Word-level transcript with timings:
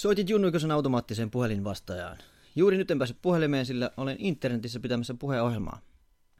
Soitit 0.00 0.30
Junnu 0.30 0.48
Ikosen 0.48 0.70
automaattiseen 0.70 1.30
puhelinvastaajaan. 1.30 2.18
Juuri 2.56 2.76
nyt 2.76 2.90
en 2.90 2.98
pääse 2.98 3.14
puhelimeen, 3.22 3.66
sillä 3.66 3.90
olen 3.96 4.16
internetissä 4.18 4.80
pitämässä 4.80 5.14
puheohjelmaa. 5.14 5.80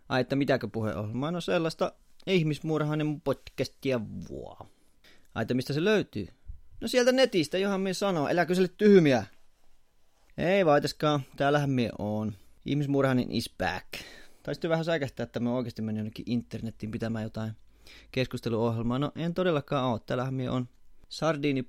Ai, 0.09 0.21
että 0.21 0.37
mitäkö 0.37 0.69
puheohjelmaa? 0.69 1.31
No 1.31 1.41
sellaista 1.41 1.93
ihmismuurahainen 2.27 3.21
podcastia 3.21 4.01
vuo. 4.29 4.59
Ai, 5.35 5.43
että 5.43 5.55
mistä 5.55 5.73
se 5.73 5.85
löytyy? 5.85 6.29
No 6.81 6.89
sieltä 6.89 7.13
netistä, 7.13 7.59
johon 7.59 7.81
me 7.81 7.95
sanoo, 7.95 8.29
älä 8.29 8.47
kysele 8.47 8.69
tyhmiä. 8.69 9.25
Ei 10.39 10.67
vaitaskaan, 10.67 11.21
täällähän 11.37 11.71
me 11.71 11.91
on. 11.99 12.35
Ihmismuurahainen 12.67 13.33
is 13.33 13.55
back. 13.59 13.87
Taisitte 14.43 14.69
vähän 14.69 14.85
säikähtää, 14.85 15.25
että 15.25 15.41
mä 15.41 15.55
oikeasti 15.55 15.83
menin 15.83 15.99
jonnekin 15.99 16.25
internettiin 16.29 16.91
pitämään 16.91 17.25
jotain 17.25 17.53
keskusteluohjelmaa. 18.13 18.99
No 18.99 19.13
en 19.17 19.35
todellakaan 19.35 19.85
oo, 19.85 19.99
täällähän 19.99 20.35
me 20.35 20.51
on. 20.51 20.69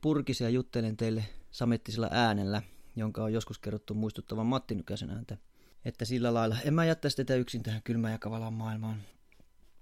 Purkisia 0.02 0.50
juttelen 0.50 0.98
teille 0.98 1.24
samettisella 1.52 2.08
äänellä, 2.12 2.62
jonka 2.96 3.24
on 3.24 3.34
joskus 3.34 3.60
kerrottu 3.60 3.94
muistuttavan 3.94 4.46
Matti 4.46 4.76
Nykäsen 4.76 5.10
ääntä. 5.10 5.38
Että 5.86 6.06
sillä 6.06 6.34
lailla 6.34 6.58
en 6.66 6.74
mä 6.74 6.86
jättäisi 6.86 7.18
tätä 7.18 7.36
yksin 7.36 7.64
tähän 7.64 7.82
kylmään 7.84 8.12
ja 8.12 8.20
kavalaan 8.20 8.54
maailmaan. 8.54 9.02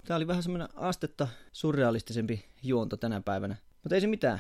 Tää 0.06 0.18
oli 0.18 0.28
vähän 0.28 0.44
semmoinen 0.44 0.70
astetta 0.76 1.28
surrealistisempi 1.52 2.46
juonto 2.64 2.98
tänä 2.98 3.22
päivänä. 3.22 3.56
Mutta 3.84 3.96
ei 3.96 4.02
se 4.02 4.08
mitään. 4.08 4.40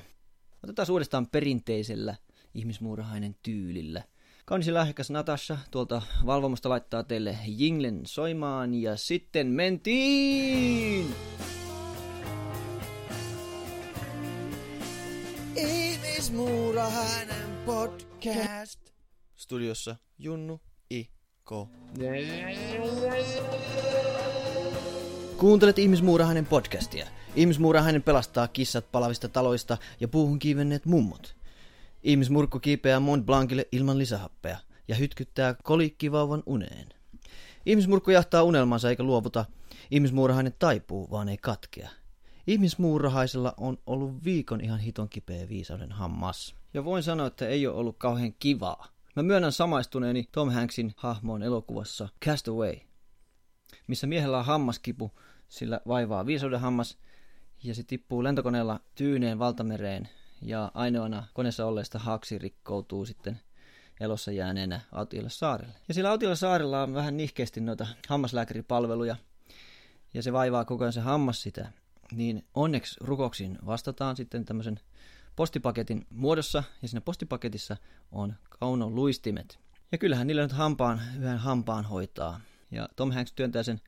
Otetaan 0.64 0.92
uudestaan 0.92 1.28
perinteisellä 1.28 2.16
ihmismuurahainen 2.54 3.36
tyylillä. 3.44 4.04
Kaunis 4.46 4.68
lahjakas 4.68 5.10
Natasha 5.10 5.58
tuolta 5.72 6.02
valvomosta 6.26 6.70
laittaa 6.70 7.04
teille 7.04 7.38
jinglen 7.48 8.02
soimaan 8.06 8.74
ja 8.74 8.98
sitten 8.98 9.48
mentiin! 9.48 11.16
Ihmismuurahainen 16.30 17.58
podcast. 17.66 18.80
Studiossa 19.36 19.96
Junnu 20.20 20.62
I. 20.92 21.10
K. 21.46 21.52
Kuuntelet 25.38 25.80
Ihmismuurahainen 25.80 26.46
podcastia. 26.46 27.08
Ihmismuurahainen 27.36 28.04
pelastaa 28.04 28.48
kissat 28.48 28.92
palavista 28.92 29.30
taloista 29.30 29.78
ja 30.00 30.08
puuhun 30.08 30.40
kiivenneet 30.40 30.86
mummot. 30.86 31.36
Ihmismurkku 32.04 32.60
kiipeää 32.60 33.00
Mont 33.00 33.26
Blancille 33.26 33.68
ilman 33.72 33.98
lisähappea 33.98 34.58
ja 34.88 34.96
hytkyttää 34.96 35.56
kolikkivauvan 35.64 36.44
uneen. 36.46 36.90
Ihmismurkku 37.66 38.12
jahtaa 38.12 38.44
unelmansa 38.44 38.90
eikä 38.90 39.04
luovuta. 39.04 39.46
Ihmismuurahainen 39.92 40.54
taipuu, 40.60 41.12
vaan 41.12 41.30
ei 41.30 41.38
katkea. 41.38 41.90
Ihmismuurahaisella 42.50 43.54
on 43.58 43.78
ollut 43.86 44.24
viikon 44.24 44.62
ihan 44.62 44.80
hiton 44.80 45.10
kipeä 45.10 45.50
viisauden 45.50 45.92
hammas. 45.92 46.56
Ja 46.74 46.86
voin 46.86 47.04
sanoa, 47.04 47.28
että 47.28 47.48
ei 47.48 47.68
ole 47.68 47.76
ollut 47.76 47.98
kauhean 47.98 48.34
kivaa. 48.40 48.88
Mä 49.16 49.24
myönnän 49.24 49.52
samaistuneeni 49.52 50.30
Tom 50.32 50.52
Hanksin 50.52 50.94
hahmoon 50.96 51.44
elokuvassa 51.44 52.10
Castaway, 52.26 52.76
missä 53.88 54.08
miehellä 54.08 54.38
on 54.38 54.46
hammaskipu, 54.46 55.12
sillä 55.50 55.82
vaivaa 55.88 56.26
viisauden 56.26 56.60
hammas, 56.60 56.98
ja 57.64 57.76
se 57.76 57.84
tippuu 57.84 58.24
lentokoneella 58.24 58.80
tyyneen 58.96 59.40
valtamereen, 59.40 60.10
ja 60.42 60.72
ainoana 60.74 61.28
koneessa 61.34 61.66
olleesta 61.66 62.00
haksi 62.00 62.38
rikkoutuu 62.38 63.06
sitten 63.06 63.42
elossa 64.00 64.32
jääneenä 64.32 64.82
Autiolle 64.92 65.30
saarelle. 65.30 65.74
Ja 65.88 65.94
sillä 65.94 66.12
Autiolle 66.12 66.36
saarella 66.36 66.84
on 66.84 66.94
vähän 66.94 67.18
nihkeästi 67.18 67.62
noita 67.62 67.88
hammaslääkäripalveluja, 68.08 69.16
ja 70.14 70.24
se 70.24 70.34
vaivaa 70.34 70.66
koko 70.66 70.84
ajan 70.84 70.94
se 70.94 71.02
hammas 71.02 71.42
sitä. 71.42 71.72
Niin 72.12 72.46
onneksi 72.54 72.96
rukoksiin 73.02 73.58
vastataan 73.66 74.16
sitten 74.16 74.46
tämmöisen 74.46 74.80
postipaketin 75.36 76.08
muodossa, 76.10 76.64
ja 76.82 76.88
siinä 76.88 77.02
postipaketissa 77.02 77.78
on 78.12 78.36
kaunon 78.60 78.96
luistimet. 78.96 79.60
Ja 79.92 79.98
kyllähän 79.98 80.28
niillä 80.28 80.42
nyt 80.42 80.52
hampaan, 80.52 81.02
yhden 81.18 81.38
hampaan 81.38 81.86
hoitaa. 81.86 82.42
Ja 82.72 82.90
Tom 82.96 83.12
Hanks 83.12 83.34
työntää 83.34 83.64
sen 83.64 83.82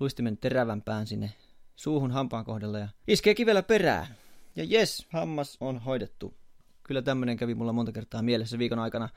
luistimen 0.00 0.36
terävän 0.36 0.82
pään 0.82 1.06
sinne 1.06 1.32
suuhun 1.76 2.10
hampaan 2.10 2.44
kohdalla 2.44 2.78
ja 2.78 2.88
iskee 3.08 3.34
kivellä 3.34 3.62
perään. 3.62 4.06
Ja 4.56 4.64
jes, 4.64 5.06
hammas 5.12 5.56
on 5.60 5.78
hoidettu. 5.78 6.34
Kyllä 6.82 7.02
tämmöinen 7.02 7.36
kävi 7.36 7.54
mulla 7.54 7.72
monta 7.72 7.92
kertaa 7.92 8.22
mielessä 8.22 8.58
viikon 8.58 8.78
aikana, 8.78 9.08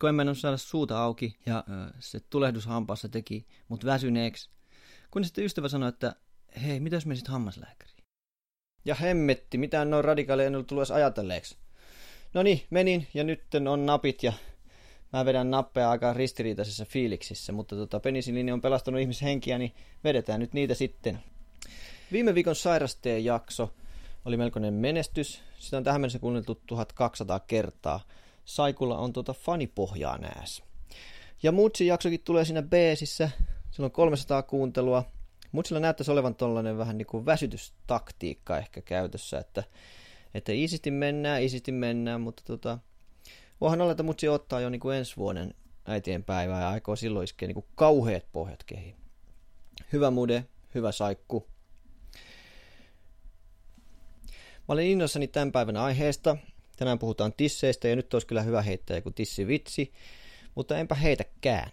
kun 0.00 0.08
en 0.08 0.14
mennyt 0.14 0.38
saada 0.38 0.56
suuta 0.56 1.02
auki 1.02 1.38
ja 1.46 1.64
se 1.98 2.20
tulehdus 2.20 2.66
hampaassa 2.66 3.08
teki 3.08 3.46
mut 3.68 3.84
väsyneeksi. 3.84 4.50
Kun 5.10 5.24
sitten 5.24 5.44
ystävä 5.44 5.68
sanoi, 5.68 5.88
että 5.88 6.14
hei, 6.66 6.80
mitä 6.80 6.96
jos 6.96 7.06
menisit 7.06 7.28
hammaslääkäriin? 7.28 8.04
Ja 8.84 8.94
hemmetti, 8.94 9.58
mitään 9.58 9.90
noin 9.90 10.04
radikaaleja 10.04 10.46
en 10.46 10.54
ollut 10.54 10.66
tullut 10.66 10.90
ajatelleeksi. 10.90 11.56
No 12.34 12.42
niin, 12.42 12.62
menin 12.70 13.06
ja 13.14 13.24
nyt 13.24 13.42
on 13.70 13.86
napit 13.86 14.22
ja 14.22 14.32
mä 15.12 15.24
vedän 15.24 15.50
nappeja 15.50 15.90
aika 15.90 16.12
ristiriitaisessa 16.12 16.84
fiiliksissä, 16.84 17.52
mutta 17.52 17.76
tota, 17.76 18.00
penisilini 18.00 18.52
on 18.52 18.60
pelastanut 18.60 19.00
ihmishenkiä, 19.00 19.58
niin 19.58 19.74
vedetään 20.04 20.40
nyt 20.40 20.52
niitä 20.52 20.74
sitten. 20.74 21.18
Viime 22.12 22.34
viikon 22.34 22.56
sairasteen 22.56 23.24
jakso 23.24 23.70
oli 24.24 24.36
melkoinen 24.36 24.74
menestys. 24.74 25.42
Sitä 25.58 25.76
on 25.76 25.84
tähän 25.84 26.00
mennessä 26.00 26.18
kuunneltu 26.18 26.62
1200 26.66 27.40
kertaa. 27.40 28.00
Saikulla 28.44 28.98
on 28.98 29.12
tuota 29.12 29.32
fanipohjaa 29.32 30.18
nääs. 30.18 30.62
Ja 31.42 31.52
Mutsin 31.52 31.86
jaksokin 31.86 32.20
tulee 32.24 32.44
siinä 32.44 32.62
beesissä. 32.62 33.30
Sillä 33.70 33.86
on 33.86 33.90
300 33.90 34.42
kuuntelua. 34.42 35.04
Mutsilla 35.52 35.80
näyttäisi 35.80 36.10
olevan 36.10 36.34
tollainen 36.34 36.78
vähän 36.78 36.98
niin 36.98 37.06
kuin 37.06 37.26
väsytystaktiikka 37.26 38.58
ehkä 38.58 38.82
käytössä, 38.82 39.38
että, 39.38 39.64
että 40.34 40.52
iisisti 40.52 40.90
mennään, 40.90 41.42
iisisti 41.42 41.72
mennään, 41.72 42.20
mutta 42.20 42.42
tota, 42.46 42.78
voihan 43.60 43.80
olla, 43.80 43.90
että 43.90 44.02
Mutsi 44.02 44.28
ottaa 44.28 44.60
jo 44.60 44.70
niin 44.70 44.80
kuin 44.80 44.96
ensi 44.96 45.16
vuoden 45.16 45.54
äitien 45.86 46.24
päivää 46.24 46.60
ja 46.60 46.68
aikoo 46.68 46.96
silloin 46.96 47.24
iskeä 47.24 47.46
niin 47.46 47.54
kuin 47.54 47.66
kauheat 47.74 48.24
pohjat 48.32 48.64
kehiin. 48.64 48.96
Hyvä 49.92 50.10
mude, 50.10 50.44
hyvä 50.74 50.92
saikku. 50.92 51.46
Mä 54.68 54.72
olen 54.72 54.86
innoissani 54.86 55.28
tämän 55.28 55.52
päivän 55.52 55.76
aiheesta. 55.76 56.36
Tänään 56.76 56.98
puhutaan 56.98 57.32
tisseistä 57.32 57.88
ja 57.88 57.96
nyt 57.96 58.14
olisi 58.14 58.26
kyllä 58.26 58.42
hyvä 58.42 58.62
heittää 58.62 58.96
joku 58.96 59.10
tissivitsi, 59.10 59.92
mutta 60.54 60.78
enpä 60.78 60.94
heitäkään. 60.94 61.70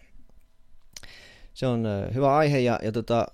Se 1.53 1.67
on 1.67 1.87
hyvä 2.13 2.35
aihe 2.35 2.59
ja, 2.59 2.79
ja 2.83 2.91
tota, 2.91 3.27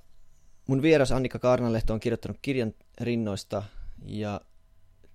mun 0.67 0.81
vieras 0.81 1.11
Annika 1.11 1.39
Kaarnalehto 1.39 1.93
on 1.93 1.99
kirjoittanut 1.99 2.37
kirjan 2.41 2.73
rinnoista 3.01 3.63
ja 4.05 4.41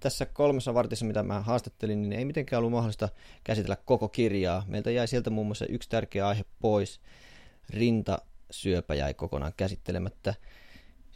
tässä 0.00 0.26
kolmessa 0.26 0.74
vartissa, 0.74 1.04
mitä 1.04 1.22
mä 1.22 1.40
haastattelin, 1.40 2.02
niin 2.02 2.12
ei 2.12 2.24
mitenkään 2.24 2.58
ollut 2.58 2.72
mahdollista 2.72 3.08
käsitellä 3.44 3.76
koko 3.76 4.08
kirjaa. 4.08 4.64
Meiltä 4.66 4.90
jäi 4.90 5.08
sieltä 5.08 5.30
muun 5.30 5.46
muassa 5.46 5.66
yksi 5.66 5.88
tärkeä 5.88 6.28
aihe 6.28 6.44
pois. 6.60 7.00
Rintasyöpä 7.70 8.94
jäi 8.94 9.14
kokonaan 9.14 9.52
käsittelemättä. 9.56 10.34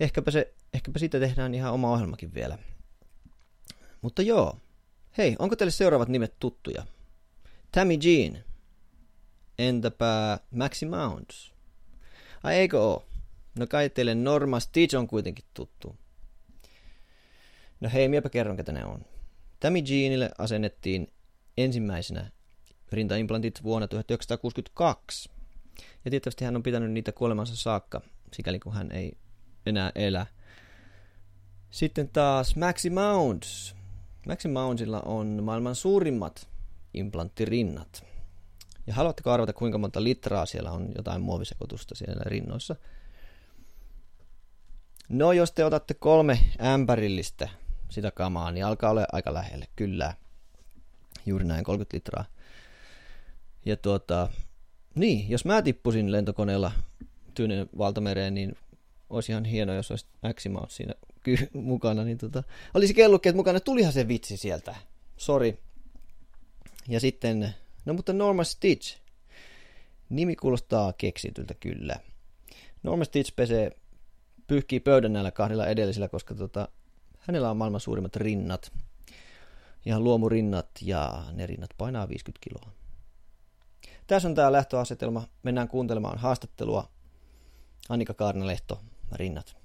Ehkäpä, 0.01 0.31
se, 0.31 0.55
ehkäpä 0.75 0.99
siitä 0.99 1.21
tehdään 1.21 1.55
ihan 1.55 1.73
oma 1.73 1.93
ohjelmakin 1.93 2.35
vielä. 2.35 2.59
Mutta 4.03 4.23
joo. 4.23 4.59
Hei, 5.19 5.37
onko 5.39 5.57
teille 5.57 5.71
seuraavat 5.71 6.09
nimet 6.09 6.35
tuttuja? 6.41 6.87
Tammy 7.73 7.95
Jean. 7.95 8.45
Entäpä 9.59 10.39
Maxi 10.51 10.87
Mounds? 10.87 11.53
Ai 12.43 12.55
eikö 12.55 12.81
oo? 12.81 13.10
No 13.59 13.67
kai 13.67 13.91
teille 13.91 14.15
Norma 14.15 14.61
Stitch 14.61 14.97
on 14.97 15.07
kuitenkin 15.07 15.45
tuttu. 15.55 15.97
No 17.81 17.91
hei, 17.93 18.09
miepä 18.09 18.29
kerron, 18.29 18.57
ketä 18.57 18.73
ne 18.73 18.85
on. 18.85 19.05
Tammy 19.61 19.79
Jeanille 19.79 20.31
asennettiin 20.39 21.13
ensimmäisenä 21.57 22.31
rintaimplantit 22.93 23.63
vuonna 23.63 23.89
1962. 23.89 25.31
Ja 26.05 26.11
tietysti 26.11 26.45
hän 26.45 26.57
on 26.57 26.63
pitänyt 26.63 26.91
niitä 26.91 27.13
kuolemansa 27.13 27.57
saakka, 27.57 28.01
sikäli 28.33 28.59
kun 28.59 28.73
hän 28.73 28.93
ei 28.93 29.17
enää 29.67 29.93
elä. 29.95 30.27
Sitten 31.71 32.09
taas 32.09 32.57
Maxi 32.57 32.91
Mounds. 32.91 33.77
Maxi 34.27 34.49
Moundsilla 34.49 35.01
on 35.01 35.43
maailman 35.43 35.75
suurimmat 35.75 36.49
implanttorinnat. 36.95 38.05
Ja 38.87 38.95
haluatteko 38.95 39.31
arvata, 39.31 39.53
kuinka 39.53 39.79
monta 39.79 40.05
litraa 40.05 40.47
siellä 40.47 40.73
on 40.73 40.93
jotain 40.97 41.21
muovisekoitusta 41.21 41.95
siellä 41.95 42.23
rinnoissa? 42.27 42.77
No, 45.11 45.33
jos 45.33 45.53
te 45.53 45.65
otatte 45.65 45.95
kolme 45.95 46.39
ämpärillistä 46.61 47.49
sitä 47.89 48.11
kamaa, 48.11 48.51
niin 48.51 48.65
alkaa 48.65 48.91
olla 48.91 49.07
aika 49.13 49.35
lähelle, 49.35 49.67
kyllä. 49.77 50.15
Juuri 51.27 51.45
näin, 51.45 51.65
30 51.65 51.97
litraa. 51.97 52.25
Ja 53.65 53.77
tuota, 53.77 54.29
niin, 54.95 55.31
jos 55.31 55.45
mä 55.45 55.63
tippusin 55.63 56.13
lentokoneella 56.13 56.73
Tyynen 57.35 57.69
valtamereen, 57.79 58.35
niin 58.35 58.57
olisi 59.11 59.33
ihan 59.33 59.45
hienoa, 59.45 59.75
jos 59.75 59.91
olisi 59.91 60.07
Maximaut 60.23 60.71
siinä 60.71 60.95
ky- 61.23 61.51
mukana. 61.53 62.05
Niin 62.05 62.19
tota, 62.19 62.43
olisi 62.75 62.95
kellukkeet 62.95 63.37
mukana, 63.37 63.61
tulihan 63.61 63.93
se 63.93 64.09
vitsi 64.09 64.37
sieltä. 64.37 64.75
Sori. 65.17 65.59
Ja 66.89 67.01
sitten, 67.01 67.55
no 67.85 67.95
mutta 67.95 68.13
Norma 68.13 68.45
Stitch. 68.45 68.99
Nimi 70.09 70.37
kuulostaa 70.37 70.93
keksityltä 70.93 71.55
kyllä. 71.55 71.97
Norma 72.83 73.05
Stitch 73.05 73.37
pesee, 73.37 73.73
pyyhkii 74.51 74.81
pöydän 74.81 75.13
näillä 75.13 75.31
kahdella 75.31 75.67
edellisellä, 75.67 76.09
koska 76.09 76.35
tota, 76.35 76.69
hänellä 77.19 77.51
on 77.51 77.57
maailman 77.57 77.81
suurimmat 77.81 78.17
rinnat. 78.17 78.73
Ihan 79.87 80.05
luomurinnat 80.05 80.69
ja 80.83 81.23
ne 81.33 81.47
rinnat 81.47 81.71
painaa 81.79 82.09
50 82.09 82.39
kiloa. 82.49 82.73
Tässä 84.07 84.29
on 84.29 84.35
tämä 84.35 84.53
lähtöasetelma. 84.53 85.23
Mennään 85.43 85.69
kuuntelemaan 85.69 86.19
haastattelua. 86.19 86.89
Annika 87.89 88.15
Kaarnalehto, 88.15 88.81
rinnat. 89.13 89.57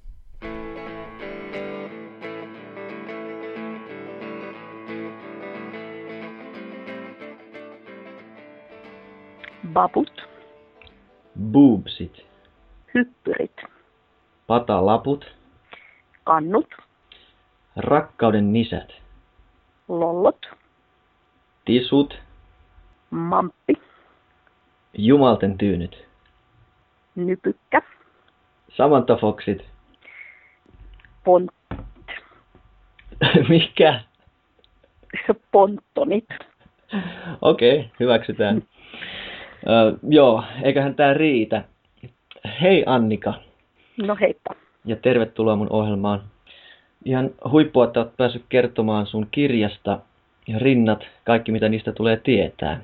Babut, 9.74 10.22
Boobsit. 11.52 12.14
hyppyrit, 12.94 13.75
Patalaput. 14.48 15.36
kannut, 16.24 16.68
Rakkauden 17.76 18.54
nisät. 18.54 18.94
lollot, 19.88 20.46
Tisut. 21.66 22.20
mamppi, 23.10 23.74
Jumalten 24.98 25.58
tyynyt. 25.58 26.06
nypykkä, 27.16 27.82
Samantafoksit. 28.78 29.66
pont, 31.24 31.52
Mikä? 33.50 34.02
ponttonit. 35.52 36.26
Okei, 37.42 37.80
okay, 37.80 37.90
hyväksytään. 38.00 38.64
Ö, 39.68 39.98
joo, 40.10 40.44
eiköhän 40.64 40.96
tää 40.96 41.14
riitä. 41.14 41.64
Hei 42.62 42.84
Annika 42.88 43.34
No 43.98 44.18
heippa. 44.22 44.56
ja 44.86 44.96
tervetuloa 44.96 45.56
mun 45.56 45.68
ohjelmaan. 45.70 46.22
Ihan 47.06 47.30
huippua, 47.52 47.86
että 47.86 48.00
oot 48.00 48.18
päässyt 48.18 48.46
kertomaan 48.50 49.06
sun 49.06 49.28
kirjasta 49.32 50.00
ja 50.48 50.60
rinnat, 50.60 51.04
kaikki 51.24 51.52
mitä 51.52 51.70
niistä 51.70 51.92
tulee 51.92 52.18
tietää. 52.18 52.82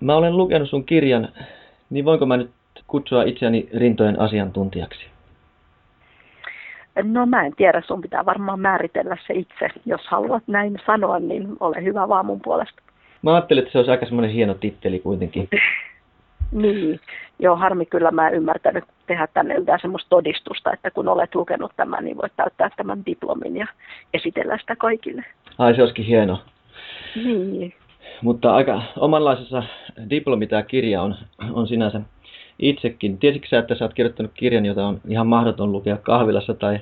Mä 0.00 0.16
olen 0.16 0.36
lukenut 0.36 0.68
sun 0.68 0.84
kirjan, 0.84 1.28
niin 1.90 2.04
voinko 2.04 2.26
mä 2.26 2.36
nyt 2.36 2.50
kutsua 2.86 3.22
itseäni 3.22 3.68
rintojen 3.74 4.20
asiantuntijaksi? 4.20 5.00
No 7.02 7.26
mä 7.26 7.46
en 7.46 7.52
tiedä, 7.56 7.82
sun 7.86 8.00
pitää 8.00 8.26
varmaan 8.26 8.60
määritellä 8.60 9.16
se 9.26 9.34
itse. 9.34 9.68
Jos 9.86 10.00
haluat 10.06 10.42
näin 10.46 10.78
sanoa, 10.86 11.18
niin 11.18 11.48
ole 11.60 11.84
hyvä 11.84 12.08
vaan 12.08 12.26
mun 12.26 12.40
puolesta. 12.40 12.82
Mä 13.22 13.34
ajattelin, 13.34 13.62
että 13.62 13.72
se 13.72 13.78
olisi 13.78 13.90
aika 13.90 14.06
semmoinen 14.06 14.30
hieno 14.30 14.54
titteli 14.54 14.98
kuitenkin. 14.98 15.48
Niin, 16.52 17.00
joo 17.38 17.56
harmi 17.56 17.86
kyllä 17.86 18.10
mä 18.10 18.28
en 18.28 18.34
ymmärtänyt 18.34 18.84
tehdä 19.06 19.26
tänne 19.34 19.54
yhtään 19.54 19.80
semmoista 19.80 20.08
todistusta, 20.08 20.72
että 20.72 20.90
kun 20.90 21.08
olet 21.08 21.34
lukenut 21.34 21.72
tämän, 21.76 22.04
niin 22.04 22.16
voit 22.16 22.32
täyttää 22.36 22.70
tämän 22.76 23.06
diplomin 23.06 23.56
ja 23.56 23.66
esitellä 24.14 24.58
sitä 24.58 24.76
kaikille. 24.76 25.24
Ai 25.58 25.74
se 25.74 25.82
olisikin 25.82 26.04
hieno. 26.04 26.42
Niin, 27.16 27.74
Mutta 28.22 28.54
aika 28.54 28.82
omanlaisessa 28.96 29.62
diplomi 30.10 30.46
tämä 30.46 30.62
kirja 30.62 31.02
on, 31.02 31.14
on 31.52 31.68
sinänsä 31.68 32.00
itsekin. 32.58 33.18
Tiesitkö 33.18 33.48
sä, 33.48 33.58
että 33.58 33.74
sä 33.74 33.84
oot 33.84 33.94
kirjoittanut 33.94 34.32
kirjan, 34.34 34.66
jota 34.66 34.86
on 34.86 35.00
ihan 35.08 35.26
mahdoton 35.26 35.72
lukea 35.72 35.96
kahvilassa 35.96 36.54
tai 36.54 36.78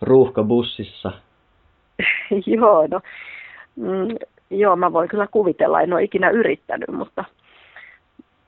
ruuhkabussissa? 0.00 1.12
joo, 2.46 2.86
no, 2.90 3.00
mm, 3.76 4.16
joo, 4.50 4.76
mä 4.76 4.92
voin 4.92 5.08
kyllä 5.08 5.26
kuvitella, 5.26 5.80
en 5.80 5.92
ole 5.92 6.02
ikinä 6.02 6.30
yrittänyt, 6.30 6.88
mutta 6.92 7.24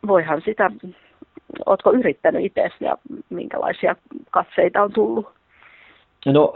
voihan 0.07 0.43
sitä, 0.45 0.71
ootko 1.67 1.93
yrittänyt 1.93 2.45
itse 2.45 2.71
ja 2.81 2.99
minkälaisia 3.31 3.97
katseita 4.31 4.83
on 4.83 4.93
tullut? 4.93 5.29
No, 6.27 6.55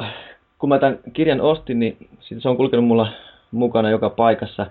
kun 0.58 0.69
mä 0.69 0.79
tämän 0.79 0.99
kirjan 1.12 1.41
ostin, 1.41 1.79
niin 1.79 1.96
se 2.38 2.49
on 2.49 2.56
kulkenut 2.56 2.87
mulla 2.87 3.08
mukana 3.50 3.91
joka 3.91 4.11
paikassa. 4.11 4.67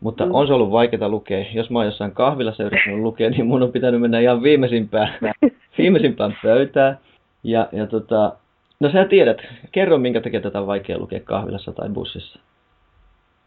Mutta 0.00 0.26
Mm. 0.26 0.34
on 0.34 0.46
se 0.46 0.52
ollut 0.52 0.70
vaikeaa 0.72 1.08
lukea. 1.08 1.44
Jos 1.52 1.70
mä 1.70 1.78
oon 1.78 1.86
jossain 1.86 2.12
kahvilassa 2.12 2.64
yrittänyt 2.64 3.00
lukea, 3.00 3.30
niin 3.30 3.46
mun 3.46 3.62
on 3.62 3.72
pitänyt 3.72 4.00
mennä 4.00 4.20
ihan 4.20 4.42
viimeisimpään, 4.42 5.14
viimeisimpään 5.78 6.36
pöytään. 6.42 6.98
Ja, 7.44 7.68
ja 7.72 7.86
tota, 7.86 8.32
no 8.80 8.90
sä 8.90 9.04
tiedät, 9.04 9.38
kerro 9.72 9.98
minkä 9.98 10.20
takia 10.20 10.40
tätä 10.40 10.60
on 10.60 10.66
vaikea 10.66 10.98
lukea 10.98 11.20
kahvilassa 11.24 11.72
tai 11.72 11.88
bussissa. 11.88 12.38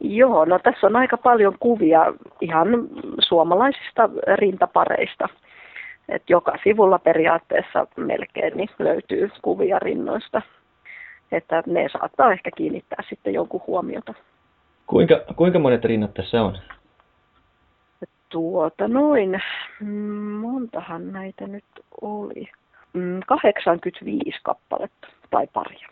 Joo, 0.04 0.46
no 0.46 0.60
tässä 0.60 0.88
on 0.88 0.96
aika 0.96 1.18
paljon 1.18 1.56
kuvia 1.60 2.14
ihan 2.42 2.68
suomalaisista 3.20 4.10
rintapareista. 4.36 5.30
Et 6.10 6.24
joka 6.30 6.54
sivulla 6.64 7.00
periaatteessa 7.00 7.88
melkein 7.96 8.58
niin 8.58 8.70
löytyy 8.80 9.32
kuvia 9.42 9.80
rinnoista. 9.80 10.42
Että 11.32 11.64
ne 11.68 11.90
saattaa 11.90 12.32
ehkä 12.32 12.50
kiinnittää 12.58 13.04
sitten 13.10 13.34
jonkun 13.34 13.62
huomiota. 13.68 14.14
Kuinka, 14.88 15.22
kuinka 15.36 15.60
monet 15.60 15.86
rinnat 15.86 16.14
tässä 16.14 16.42
on? 16.42 16.58
Tuota 18.30 18.88
noin, 18.88 19.42
mm, 19.80 19.88
montahan 20.32 21.12
näitä 21.12 21.48
nyt 21.48 21.66
oli. 22.02 22.50
Mm, 22.94 23.20
85 23.28 24.40
kappaletta 24.44 25.08
tai 25.30 25.48
paria. 25.54 25.88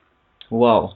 Wow. 0.51 0.89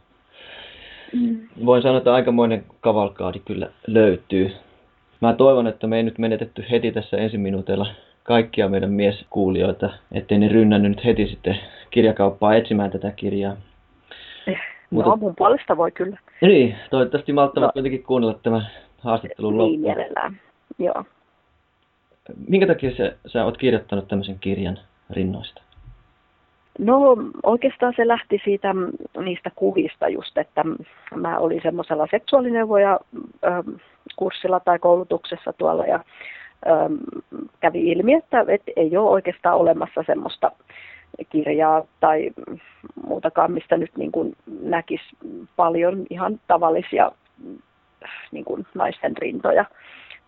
Mm. 1.21 1.37
Voin 1.65 1.81
sanoa, 1.81 1.97
että 1.97 2.13
aikamoinen 2.13 2.63
kavalkaadi 2.81 3.39
kyllä 3.39 3.69
löytyy. 3.87 4.51
Mä 5.21 5.33
toivon, 5.33 5.67
että 5.67 5.87
me 5.87 5.97
ei 5.97 6.03
nyt 6.03 6.17
menetetty 6.17 6.65
heti 6.71 6.91
tässä 6.91 7.17
ensimminuuteilla 7.17 7.87
kaikkia 8.23 8.69
meidän 8.69 8.91
mieskuulijoita, 8.91 9.89
ettei 10.11 10.37
ne 10.39 10.47
rynnännyt 10.47 10.91
nyt 10.91 11.05
heti 11.05 11.27
sitten 11.27 11.59
kirjakauppaa 11.91 12.55
etsimään 12.55 12.91
tätä 12.91 13.11
kirjaa. 13.11 13.57
No 14.47 14.53
Mutta- 14.89 15.15
mun 15.15 15.33
puolesta 15.37 15.77
voi 15.77 15.91
kyllä. 15.91 16.17
Niin, 16.41 16.75
toivottavasti 16.89 17.33
malttavat 17.33 17.67
No. 17.67 17.71
kuitenkin 17.73 18.03
kuunnella 18.03 18.39
tämän 18.43 18.67
haastattelun 18.99 19.53
Niin 19.53 19.57
loppuun. 19.57 19.79
mielellään. 19.81 20.39
Joo. 20.79 21.03
Minkä 22.47 22.67
takia 22.67 22.95
sä, 22.97 23.15
sä 23.27 23.45
oot 23.45 23.57
kirjoittanut 23.57 24.07
tämmöisen 24.07 24.39
kirjan 24.39 24.79
rinnoista? 25.09 25.61
No 26.79 27.17
oikeastaan 27.43 27.93
se 27.95 28.07
lähti 28.07 28.41
siitä 28.43 28.73
mm, 28.73 28.91
niistä 29.19 29.51
kuvista 29.55 30.07
just, 30.07 30.37
että 30.37 30.63
mm, 30.63 30.75
mä 31.15 31.39
olin 31.39 31.61
semmoisella 31.63 32.07
seksuaalineuvoja 32.11 32.99
kurssilla 34.15 34.59
tai 34.59 34.79
koulutuksessa 34.79 35.53
tuolla 35.53 35.85
ja 35.85 35.99
kävi 37.59 37.91
ilmi, 37.91 38.13
että 38.13 38.45
et 38.47 38.61
ei 38.75 38.97
ole 38.97 39.09
oikeastaan 39.09 39.57
olemassa 39.57 40.03
semmoista 40.05 40.51
kirjaa 41.29 41.83
tai 41.99 42.31
muutakaan, 43.07 43.51
mistä 43.51 43.77
nyt 43.77 43.91
niin 43.97 44.11
kuin 44.11 44.35
näkisi 44.61 45.03
paljon 45.55 46.05
ihan 46.09 46.39
tavallisia 46.47 47.11
niin 48.31 48.45
kuin 48.45 48.65
naisten 48.73 49.17
rintoja. 49.17 49.65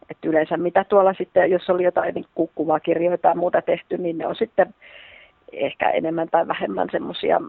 Et 0.09 0.17
yleensä 0.25 0.57
mitä 0.57 0.83
tuolla 0.83 1.13
sitten, 1.13 1.51
jos 1.51 1.69
oli 1.69 1.83
jotain 1.83 2.15
niin 2.15 2.25
kuvakirjoja 2.55 3.17
tai 3.17 3.35
muuta 3.35 3.61
tehty, 3.61 3.97
niin 3.97 4.17
ne 4.17 4.27
on 4.27 4.35
sitten 4.35 4.73
ehkä 5.51 5.89
enemmän 5.89 6.27
tai 6.31 6.47
vähemmän 6.47 6.87
semmoisia 6.91 7.41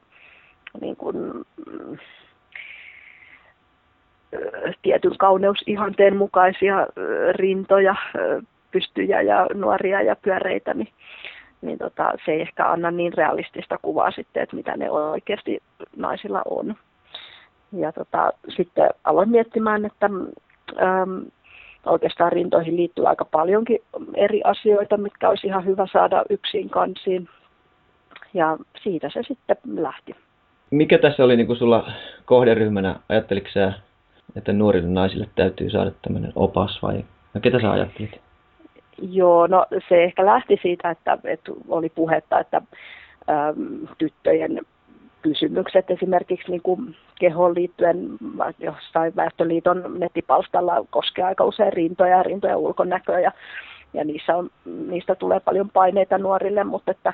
niin 0.80 0.96
kuin, 0.96 1.16
mm, 1.16 1.96
tietyn 4.82 5.18
kauneusihanteen 5.18 6.16
mukaisia 6.16 6.86
rintoja, 7.32 7.94
pystyjä 8.70 9.20
ja 9.20 9.46
nuoria 9.54 10.02
ja 10.02 10.16
pyöreitä, 10.16 10.74
niin, 10.74 10.88
niin 11.60 11.78
tota, 11.78 12.12
se 12.24 12.32
ei 12.32 12.40
ehkä 12.40 12.66
anna 12.66 12.90
niin 12.90 13.12
realistista 13.12 13.78
kuvaa 13.82 14.10
sitten, 14.10 14.42
että 14.42 14.56
mitä 14.56 14.76
ne 14.76 14.90
oikeasti 14.90 15.62
naisilla 15.96 16.42
on. 16.50 16.74
Ja 17.72 17.92
tota, 17.92 18.32
sitten 18.48 18.90
aloin 19.04 19.28
miettimään, 19.28 19.84
että 19.84 20.06
äm, 20.06 21.26
oikeastaan 21.86 22.32
rintoihin 22.32 22.76
liittyy 22.76 23.06
aika 23.06 23.24
paljonkin 23.24 23.78
eri 24.14 24.40
asioita, 24.44 24.96
mitkä 24.96 25.28
olisi 25.28 25.46
ihan 25.46 25.64
hyvä 25.64 25.86
saada 25.92 26.24
yksin 26.30 26.70
kansiin. 26.70 27.28
Ja 28.34 28.56
siitä 28.82 29.10
se 29.10 29.22
sitten 29.22 29.56
lähti. 29.76 30.16
Mikä 30.70 30.98
tässä 30.98 31.24
oli 31.24 31.36
niin 31.36 31.46
kuin 31.46 31.58
sulla 31.58 31.92
kohderyhmänä? 32.24 32.96
Ajatteliko 33.08 33.48
sä, 33.54 33.72
että 34.36 34.52
nuorille 34.52 34.88
naisille 34.88 35.28
täytyy 35.34 35.70
saada 35.70 35.90
tämmöinen 36.02 36.32
opas 36.36 36.82
vai 36.82 37.04
no, 37.34 37.40
ketä 37.40 37.60
sä 37.60 37.72
ajattelit? 37.72 38.20
Joo, 39.02 39.46
no 39.46 39.66
se 39.88 40.04
ehkä 40.04 40.26
lähti 40.26 40.58
siitä, 40.62 40.90
että, 40.90 41.18
että 41.24 41.52
oli 41.68 41.88
puhetta, 41.88 42.40
että 42.40 42.62
äm, 43.30 43.88
tyttöjen 43.98 44.60
kysymykset 45.22 45.90
esimerkiksi 45.90 46.50
niin 46.50 46.62
kuin 46.62 46.96
kehoon 47.20 47.54
liittyen 47.54 48.08
jossain 48.58 49.16
Väestöliiton 49.16 49.94
nettipalstalla 49.98 50.84
koskee 50.90 51.24
aika 51.24 51.44
usein 51.44 51.72
rintoja 51.72 52.16
ja 52.16 52.22
rintojen 52.22 52.56
ulkonäköä 52.56 53.20
ja, 53.20 53.32
ja 53.94 54.04
niissä 54.04 54.36
on, 54.36 54.50
niistä 54.64 55.14
tulee 55.14 55.40
paljon 55.40 55.70
paineita 55.70 56.18
nuorille, 56.18 56.64
mutta 56.64 56.90
että 56.90 57.12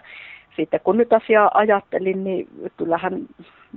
sitten 0.56 0.80
kun 0.84 0.96
nyt 0.96 1.12
asiaa 1.12 1.50
ajattelin, 1.54 2.25
niin 2.25 2.49
kyllähän 2.76 3.26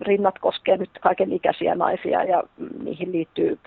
rinnat 0.01 0.39
koskee 0.39 0.77
nyt 0.77 0.89
kaiken 1.01 1.34
ikäisiä 1.34 1.75
naisia 1.75 2.24
ja 2.24 2.43
niihin 2.84 3.12
liittyy 3.12 3.60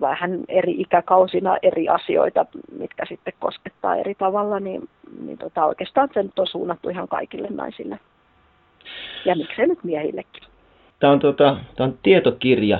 vähän 0.00 0.44
eri 0.48 0.74
ikäkausina 0.80 1.56
eri 1.62 1.88
asioita, 1.88 2.46
mitkä 2.78 3.06
sitten 3.08 3.32
koskettaa 3.38 3.96
eri 3.96 4.14
tavalla, 4.14 4.60
niin, 4.60 4.88
niin 5.24 5.38
tota, 5.38 5.64
oikeastaan 5.64 6.08
se 6.14 6.22
nyt 6.22 6.38
on 6.38 6.46
suunnattu 6.46 6.88
ihan 6.88 7.08
kaikille 7.08 7.48
naisille. 7.50 7.98
Ja 9.24 9.36
miksei 9.36 9.66
nyt 9.66 9.84
miehillekin. 9.84 10.42
Tämä 11.00 11.12
on, 11.12 11.20
tota, 11.20 11.56
tämä 11.76 11.86
on 11.86 11.98
tietokirja, 12.02 12.78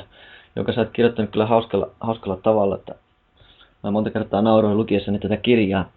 jonka 0.57 0.73
sä 0.73 0.81
oot 0.81 0.91
kirjoittanut 0.93 1.31
kyllä 1.31 1.47
hauskalla, 1.47 1.91
hauskalla 2.01 2.37
tavalla, 2.37 2.75
että 2.75 2.95
mä 3.83 3.91
monta 3.91 4.11
kertaa 4.11 4.43
nauroin 4.43 4.77
lukiessani 4.77 5.19
tätä 5.19 5.37
kirjaa. 5.37 5.91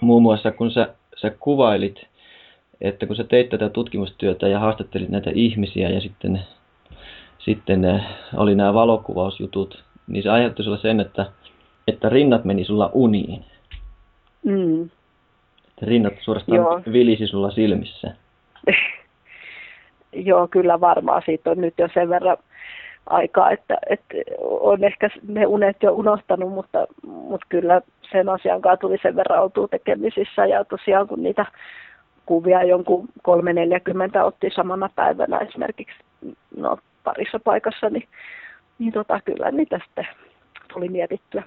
Muun 0.00 0.22
muassa 0.22 0.50
kun 0.50 0.70
sä, 0.70 0.94
sä 1.22 1.30
kuvailit, 1.40 2.06
että 2.80 3.06
kun 3.06 3.16
sä 3.16 3.24
teit 3.24 3.48
tätä 3.48 3.68
tutkimustyötä 3.68 4.48
ja 4.48 4.58
haastattelit 4.58 5.08
näitä 5.08 5.30
ihmisiä 5.34 5.88
ja 5.88 6.00
sitten, 6.00 6.42
sitten 7.38 7.84
eh, 7.84 8.02
oli 8.36 8.54
nämä 8.54 8.74
valokuvausjutut, 8.74 9.84
niin 10.06 10.22
se 10.22 10.30
aiheutti 10.30 10.62
sulla 10.62 10.76
sen, 10.76 11.00
että, 11.00 11.26
että 11.88 12.08
rinnat 12.08 12.44
meni 12.44 12.64
sulla 12.64 12.90
uniin. 12.92 13.44
Mm. 14.44 14.82
Että 15.68 15.86
rinnat 15.86 16.14
suorastaan 16.20 16.56
Joo. 16.56 16.82
vilisi 16.92 17.26
sulla 17.26 17.50
silmissä. 17.50 18.14
Joo, 20.12 20.48
kyllä 20.48 20.80
varmaan. 20.80 21.22
Siitä 21.26 21.50
on 21.50 21.60
nyt 21.60 21.74
jo 21.78 21.88
sen 21.94 22.08
verran 22.08 22.36
aikaa, 23.06 23.50
että, 23.50 23.78
että 23.90 24.14
on 24.40 24.84
ehkä 24.84 25.08
ne 25.28 25.46
unet 25.46 25.76
jo 25.82 25.92
unohtanut, 25.92 26.52
mutta, 26.52 26.86
mutta 27.06 27.46
kyllä 27.48 27.80
sen 28.12 28.28
asian 28.28 28.60
kanssa 28.62 28.80
tuli 28.80 28.98
sen 29.02 29.16
verran 29.16 29.42
oltua 29.42 29.68
tekemisissä. 29.68 30.46
Ja 30.46 30.64
tosiaan 30.64 31.08
kun 31.08 31.22
niitä 31.22 31.46
kuvia 32.26 32.62
jonkun 32.62 33.08
340 33.22 34.24
otti 34.24 34.50
samana 34.54 34.90
päivänä 34.94 35.38
esimerkiksi 35.38 35.96
no, 36.56 36.78
parissa 37.04 37.40
paikassa, 37.44 37.90
niin, 37.90 38.08
niin 38.78 38.92
tota, 38.92 39.20
kyllä 39.24 39.50
niitä 39.50 39.80
sitten 39.84 40.08
tuli 40.72 40.88
mietittyä. 40.88 41.42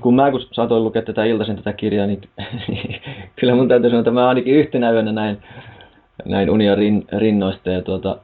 kun 0.00 0.14
mä 0.14 0.30
kun 0.30 0.40
saatoin 0.40 0.84
lukea 0.84 1.02
tätä 1.02 1.24
iltaisin 1.24 1.56
tätä 1.56 1.72
kirjaa, 1.72 2.06
niin 2.06 2.20
kyllä 3.40 3.54
mun 3.54 3.68
täytyy 3.68 3.90
sanoa, 3.90 4.00
että 4.00 4.10
mä 4.10 4.28
ainakin 4.28 4.54
yhtenä 4.54 4.90
yönä 4.90 5.12
näin, 5.12 5.42
näin 6.24 6.50
unia 6.50 6.74
rin, 6.74 7.06
rinnoista. 7.18 7.70
Ja 7.70 7.82
tuota, 7.82 8.18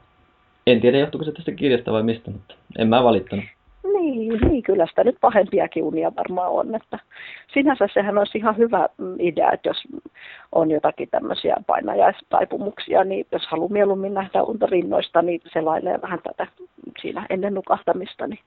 en 0.66 0.80
tiedä, 0.80 0.98
johtuuko 0.98 1.24
se 1.24 1.32
tästä 1.32 1.52
kirjasta 1.52 1.92
vai 1.92 2.02
mistä, 2.02 2.30
mutta 2.30 2.54
en 2.78 2.88
mä 2.88 3.04
valittanut. 3.04 3.44
Niin, 3.92 4.40
niin, 4.48 4.62
kyllä 4.62 4.86
sitä 4.86 5.04
nyt 5.04 5.16
pahempiakin 5.20 5.84
unia 5.84 6.12
varmaan 6.16 6.50
on. 6.50 6.74
Että 6.74 6.98
sinänsä 7.54 7.88
sehän 7.94 8.18
olisi 8.18 8.38
ihan 8.38 8.56
hyvä 8.56 8.88
mm, 8.98 9.16
idea, 9.18 9.52
että 9.52 9.68
jos 9.68 9.82
on 10.52 10.70
jotakin 10.70 11.08
tämmöisiä 11.10 11.56
painajaistaipumuksia, 11.66 13.04
niin 13.04 13.26
jos 13.32 13.46
haluaa 13.46 13.72
mieluummin 13.72 14.14
nähdä 14.14 14.42
unta 14.42 14.66
rinnoista, 14.66 15.22
niin 15.22 15.40
selailee 15.52 16.02
vähän 16.02 16.20
tätä 16.22 16.46
siinä 17.00 17.26
ennen 17.30 17.54
nukahtamista, 17.54 18.26
niin 18.26 18.40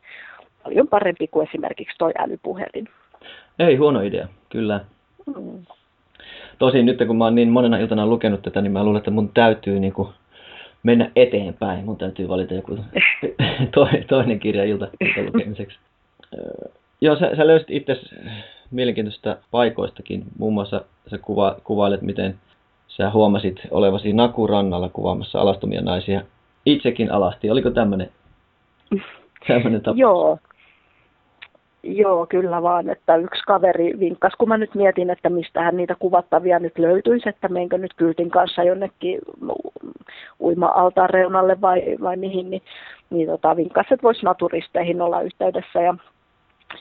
paljon 0.63 0.87
parempi 0.87 1.27
kuin 1.27 1.47
esimerkiksi 1.47 1.97
toi 1.97 2.11
älypuhelin. 2.17 2.89
Ei 3.59 3.75
huono 3.75 4.01
idea, 4.01 4.27
kyllä. 4.49 4.79
Mm. 5.25 5.65
Tosin 6.59 6.85
nyt 6.85 6.97
kun 7.07 7.17
mä 7.17 7.23
oon 7.23 7.35
niin 7.35 7.49
monena 7.49 7.77
iltana 7.77 8.07
lukenut 8.07 8.41
tätä, 8.41 8.61
niin 8.61 8.71
mä 8.71 8.83
luulen, 8.83 8.97
että 8.97 9.11
mun 9.11 9.29
täytyy 9.33 9.79
niin 9.79 9.93
kuin 9.93 10.09
mennä 10.83 11.11
eteenpäin. 11.15 11.85
Mun 11.85 11.97
täytyy 11.97 12.27
valita 12.27 12.53
joku 12.53 12.77
to, 13.73 13.87
toinen 14.07 14.39
kirja 14.39 14.63
ilta, 14.63 14.87
ilta 15.01 15.21
lukemiseksi. 15.21 15.77
Joo, 17.01 17.15
sä, 17.15 17.35
sä 17.37 17.47
löysit 17.47 17.69
itse 17.69 18.01
mielenkiintoista 18.71 19.37
paikoistakin. 19.51 20.23
Muun 20.39 20.53
muassa 20.53 20.81
sä 21.09 21.17
kuva, 21.17 21.55
kuvailet, 21.63 22.01
miten 22.01 22.35
sä 22.87 23.09
huomasit 23.09 23.61
olevasi 23.71 24.13
Nakurannalla 24.13 24.89
kuvaamassa 24.89 25.39
alastomia 25.39 25.81
naisia. 25.81 26.21
Itsekin 26.65 27.11
alasti. 27.11 27.49
Oliko 27.49 27.69
tämmöinen 27.69 28.09
tämmöinen 29.47 29.81
tapa? 29.81 29.97
Joo. 29.97 30.37
Joo, 31.83 32.25
kyllä 32.25 32.61
vaan, 32.61 32.89
että 32.89 33.15
yksi 33.15 33.43
kaveri 33.47 33.99
vinkkasi, 33.99 34.37
kun 34.37 34.47
mä 34.47 34.57
nyt 34.57 34.75
mietin, 34.75 35.09
että 35.09 35.29
mistähän 35.29 35.77
niitä 35.77 35.95
kuvattavia 35.99 36.59
nyt 36.59 36.77
löytyisi, 36.77 37.29
että 37.29 37.47
menkö 37.47 37.77
nyt 37.77 37.93
kyltin 37.93 38.29
kanssa 38.29 38.63
jonnekin 38.63 39.19
uima-altaan 40.39 41.09
reunalle 41.09 41.61
vai, 41.61 41.81
vai 42.01 42.17
mihin, 42.17 42.49
niin, 42.49 42.61
niin 43.09 43.27
tota, 43.27 43.55
vinkkasi, 43.55 43.93
että 43.93 44.03
voisi 44.03 44.25
naturisteihin 44.25 45.01
olla 45.01 45.21
yhteydessä. 45.21 45.81
Ja, 45.81 45.95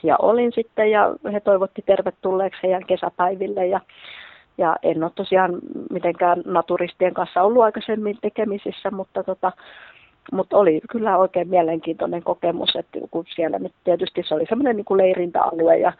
ja 0.03 0.15
olin 0.19 0.51
sitten 0.51 0.91
ja 0.91 1.13
he 1.33 1.39
toivotti 1.39 1.83
tervetulleeksi 1.85 2.63
heidän 2.63 2.85
kesäpäiville 2.85 3.67
ja, 3.67 3.79
ja 4.57 4.75
en 4.83 5.03
ole 5.03 5.11
tosiaan 5.15 5.51
mitenkään 5.91 6.41
naturistien 6.45 7.13
kanssa 7.13 7.41
ollut 7.41 7.63
aikaisemmin 7.63 8.17
tekemisissä, 8.21 8.91
mutta 8.91 9.23
tota, 9.23 9.51
mutta 10.31 10.57
oli 10.57 10.81
kyllä 10.89 11.17
oikein 11.17 11.49
mielenkiintoinen 11.49 12.23
kokemus, 12.23 12.75
että 12.75 12.99
kun 13.11 13.25
siellä 13.35 13.59
nyt 13.59 13.73
tietysti 13.83 14.23
se 14.27 14.35
oli 14.35 14.45
semmoinen 14.49 14.75
niin 14.75 14.85
kuin 14.85 14.97
leirintäalue 14.97 15.77
ja, 15.77 15.93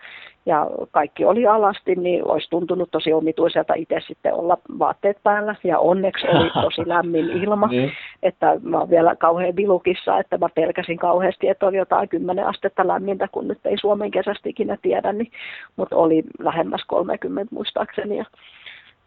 ja 0.46 0.68
kaikki 0.92 1.26
oli 1.26 1.48
alasti, 1.48 1.96
niin 1.96 2.28
olisi 2.28 2.50
tuntunut 2.50 2.92
tosi 2.92 3.14
omituiselta 3.14 3.74
itse 3.74 4.00
sitten 4.08 4.34
olla 4.34 4.58
vaatteet 4.80 5.18
päällä 5.24 5.56
ja 5.64 5.80
onneksi 5.80 6.28
oli 6.28 6.50
tosi 6.64 6.82
lämmin 6.86 7.30
ilma, 7.30 7.68
Niin. 7.68 7.92
että 8.24 8.60
mä 8.64 8.80
oon 8.80 8.90
vielä 8.90 9.16
kauhean 9.16 9.56
vilukissa, 9.56 10.20
että 10.20 10.38
mä 10.38 10.50
pelkäsin 10.56 10.98
kauheasti, 10.98 11.50
että 11.50 11.66
on 11.66 11.76
jotain 11.76 12.10
10 12.10 12.46
astetta 12.46 12.88
lämmintä, 12.88 13.28
kun 13.32 13.48
nyt 13.48 13.66
ei 13.66 13.78
Suomen 13.78 14.12
kesästä 14.12 14.50
ikinä 14.50 14.78
tiedä, 14.82 15.14
niin, 15.14 15.32
mutta 15.76 15.96
oli 15.96 16.24
lähemmäs 16.40 16.84
30 16.88 17.56
muistaakseni 17.56 18.18
ja 18.18 18.26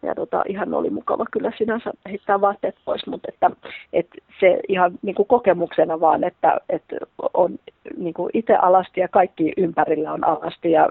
ja 0.03 0.15
tota, 0.15 0.43
ihan 0.49 0.75
oli 0.75 0.91
mukava 0.91 1.25
kyllä 1.33 1.53
sinänsä 1.59 1.91
heittää 2.09 2.41
vaatteet 2.41 2.77
pois, 2.85 3.07
mutta 3.07 3.29
että, 3.29 3.51
että 3.93 4.15
se 4.41 4.61
ihan 4.69 4.99
niin 5.03 5.15
kuin 5.15 5.29
kokemuksena 5.29 6.01
vaan, 6.01 6.25
että, 6.25 6.61
että 6.69 6.97
on 7.35 7.59
niin 7.97 8.15
kuin 8.15 8.31
itse 8.35 8.57
alasti 8.57 9.01
ja 9.01 9.09
kaikki 9.09 9.53
ympärillä 9.57 10.13
on 10.13 10.25
alasti 10.25 10.71
ja 10.71 10.89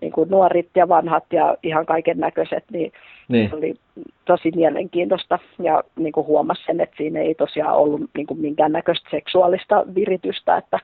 niin 0.00 0.12
kuin 0.12 0.30
nuorit 0.30 0.70
ja 0.74 0.88
vanhat 0.88 1.24
ja 1.32 1.56
ihan 1.62 1.86
kaiken 1.86 2.18
näköiset, 2.18 2.64
niin, 2.70 2.92
Niin. 3.28 3.50
se 3.50 3.56
oli 3.56 3.74
tosi 4.24 4.50
mielenkiintoista 4.56 5.38
ja 5.58 5.82
niin 5.96 6.12
kuin 6.12 6.26
huomasi 6.26 6.62
sen, 6.66 6.80
että 6.80 6.96
siinä 6.96 7.20
ei 7.20 7.34
tosiaan 7.34 7.76
ollut 7.76 8.00
niin 8.14 8.26
kuin 8.26 8.40
minkäännäköistä 8.40 9.08
seksuaalista 9.10 9.84
viritystä, 9.94 10.56
että, 10.56 10.78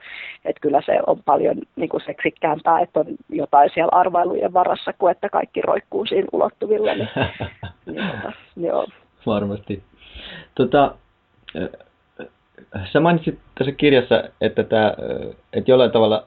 että 0.45 0.61
kyllä 0.61 0.83
se 0.87 1.01
on 1.07 1.23
paljon 1.25 1.57
niin 1.77 1.89
kuin 1.89 2.03
seksikkäämpää, 2.07 2.81
että 2.81 3.01
on 3.01 3.07
jotain 3.29 3.71
siellä 3.75 3.91
arvailujen 3.93 4.53
varassa 4.53 4.93
kuin 4.93 5.11
että 5.11 5.29
kaikki 5.29 5.63
roikkuu 5.63 6.07
siinä 6.07 6.29
ulottuvilla, 6.33 6.95
niin, 6.95 7.09
niin 7.87 8.07
tota, 8.07 8.33
joo. 8.57 8.87
Varmasti. 9.27 9.83
Tota, 10.55 10.95
sä 12.93 13.01
mainitsit 13.01 13.39
tässä 13.55 13.73
kirjassa, 13.73 14.25
että, 14.41 14.63
tää, 14.63 14.95
ö, 14.99 15.35
että 15.53 15.71
jollain 15.71 15.91
tavalla 15.91 16.27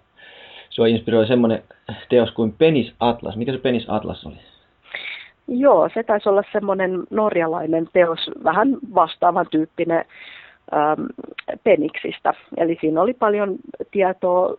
sua 0.70 0.88
inspiroi 0.88 1.28
semmoinen 1.28 1.64
teos 2.10 2.32
kuin 2.32 2.54
Penis 2.58 2.94
Atlas. 3.00 3.36
Mikä 3.36 3.52
se 3.52 3.58
Penis 3.58 3.86
Atlas 3.88 4.26
oli? 4.26 4.38
Joo, 5.48 5.90
se 5.94 6.04
taisi 6.04 6.30
olla 6.30 6.44
semmoinen 6.52 7.04
norjalainen 7.10 7.88
teos, 7.94 8.32
vähän 8.44 8.78
vastaavan 8.96 9.46
tyyppinen 9.52 10.06
ähm, 10.74 11.06
peniksistä. 11.64 12.34
Eli 12.58 12.78
siinä 12.82 13.02
oli 13.02 13.14
paljon 13.14 13.56
tietoa 13.92 14.58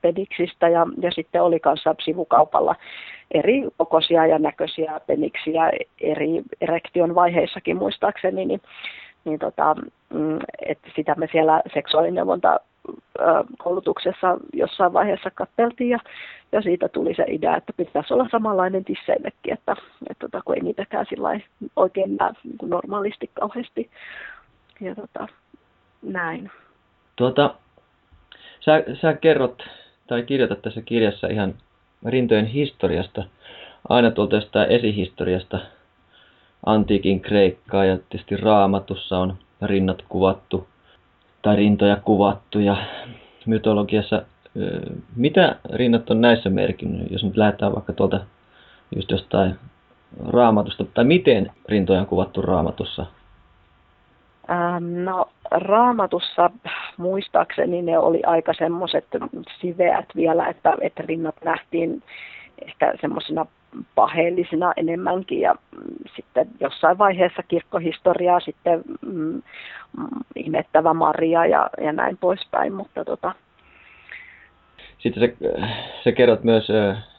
peniksistä 0.00 0.68
ja, 0.68 0.86
ja 1.00 1.10
sitten 1.10 1.42
oli 1.42 1.60
kanssa 1.60 1.94
sivukaupalla 2.04 2.74
eri 3.30 3.62
kokoisia 3.76 4.26
ja 4.26 4.38
näköisiä 4.38 5.00
peniksiä 5.06 5.70
eri 6.00 6.42
erektion 6.60 7.14
vaiheissakin 7.14 7.76
muistaakseni, 7.76 8.44
niin, 8.44 8.60
niin 9.24 9.38
tota, 9.38 9.74
mm, 10.14 10.38
että 10.66 10.88
sitä 10.96 11.14
me 11.14 11.28
siellä 11.32 11.62
seksuaalineuvonta 11.74 12.60
koulutuksessa 13.58 14.38
jossain 14.52 14.92
vaiheessa 14.92 15.30
katteltiin 15.30 15.90
ja, 15.90 15.98
ja 16.52 16.62
siitä 16.62 16.88
tuli 16.88 17.14
se 17.14 17.24
idea, 17.28 17.56
että 17.56 17.72
pitäisi 17.76 18.14
olla 18.14 18.28
samanlainen 18.30 18.84
tisseillekin, 18.84 19.52
että, 19.52 19.76
että 20.10 20.28
tota, 20.28 20.42
kun 20.44 20.54
ei 20.54 20.60
niitäkään 20.60 21.06
oikein 21.76 22.16
näe 22.16 22.32
niin 22.44 22.58
kuin 22.58 22.70
normaalisti 22.70 23.30
kauheasti. 23.34 23.90
Ja 24.80 24.94
tota, 24.94 25.28
näin. 26.02 26.50
Tuota, 27.16 27.54
sä, 28.60 28.84
sä 29.00 29.12
kerrot 29.12 29.62
tai 30.06 30.22
kirjoitat 30.22 30.62
tässä 30.62 30.82
kirjassa 30.82 31.26
ihan 31.26 31.54
rintojen 32.06 32.46
historiasta, 32.46 33.24
aina 33.88 34.10
tuolta 34.10 34.36
jostain 34.36 34.70
esihistoriasta, 34.70 35.60
antiikin 36.66 37.20
Kreikkaa 37.20 37.84
ja 37.84 37.98
tietysti 37.98 38.36
raamatussa 38.36 39.18
on 39.18 39.36
rinnat 39.62 40.04
kuvattu 40.08 40.66
tai 41.42 41.56
rintoja 41.56 41.96
kuvattu 41.96 42.58
ja 42.60 42.76
mytologiassa, 43.46 44.22
mitä 45.16 45.56
rinnat 45.72 46.10
on 46.10 46.20
näissä 46.20 46.50
merkinnyt, 46.50 47.10
jos 47.10 47.24
nyt 47.24 47.36
lähdetään 47.36 47.74
vaikka 47.74 47.92
tuolta 47.92 48.20
just 48.96 49.10
jostain 49.10 49.54
raamatusta, 50.26 50.84
tai 50.84 51.04
miten 51.04 51.52
rintoja 51.68 52.00
on 52.00 52.06
kuvattu 52.06 52.42
raamatussa? 52.42 53.06
Ähm, 54.50 55.04
no 55.04 55.28
raamatussa 55.50 56.50
muistaakseni 56.96 57.82
ne 57.82 57.98
oli 57.98 58.22
aika 58.26 58.54
semmoiset 58.54 59.04
siveät 59.60 60.06
vielä, 60.16 60.46
että, 60.46 60.76
että 60.80 61.02
rinnat 61.06 61.36
nähtiin 61.44 62.02
ehkä 62.66 62.94
semmoisina 63.00 63.46
paheellisina 63.94 64.72
enemmänkin 64.76 65.40
ja 65.40 65.54
mm, 65.54 65.94
sitten 66.16 66.48
jossain 66.60 66.98
vaiheessa 66.98 67.42
kirkkohistoriaa 67.42 68.40
sitten 68.40 68.82
mm, 69.02 69.42
mm, 69.98 70.06
imettävä 70.36 70.94
Maria 70.94 71.46
ja, 71.46 71.70
ja 71.80 71.92
näin 71.92 72.16
poispäin, 72.16 72.72
mutta 72.72 73.04
tota, 73.04 73.32
Sitten 74.98 75.28
sä, 75.28 75.48
sä 76.04 76.12
kerrot 76.12 76.44
myös, 76.44 76.68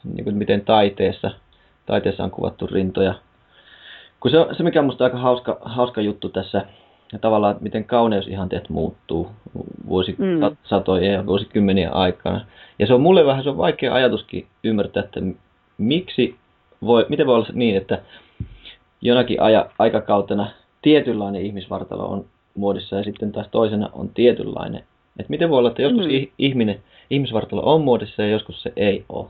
niin 0.04 0.24
kuin 0.24 0.36
miten 0.36 0.60
taiteessa, 0.60 1.30
taiteessa 1.86 2.24
on 2.24 2.30
kuvattu 2.30 2.66
rintoja. 2.66 3.14
Kun 4.20 4.30
se, 4.30 4.46
se 4.56 4.62
mikä 4.62 4.80
on 4.80 4.86
musta 4.86 5.04
aika 5.04 5.18
hauska, 5.18 5.58
hauska 5.60 6.00
juttu 6.00 6.28
tässä, 6.28 6.66
ja 7.12 7.18
tavallaan, 7.18 7.52
että 7.52 7.62
miten 7.62 7.84
kauneusihanteet 7.84 8.68
muuttuu 8.68 9.30
vuosisatojen 9.88 11.10
mm. 11.10 11.14
ja 11.14 11.26
vuosikymmenien 11.26 11.92
aikana. 11.92 12.46
Ja 12.78 12.86
se 12.86 12.94
on 12.94 13.00
mulle 13.00 13.26
vähän 13.26 13.42
se 13.42 13.50
on 13.50 13.56
vaikea 13.56 13.94
ajatuskin 13.94 14.46
ymmärtää, 14.64 15.02
että 15.02 15.20
miksi 15.78 16.36
voi, 16.82 17.06
miten 17.08 17.26
voi 17.26 17.34
olla 17.34 17.48
niin, 17.52 17.76
että 17.76 18.02
jonakin 19.00 19.42
aja, 19.42 19.70
aikakautena 19.78 20.46
tietynlainen 20.82 21.42
ihmisvartalo 21.42 22.06
on 22.06 22.24
muodissa 22.54 22.96
ja 22.96 23.04
sitten 23.04 23.32
taas 23.32 23.48
toisena 23.48 23.90
on 23.92 24.08
tietynlainen. 24.08 24.84
Että 25.18 25.30
miten 25.30 25.50
voi 25.50 25.58
olla, 25.58 25.68
että 25.68 25.82
joskus 25.82 26.04
mm. 26.04 26.26
ihminen, 26.38 26.80
ihmisvartalo 27.10 27.74
on 27.74 27.80
muodissa 27.80 28.22
ja 28.22 28.28
joskus 28.28 28.62
se 28.62 28.72
ei 28.76 29.04
ole? 29.08 29.26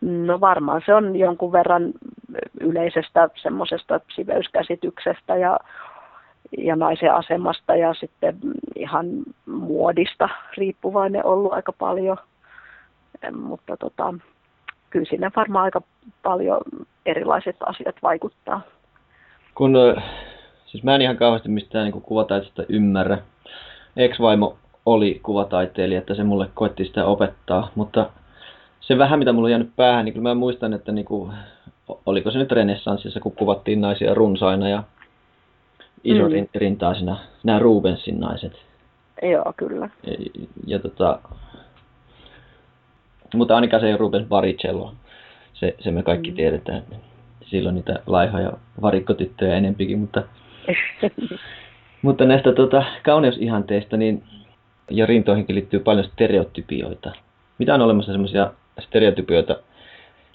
No 0.00 0.40
varmaan 0.40 0.82
se 0.86 0.94
on 0.94 1.16
jonkun 1.16 1.52
verran 1.52 1.92
yleisestä 2.60 3.28
semmoisesta 3.42 4.00
siveyskäsityksestä 4.14 5.36
ja, 5.36 5.58
ja 6.58 6.76
naisen 6.76 7.14
asemasta 7.14 7.76
ja 7.76 7.94
sitten 7.94 8.36
ihan 8.76 9.06
muodista 9.46 10.28
riippuvainen 10.56 11.26
ollut 11.26 11.52
aika 11.52 11.72
paljon. 11.72 12.16
Mutta 13.32 13.76
tota, 13.76 14.14
kyllä 14.90 15.06
sinne 15.10 15.30
varmaan 15.36 15.64
aika 15.64 15.80
paljon 16.22 16.60
erilaiset 17.06 17.56
asiat 17.66 17.96
vaikuttaa. 18.02 18.60
Kun, 19.54 19.76
siis 20.66 20.84
mä 20.84 20.94
en 20.94 21.02
ihan 21.02 21.16
kauheasti 21.16 21.48
mistään 21.48 21.84
niin 21.84 22.02
kuvataiteesta 22.02 22.62
ymmärrä. 22.68 23.18
Ex-vaimo 23.96 24.56
oli 24.86 25.20
kuvataiteilija, 25.22 25.98
että 25.98 26.14
se 26.14 26.24
mulle 26.24 26.48
koetti 26.54 26.84
sitä 26.84 27.04
opettaa, 27.04 27.70
mutta 27.74 28.10
se 28.80 28.98
vähän, 28.98 29.18
mitä 29.18 29.32
mulla 29.32 29.46
on 29.46 29.50
jäänyt 29.50 29.76
päähän, 29.76 30.04
niin 30.04 30.12
kyllä 30.12 30.28
mä 30.28 30.34
muistan, 30.34 30.72
että 30.72 30.92
niin 30.92 31.04
kuin, 31.04 31.32
oliko 32.06 32.30
se 32.30 32.38
nyt 32.38 32.52
renessanssissa, 32.52 33.20
kun 33.20 33.32
kuvattiin 33.32 33.80
naisia 33.80 34.14
runsaina 34.14 34.68
ja 34.68 34.82
isorintaisina, 36.04 37.12
mm. 37.14 37.20
nämä 37.44 37.58
Rubensin 37.58 38.20
naiset. 38.20 38.52
Joo, 39.22 39.52
kyllä. 39.56 39.88
Ja, 40.06 40.12
ja 40.66 40.78
tota, 40.78 41.18
mutta 43.34 43.54
ainakaan 43.54 43.80
se 43.80 43.86
ei 43.86 43.92
ole 43.92 43.98
Rubens 43.98 44.28
Baricello. 44.28 44.94
Se, 45.54 45.74
se 45.80 45.90
me 45.90 46.02
kaikki 46.02 46.30
mm. 46.30 46.36
tiedetään. 46.36 46.82
Silloin 47.46 47.74
niitä 47.74 47.98
laihoja 48.06 48.52
varikkotyttöjä 48.82 49.56
enempikin, 49.56 49.98
mutta, 49.98 50.22
mutta 52.02 52.24
näistä 52.24 52.52
tota, 52.52 52.84
kauneusihanteista 53.04 53.96
niin, 53.96 54.22
ja 54.90 55.06
rintoihinkin 55.06 55.54
liittyy 55.54 55.80
paljon 55.80 56.04
stereotypioita. 56.04 57.12
Mitä 57.58 57.74
on 57.74 57.82
olemassa 57.82 58.12
semmoisia 58.12 58.52
stereotypioita, 58.80 59.56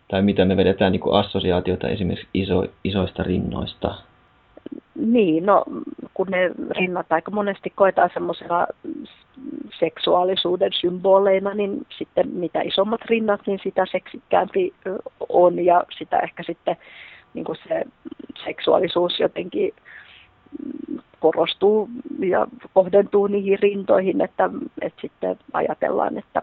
tai 0.08 0.22
mitä 0.22 0.46
me 0.46 0.58
vedetään 0.58 0.92
niin 0.92 1.02
assosiaatioita 1.12 1.88
esimerkiksi 1.88 2.28
iso, 2.34 2.66
isoista 2.84 3.24
rinnoista? 3.24 3.96
Niin, 4.96 5.46
no 5.46 5.64
kun 6.14 6.28
ne 6.30 6.52
rinnat 6.70 7.06
aika 7.10 7.32
monesti 7.32 7.70
koetaan 7.76 8.10
semmoisena 8.14 8.68
seksuaalisuuden 9.80 10.72
symboleina, 10.74 11.54
niin 11.54 11.86
sitten 11.98 12.28
mitä 12.28 12.62
isommat 12.62 13.02
rinnat, 13.06 13.42
niin 13.48 13.60
sitä 13.64 13.86
seksikkäämpi 13.92 14.74
on 15.30 15.66
ja 15.66 15.84
sitä 15.98 16.20
ehkä 16.20 16.44
sitten 16.44 16.78
niin 17.34 17.46
kuin 17.46 17.58
se 17.68 17.84
seksuaalisuus 18.46 19.20
jotenkin 19.20 19.74
korostuu 21.20 21.90
ja 22.20 22.48
kohdentuu 22.74 23.28
niihin 23.28 23.60
rintoihin, 23.60 24.22
että, 24.22 24.50
että 24.82 25.02
sitten 25.02 25.40
ajatellaan, 25.54 26.18
että 26.18 26.42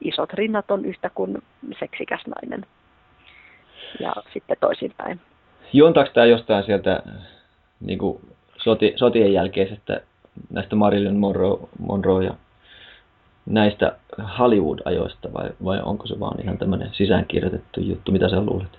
isot 0.00 0.32
rinnat 0.32 0.70
on 0.70 0.84
yhtä 0.84 1.10
kuin 1.14 1.42
seksikäs 1.78 2.20
nainen. 2.26 2.66
Ja 4.00 4.12
sitten 4.32 4.56
toisinpäin. 4.60 5.20
Juontaako 5.72 6.10
tämä 6.14 6.26
jostain 6.26 6.64
sieltä 6.64 7.02
niin 7.80 7.98
kuin 7.98 8.20
soti, 8.56 8.92
sotien 8.96 9.32
jälkeisestä 9.32 10.00
näistä 10.50 10.76
Marilyn 10.76 11.16
Monroe, 11.16 11.58
Monroe 11.78 12.24
ja 12.24 12.34
näistä 13.46 13.96
Hollywood-ajoista 14.38 15.32
vai, 15.32 15.50
vai 15.64 15.80
onko 15.82 16.06
se 16.06 16.20
vaan 16.20 16.40
ihan 16.40 16.58
tämmöinen 16.58 16.88
sisäänkirjoitettu 16.92 17.80
juttu? 17.80 18.12
Mitä 18.12 18.28
sä 18.28 18.40
luulet? 18.40 18.78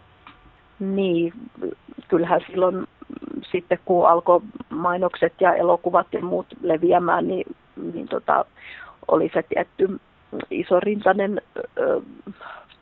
Niin, 0.79 1.33
kyllähän 2.07 2.41
silloin 2.47 2.87
sitten 3.51 3.79
kun 3.85 4.09
alkoi 4.09 4.41
mainokset 4.69 5.33
ja 5.39 5.53
elokuvat 5.53 6.07
ja 6.11 6.21
muut 6.21 6.47
leviämään, 6.61 7.27
niin, 7.27 7.55
niin 7.93 8.07
tota, 8.07 8.45
oli 9.07 9.31
se 9.33 9.43
tietty 9.43 9.99
isorintainen 10.51 11.41
ö, 11.77 12.01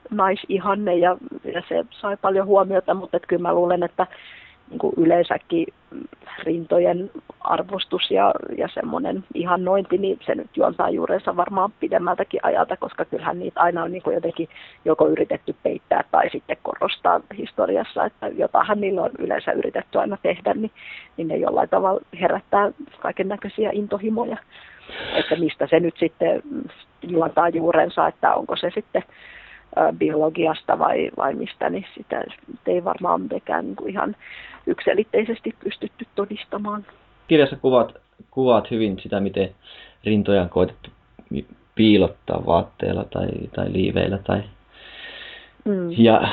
naisihanne 0.09 0.95
ja, 0.95 1.17
ja 1.53 1.63
se 1.69 1.85
sai 1.91 2.17
paljon 2.17 2.47
huomiota, 2.47 2.93
mutta 2.93 3.19
kyllä 3.19 3.41
mä 3.41 3.53
luulen, 3.53 3.83
että 3.83 4.07
niin 4.69 4.93
yleensäkin 4.97 5.67
rintojen 6.43 7.11
arvostus 7.39 8.11
ja, 8.11 8.33
ja 8.57 8.69
semmoinen 8.73 9.23
ihannointi, 9.33 9.97
niin 9.97 10.19
se 10.25 10.35
nyt 10.35 10.57
juontaa 10.57 10.89
juurensa 10.89 11.37
varmaan 11.37 11.73
pidemmältäkin 11.79 12.39
ajalta, 12.43 12.77
koska 12.77 13.05
kyllähän 13.05 13.39
niitä 13.39 13.61
aina 13.61 13.83
on 13.83 13.91
niin 13.91 14.03
kuin 14.03 14.13
jotenkin 14.13 14.49
joko 14.85 15.07
yritetty 15.07 15.55
peittää 15.63 16.03
tai 16.11 16.29
sitten 16.29 16.57
korostaa 16.63 17.21
historiassa, 17.37 18.05
että 18.05 18.27
jotahan 18.27 18.81
niillä 18.81 19.01
on 19.01 19.11
yleensä 19.19 19.51
yritetty 19.51 19.99
aina 19.99 20.17
tehdä, 20.23 20.53
niin, 20.53 20.71
niin 21.17 21.27
ne 21.27 21.37
jollain 21.37 21.69
tavalla 21.69 22.01
herättää 22.21 22.71
kaiken 22.99 23.27
näköisiä 23.27 23.69
intohimoja. 23.73 24.37
Että 25.15 25.35
mistä 25.35 25.67
se 25.67 25.79
nyt 25.79 25.95
sitten 25.97 26.43
juontaa 27.01 27.49
juurensa, 27.49 28.07
että 28.07 28.35
onko 28.35 28.55
se 28.55 28.71
sitten 28.75 29.03
biologiasta 29.97 30.79
vai, 30.79 31.11
vai 31.17 31.33
mistä, 31.33 31.69
niin 31.69 31.85
sitä 31.97 32.23
ei 32.67 32.83
varmaan 32.83 33.21
mitenkään 33.21 33.65
niin 33.65 33.75
kuin 33.75 33.91
ihan 33.91 34.15
ykselitteisesti 34.67 35.55
pystytty 35.63 36.07
todistamaan. 36.15 36.85
Kirjassa 37.27 37.55
kuvat, 37.55 37.93
kuvaat 38.31 38.71
hyvin 38.71 38.99
sitä, 38.99 39.19
miten 39.19 39.49
rintoja 40.03 40.41
on 40.41 40.49
koetettu 40.49 40.89
piilottaa 41.75 42.45
vaatteella 42.45 43.03
tai, 43.03 43.27
tai 43.55 43.73
liiveillä. 43.73 44.17
Tai... 44.17 44.43
Mm. 45.65 45.89
Ja, 45.97 46.27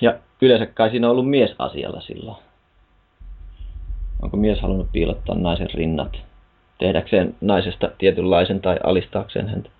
ja 0.00 0.14
yleensä 0.40 0.66
kai 0.66 0.90
siinä 0.90 1.06
on 1.06 1.10
ollut 1.10 1.30
mies 1.30 1.54
asialla 1.58 2.00
silloin. 2.00 2.36
Onko 4.22 4.36
mies 4.36 4.60
halunnut 4.60 4.92
piilottaa 4.92 5.38
naisen 5.38 5.70
rinnat? 5.74 6.16
Tehdäkseen 6.78 7.34
naisesta 7.40 7.90
tietynlaisen 7.98 8.60
tai 8.60 8.76
alistaakseen 8.84 9.48
häntä? 9.48 9.70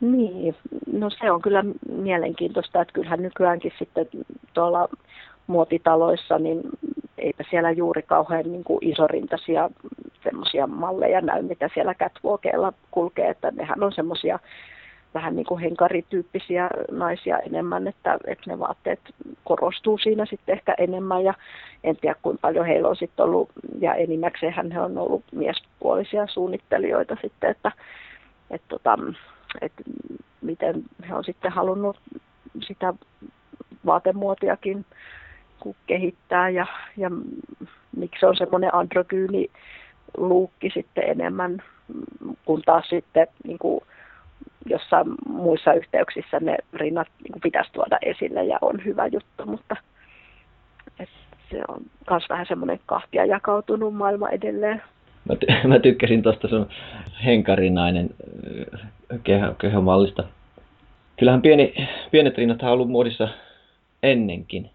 Niin, 0.00 0.56
no 0.92 1.10
se 1.10 1.30
on 1.30 1.42
kyllä 1.42 1.64
mielenkiintoista, 1.92 2.82
että 2.82 2.92
kyllähän 2.92 3.22
nykyäänkin 3.22 3.72
sitten 3.78 4.06
tuolla 4.54 4.88
muotitaloissa, 5.46 6.38
niin 6.38 6.60
eipä 7.18 7.44
siellä 7.50 7.70
juuri 7.70 8.02
kauhean 8.02 8.52
niin 8.52 8.64
kuin 8.64 8.78
isorintaisia 8.88 9.70
semmoisia 10.22 10.66
malleja 10.66 11.20
näy, 11.20 11.42
mitä 11.42 11.70
siellä 11.74 11.94
catwalkeilla 11.94 12.72
kulkee, 12.90 13.28
että 13.28 13.50
nehän 13.50 13.82
on 13.82 13.92
semmoisia 13.92 14.38
vähän 15.14 15.36
niin 15.36 15.46
kuin 15.46 15.60
henkarityyppisiä 15.60 16.70
naisia 16.90 17.38
enemmän, 17.38 17.88
että, 17.88 18.18
että 18.26 18.50
ne 18.50 18.58
vaatteet 18.58 19.00
korostuu 19.44 19.98
siinä 19.98 20.26
sitten 20.26 20.52
ehkä 20.52 20.74
enemmän 20.78 21.24
ja 21.24 21.34
en 21.84 21.96
tiedä 21.96 22.16
kuinka 22.22 22.40
paljon 22.40 22.66
heillä 22.66 22.88
on 22.88 22.96
sitten 22.96 23.24
ollut, 23.24 23.50
ja 23.78 23.94
enimmäkseen 23.94 24.72
he 24.72 24.80
on 24.80 24.98
ollut 24.98 25.24
miespuolisia 25.32 26.26
suunnittelijoita 26.26 27.16
sitten, 27.22 27.50
että, 27.50 27.72
että, 28.50 28.68
tota, 28.68 28.98
että 29.60 29.82
miten 30.40 30.82
he 31.08 31.14
on 31.14 31.24
sitten 31.24 31.52
halunnut 31.52 32.00
sitä 32.60 32.94
vaatemuotiakin 33.86 34.84
kehittää 35.86 36.48
ja, 36.48 36.66
ja 36.96 37.10
miksi 37.96 38.26
on 38.26 38.36
semmoinen 38.36 38.74
androgyyni 38.74 39.50
luukki 40.16 40.70
sitten 40.74 41.04
enemmän, 41.10 41.62
kun 42.44 42.62
taas 42.66 42.88
sitten 42.88 43.26
niin 43.44 43.58
kuin 43.58 43.80
jossain 44.66 45.06
muissa 45.28 45.72
yhteyksissä 45.72 46.40
ne 46.40 46.56
rinnat 46.72 47.08
niin 47.22 47.32
kuin 47.32 47.42
pitäisi 47.42 47.72
tuoda 47.72 47.98
esille 48.02 48.44
ja 48.44 48.58
on 48.60 48.84
hyvä 48.84 49.06
juttu, 49.06 49.46
mutta 49.46 49.76
se 51.50 51.60
on 51.68 51.80
myös 52.10 52.24
vähän 52.28 52.46
semmoinen 52.46 52.80
kahtia 52.86 53.24
jakautunut 53.24 53.94
maailma 53.94 54.28
edelleen. 54.28 54.82
Mä, 55.28 55.34
ty- 55.34 55.66
mä 55.68 55.78
tykkäsin 55.78 56.22
tuosta 56.22 56.48
sun 56.48 56.68
henkarinainen 57.24 58.10
keho- 59.16 59.54
kehomallista. 59.58 60.24
Kyllähän 61.16 61.42
pieni, 61.42 61.88
pienet 62.10 62.38
rinnat 62.38 62.62
on 62.62 62.68
ollut 62.68 62.90
muodissa 62.90 63.28
ennenkin 64.02 64.70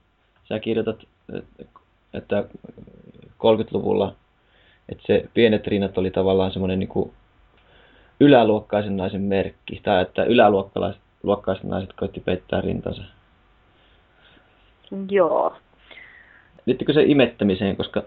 sä 0.49 0.59
kirjoitat, 0.59 1.03
että 2.13 2.43
30-luvulla 3.37 4.15
että 4.89 5.03
se 5.07 5.25
pienet 5.33 5.67
rinnat 5.67 5.97
oli 5.97 6.11
tavallaan 6.11 6.51
semmoinen 6.51 6.79
niin 6.79 7.11
yläluokkaisen 8.19 8.97
naisen 8.97 9.21
merkki, 9.21 9.79
tai 9.83 10.01
että 10.01 10.23
yläluokkaiset 10.23 11.63
naiset 11.63 11.93
koitti 11.93 12.19
peittää 12.19 12.61
rintansa. 12.61 13.01
Joo. 15.09 15.55
Liittyykö 16.65 16.93
se 16.93 17.03
imettämiseen, 17.03 17.77
koska 17.77 18.03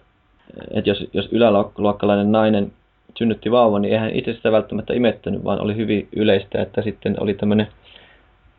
että 0.71 0.91
jos, 0.91 1.05
jos 1.12 1.29
yläluokkalainen 1.33 2.33
nainen 2.33 2.73
synnytti 3.16 3.51
vauvan, 3.51 3.83
niin 3.83 3.92
eihän 3.92 4.11
itse 4.11 4.35
sitä 4.35 4.53
välttämättä 4.53 4.94
imettänyt, 4.94 5.44
vaan 5.44 5.61
oli 5.61 5.77
hyvin 5.77 6.09
yleistä, 6.16 6.62
että 6.62 6.83
sitten 6.83 7.23
oli 7.23 7.35
tämmöinen 7.35 7.68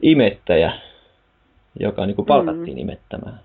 imettäjä, 0.02 0.72
joka 1.80 2.06
niin 2.06 2.16
kuin 2.16 2.26
palkattiin 2.26 2.78
mm. 2.78 2.82
imettämään. 2.82 3.40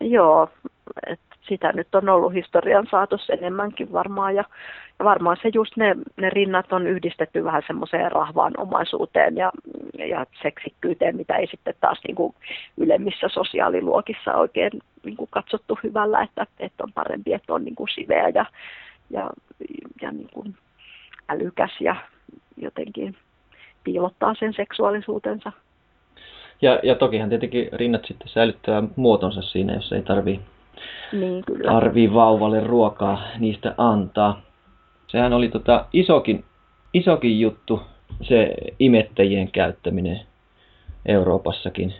Joo, 0.00 0.48
että 1.06 1.36
sitä 1.48 1.72
nyt 1.72 1.94
on 1.94 2.08
ollut 2.08 2.34
historian 2.34 2.86
saatossa 2.90 3.32
enemmänkin 3.32 3.92
varmaan. 3.92 4.34
Ja, 4.34 4.44
ja 4.98 5.04
varmaan 5.04 5.36
se 5.42 5.50
just 5.54 5.76
ne, 5.76 5.96
ne 6.16 6.30
rinnat 6.30 6.72
on 6.72 6.86
yhdistetty 6.86 7.44
vähän 7.44 7.62
semmoiseen 7.66 8.12
rahvaan 8.12 8.52
omaisuuteen 8.58 9.36
ja, 9.36 9.52
ja 9.98 10.26
seksikkyyteen, 10.42 11.16
mitä 11.16 11.36
ei 11.36 11.46
sitten 11.46 11.74
taas 11.80 12.00
niin 12.06 12.14
kuin 12.14 12.34
ylemmissä 12.76 13.28
sosiaaliluokissa 13.28 14.34
oikein 14.34 14.72
niin 15.04 15.16
kuin 15.16 15.28
katsottu 15.30 15.78
hyvällä, 15.82 16.22
että, 16.22 16.46
että 16.60 16.84
on 16.84 16.92
parempi, 16.92 17.32
että 17.32 17.54
on 17.54 17.64
niin 17.64 17.74
kuin 17.74 17.88
siveä 17.88 18.28
ja, 18.28 18.46
ja, 19.10 19.30
ja 20.02 20.12
niin 20.12 20.28
kuin 20.34 20.54
älykäs 21.28 21.70
ja 21.80 21.96
jotenkin 22.56 23.16
piilottaa 23.84 24.34
sen 24.38 24.54
seksuaalisuutensa. 24.56 25.52
Ja, 26.62 26.80
ja 26.82 26.94
tokihan 26.94 27.28
tietenkin 27.28 27.68
rinnat 27.72 28.04
sitten 28.04 28.28
säilyttää 28.28 28.82
muotonsa 28.96 29.42
siinä, 29.42 29.74
jos 29.74 29.92
ei 29.92 30.02
tarvii 30.02 30.40
niin, 31.12 31.44
kyllä. 31.44 31.72
tarvii 31.72 32.14
vauvalle 32.14 32.60
ruokaa 32.60 33.22
niistä 33.38 33.74
antaa. 33.78 34.40
Sehän 35.06 35.32
oli 35.32 35.48
tota 35.48 35.86
isokin, 35.92 36.44
isokin 36.94 37.40
juttu, 37.40 37.82
se 38.22 38.54
imettäjien 38.78 39.50
käyttäminen 39.50 40.20
Euroopassakin. 41.06 41.94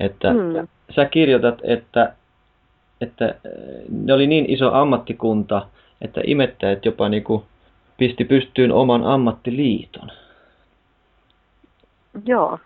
Että 0.00 0.32
mm. 0.32 0.68
sä 0.94 1.04
kirjoitat, 1.04 1.60
että, 1.64 2.12
että 3.00 3.34
ne 3.90 4.12
oli 4.12 4.26
niin 4.26 4.50
iso 4.50 4.74
ammattikunta, 4.74 5.66
että 6.00 6.20
imettäjät 6.24 6.84
jopa 6.84 7.08
niinku 7.08 7.46
pisti 7.96 8.24
pystyyn 8.24 8.72
oman 8.72 9.04
ammattiliiton. 9.04 10.10
Joo. 12.24 12.58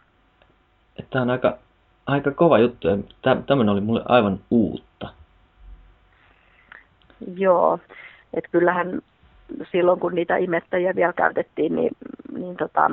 Tämä 1.11 1.23
on 1.23 1.31
aika, 1.31 1.59
aika 2.07 2.31
kova 2.31 2.59
juttu 2.59 2.89
ja 2.89 2.99
tämmöinen 3.47 3.69
oli 3.69 3.81
mulle 3.81 4.03
aivan 4.05 4.41
uutta. 4.51 5.09
Joo, 7.37 7.79
että 8.35 8.51
kyllähän 8.53 9.01
silloin 9.73 10.01
kun 10.01 10.15
niitä 10.15 10.37
imettäjiä 10.37 10.95
vielä 10.95 11.13
käytettiin, 11.13 11.75
niin, 11.75 11.91
niin 12.33 12.57
tota, 12.57 12.85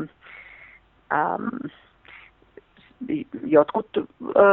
äm, 1.14 1.70
jotkut 3.44 3.88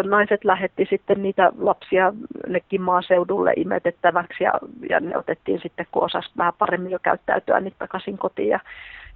naiset 0.05 0.45
lähetti 0.45 0.87
sitten 0.91 1.23
niitä 1.23 1.53
lapsia 1.59 2.13
nekin 2.49 2.83
maaseudulle 2.83 3.53
imetettäväksi 3.57 4.45
ja, 4.45 4.53
ja 4.89 5.01
ne 5.01 5.19
otettiin 5.19 5.61
sitten, 5.63 5.87
kun 5.93 6.05
osasi 6.05 6.31
vähän 6.39 6.53
paremmin 6.59 6.93
jo 6.93 6.99
käyttäytyä, 7.03 7.61
niin 7.61 7.75
takaisin 7.79 8.19
kotiin 8.19 8.49
ja, 8.49 8.61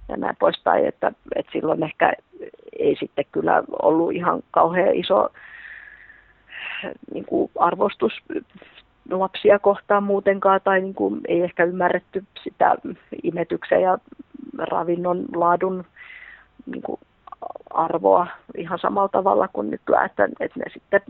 ja 0.09 0.17
näin 0.17 0.35
poispäin, 0.39 0.85
että, 0.85 1.11
että 1.35 1.51
silloin 1.51 1.83
ehkä 1.83 2.13
ei 2.79 2.95
sitten 2.99 3.25
kyllä 3.31 3.63
ollut 3.81 4.11
ihan 4.11 4.41
kauhean 4.51 4.95
iso 4.95 5.29
niin 7.13 7.25
kuin 7.25 7.51
arvostus 7.59 8.13
lapsia 9.11 9.59
kohtaan 9.59 10.03
muutenkaan 10.03 10.61
tai 10.63 10.81
niin 10.81 10.93
kuin 10.93 11.21
ei 11.27 11.41
ehkä 11.41 11.63
ymmärretty 11.63 12.23
sitä 12.43 12.75
imetyksen 13.23 13.81
ja 13.81 13.97
ravinnon 14.57 15.25
laadun 15.35 15.85
niin 16.65 16.81
kuin 16.81 16.99
arvoa 17.69 18.27
ihan 18.57 18.79
samalla 18.79 19.09
tavalla 19.09 19.47
kuin 19.47 19.69
nykyään, 19.69 20.05
että, 20.05 20.29
että 20.39 20.59
ne 20.59 20.65
sitten 20.73 21.01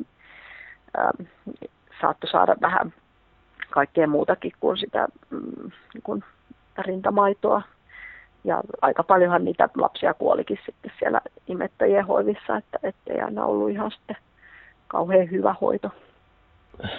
ähm, 0.99 1.27
saattoi 2.01 2.29
saada 2.29 2.55
vähän 2.61 2.93
kaikkea 3.69 4.07
muutakin 4.07 4.51
kuin 4.59 4.77
sitä 4.77 5.07
mm, 5.29 5.71
niin 5.93 6.03
kuin 6.03 6.23
rintamaitoa. 6.77 7.61
Ja 8.43 8.63
aika 8.81 9.03
paljonhan 9.03 9.45
niitä 9.45 9.69
lapsia 9.77 10.13
kuolikin 10.13 10.59
sitten 10.65 10.91
siellä 10.99 11.21
imettäjien 11.47 12.05
hoivissa, 12.05 12.57
että 12.57 12.79
ei 13.07 13.21
aina 13.21 13.45
ollut 13.45 13.69
ihan 13.69 13.91
sitten 13.91 14.15
kauhean 14.87 15.31
hyvä 15.31 15.55
hoito 15.61 15.91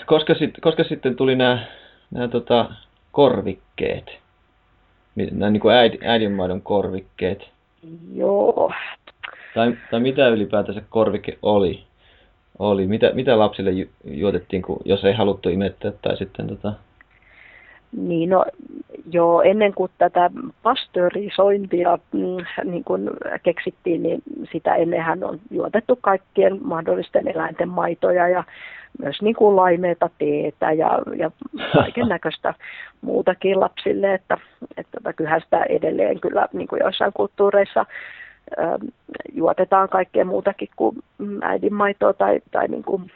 koska, 0.07 0.35
sit, 0.35 0.55
koska 0.61 0.85
sitten 0.85 1.17
tuli 1.17 1.37
nämä, 1.37 1.67
nämä 2.11 2.29
tota, 2.29 2.71
korvikkeet, 3.13 4.19
nämä 5.15 5.51
niin 5.51 5.61
kuin 5.61 5.75
äid, 5.75 6.03
äidinmaidon 6.03 6.63
korvikkeet? 6.63 7.51
Joo. 8.15 8.73
Tai, 9.55 9.77
tai 9.91 10.01
mitä 10.01 10.29
ylipäätänsä 10.29 10.83
korvike 10.91 11.39
oli? 11.43 11.85
oli? 12.61 12.87
Mitä, 12.87 13.11
mitä 13.15 13.39
lapsille 13.39 13.71
ju, 13.71 13.87
juotettiin, 14.05 14.63
kun, 14.63 14.81
jos 14.85 15.05
ei 15.05 15.13
haluttu 15.13 15.49
imettää 15.49 15.93
tai 16.03 16.17
sitten 16.17 16.49
tota... 16.49 16.73
Niin, 17.97 18.31
no 18.31 18.45
joo, 19.13 19.43
ennen 19.43 19.75
kuin 19.75 19.91
tätä 19.99 20.31
pastörisointia 20.63 21.99
mm, 22.13 22.45
niin 22.65 22.85
kuin 22.85 23.11
keksittiin, 23.43 24.03
niin 24.03 24.23
sitä 24.53 24.75
ennenhän 24.75 25.25
on 25.25 25.41
juotettu 25.51 25.99
kaikkien 26.01 26.59
mahdollisten 26.63 27.29
eläinten 27.29 27.69
maitoja 27.69 28.29
ja 28.29 28.45
myös 29.03 29.23
niin 29.23 29.35
kuin 29.35 29.57
laimeita 29.57 30.11
teetä 30.19 30.73
ja, 30.73 30.99
ja 31.17 31.31
kaiken 31.73 32.09
näköistä 32.15 32.55
muutakin 33.01 33.61
lapsille, 33.61 34.15
että, 34.15 34.39
että 34.77 34.99
tota, 34.99 35.13
kyllähän 35.13 35.41
sitä 35.41 35.63
edelleen 35.63 36.21
kyllä 36.21 36.49
niin 36.53 36.69
kuin 36.69 36.81
joissain 36.81 37.13
kulttuureissa 37.13 37.87
juotetaan 39.33 39.89
kaikkea 39.89 40.25
muutakin 40.25 40.69
kuin 40.77 40.97
äidinmaitoa 41.43 42.13
tai, 42.13 42.41
tai 42.51 42.69
niin 42.69 42.83
kuin 42.83 43.13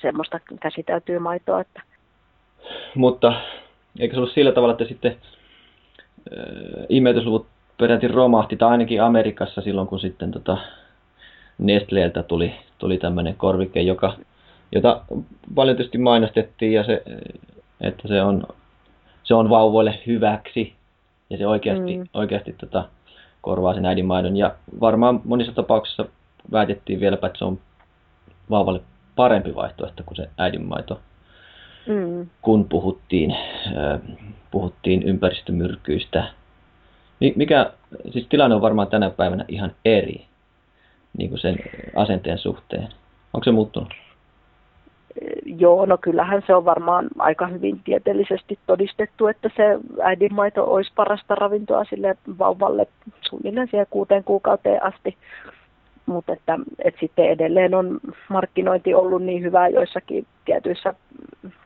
semmoista 0.00 0.40
käsiteltyä 0.60 1.20
maitoa. 1.20 1.60
Että. 1.60 1.82
Mutta 2.94 3.32
eikö 3.98 4.14
se 4.14 4.18
ollut 4.18 4.32
sillä 4.32 4.52
tavalla, 4.52 4.72
että 4.72 4.84
sitten 4.84 5.16
äh, 6.38 6.86
imetysluvut 6.88 7.46
peräti 7.78 8.08
romahti, 8.08 8.56
tai 8.56 8.70
ainakin 8.70 9.02
Amerikassa 9.02 9.60
silloin, 9.60 9.88
kun 9.88 10.00
sitten 10.00 10.30
tota 10.30 10.58
Nestleeltä 11.58 12.22
tuli, 12.22 12.54
tuli 12.78 12.98
tämmöinen 12.98 13.34
korvike, 13.34 13.80
joka 13.80 14.16
jota 14.72 15.02
paljon 15.54 15.76
tietysti 15.76 15.98
mainostettiin 15.98 16.72
ja 16.72 16.84
se, 16.84 17.02
että 17.80 18.08
se 18.08 18.22
on, 18.22 18.46
se 19.22 19.34
on 19.34 19.50
vauvoille 19.50 19.98
hyväksi 20.06 20.74
ja 21.30 21.38
se 21.38 21.46
oikeasti, 21.46 21.96
mm. 21.96 22.08
oikeasti 22.14 22.52
tota, 22.52 22.88
korvaa 23.46 23.74
sen 23.74 23.86
äidinmaidon. 23.86 24.36
Ja 24.36 24.54
varmaan 24.80 25.20
monissa 25.24 25.52
tapauksissa 25.52 26.04
väitettiin 26.52 27.00
vieläpä, 27.00 27.26
että 27.26 27.38
se 27.38 27.44
on 27.44 27.58
vauvalle 28.50 28.80
parempi 29.16 29.54
vaihtoehto 29.54 30.02
kuin 30.06 30.16
se 30.16 30.28
äidinmaito. 30.38 31.00
Mm. 31.86 32.26
Kun 32.42 32.68
puhuttiin, 32.68 33.36
puhuttiin 34.50 35.02
ympäristömyrkyistä. 35.02 36.28
Mikä, 37.36 37.72
siis 38.12 38.26
tilanne 38.28 38.56
on 38.56 38.62
varmaan 38.62 38.88
tänä 38.88 39.10
päivänä 39.10 39.44
ihan 39.48 39.72
eri 39.84 40.26
niin 41.18 41.30
kuin 41.30 41.40
sen 41.40 41.56
asenteen 41.96 42.38
suhteen. 42.38 42.88
Onko 43.34 43.44
se 43.44 43.52
muuttunut? 43.52 43.94
Joo, 45.44 45.86
no 45.86 45.98
kyllähän 45.98 46.42
se 46.46 46.54
on 46.54 46.64
varmaan 46.64 47.08
aika 47.18 47.46
hyvin 47.46 47.80
tieteellisesti 47.84 48.58
todistettu, 48.66 49.26
että 49.26 49.50
se 49.56 49.78
äidinmaito 50.02 50.72
olisi 50.72 50.92
parasta 50.96 51.34
ravintoa 51.34 51.84
sille 51.84 52.16
vauvalle 52.38 52.86
suunnilleen 53.20 53.68
siihen 53.70 53.86
kuuteen 53.90 54.24
kuukauteen 54.24 54.82
asti. 54.82 55.16
Mutta 56.06 56.32
että, 56.32 56.58
että 56.84 57.00
sitten 57.00 57.30
edelleen 57.30 57.74
on 57.74 58.00
markkinointi 58.28 58.94
ollut 58.94 59.22
niin 59.22 59.42
hyvää 59.42 59.68
joissakin 59.68 60.26
tietyissä 60.44 60.94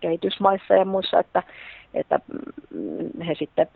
kehitysmaissa 0.00 0.74
ja 0.74 0.84
muissa, 0.84 1.18
että, 1.18 1.42
että 1.94 2.20
he 3.26 3.34
sitten 3.34 3.66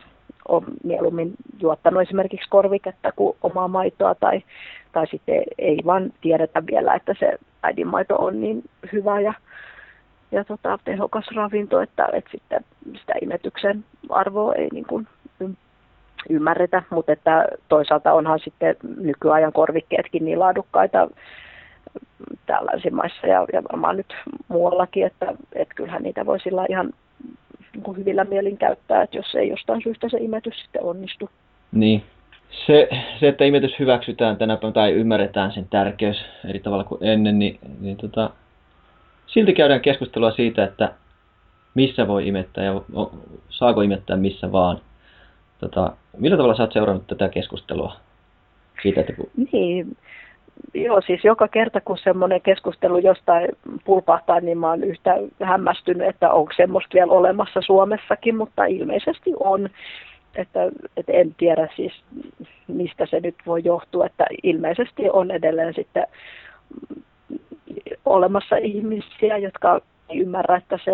on 0.47 0.63
mieluummin 0.83 1.33
juottanut 1.61 2.01
esimerkiksi 2.01 2.49
korviketta 2.49 3.11
kuin 3.11 3.37
omaa 3.43 3.67
maitoa 3.67 4.15
tai, 4.15 4.43
tai 4.91 5.07
sitten 5.07 5.43
ei 5.57 5.79
vaan 5.85 6.13
tiedetä 6.21 6.63
vielä, 6.71 6.93
että 6.93 7.15
se 7.19 7.33
äidinmaito 7.63 8.15
on 8.15 8.41
niin 8.41 8.63
hyvä 8.93 9.19
ja, 9.19 9.33
ja 10.31 10.43
tota, 10.43 10.79
tehokas 10.83 11.25
ravinto, 11.35 11.81
että, 11.81 12.09
että 12.13 12.31
sitten 12.31 12.65
sitä 12.99 13.13
imetyksen 13.21 13.85
arvoa 14.09 14.53
ei 14.53 14.69
niin 14.73 14.85
kuin 14.85 15.07
ymmärretä, 16.29 16.83
mutta 16.89 17.11
että 17.11 17.45
toisaalta 17.69 18.13
onhan 18.13 18.39
sitten 18.39 18.75
nykyajan 18.97 19.53
korvikkeetkin 19.53 20.25
niin 20.25 20.39
laadukkaita 20.39 21.07
tällaisissa 22.45 22.95
maissa 22.95 23.27
ja, 23.27 23.45
ja 23.53 23.63
varmaan 23.63 23.97
nyt 23.97 24.15
muuallakin, 24.47 25.05
että, 25.05 25.33
että 25.53 25.75
kyllähän 25.75 26.03
niitä 26.03 26.25
voi 26.25 26.39
sillä 26.39 26.65
ihan 26.69 26.93
niin 27.75 27.97
hyvillä 27.97 28.23
mielin 28.23 28.57
käyttää, 28.57 29.01
että 29.01 29.17
jos 29.17 29.35
ei 29.35 29.49
jostain 29.49 29.81
syystä 29.83 30.09
se 30.09 30.17
imetys 30.17 30.61
sitten 30.63 30.83
onnistu. 30.83 31.29
Niin. 31.71 32.03
Se, 32.67 32.89
se 33.19 33.27
että 33.27 33.45
imetys 33.45 33.79
hyväksytään 33.79 34.37
tänä 34.37 34.57
päivänä 34.57 34.73
tai 34.73 34.91
ymmärretään 34.91 35.51
sen 35.51 35.67
tärkeys 35.69 36.25
eri 36.49 36.59
tavalla 36.59 36.83
kuin 36.83 37.03
ennen, 37.03 37.39
niin, 37.39 37.59
niin 37.81 37.97
tota, 37.97 38.29
silti 39.27 39.53
käydään 39.53 39.81
keskustelua 39.81 40.31
siitä, 40.31 40.63
että 40.63 40.93
missä 41.73 42.07
voi 42.07 42.27
imettää 42.27 42.63
ja 42.63 42.81
saako 43.49 43.81
imettää 43.81 44.17
missä 44.17 44.51
vaan. 44.51 44.81
Tota, 45.69 45.91
millä 46.17 46.37
tavalla 46.37 46.55
sä 46.55 46.63
oot 46.63 46.73
seurannut 46.73 47.07
tätä 47.07 47.29
keskustelua? 47.29 47.95
Siitä, 48.81 49.01
että 49.01 49.13
kun... 49.13 49.29
Niin, 49.51 49.97
joo, 50.73 51.01
siis 51.01 51.23
joka 51.23 51.47
kerta 51.47 51.81
kun 51.81 51.97
semmoinen 51.97 52.41
keskustelu 52.41 52.97
jostain 52.97 53.49
pulpahtaa, 53.85 54.39
niin 54.39 54.57
mä 54.57 54.69
oon 54.69 54.83
yhtä 54.83 55.15
hämmästynyt, 55.43 56.07
että 56.07 56.31
onko 56.31 56.51
semmoista 56.57 56.93
vielä 56.93 57.11
olemassa 57.11 57.61
Suomessakin, 57.61 58.35
mutta 58.35 58.65
ilmeisesti 58.65 59.33
on. 59.39 59.69
Että, 60.35 60.59
että 60.97 61.11
en 61.11 61.35
tiedä 61.37 61.67
siis, 61.75 61.93
mistä 62.67 63.05
se 63.05 63.19
nyt 63.19 63.35
voi 63.45 63.61
johtua, 63.63 64.05
että 64.05 64.25
ilmeisesti 64.43 65.09
on 65.13 65.31
edelleen 65.31 65.73
sitten 65.73 66.07
olemassa 68.05 68.57
ihmisiä, 68.57 69.37
jotka 69.37 69.81
ei 70.09 70.19
ymmärrä, 70.19 70.57
että 70.57 70.79
se 70.85 70.91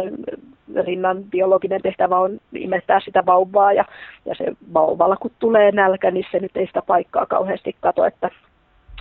rinnan 0.81 1.23
biologinen 1.23 1.81
tehtävä 1.81 2.19
on 2.19 2.39
imettää 2.53 2.99
sitä 2.99 3.23
vauvaa 3.25 3.73
ja, 3.73 3.85
ja 4.25 4.35
se 4.35 4.45
vauvalla 4.73 5.15
kun 5.17 5.31
tulee 5.39 5.71
nälkä, 5.71 6.11
niin 6.11 6.25
se 6.31 6.39
nyt 6.39 6.57
ei 6.57 6.67
sitä 6.67 6.81
paikkaa 6.81 7.25
kauheasti 7.25 7.75
kato, 7.79 8.05
että, 8.05 8.29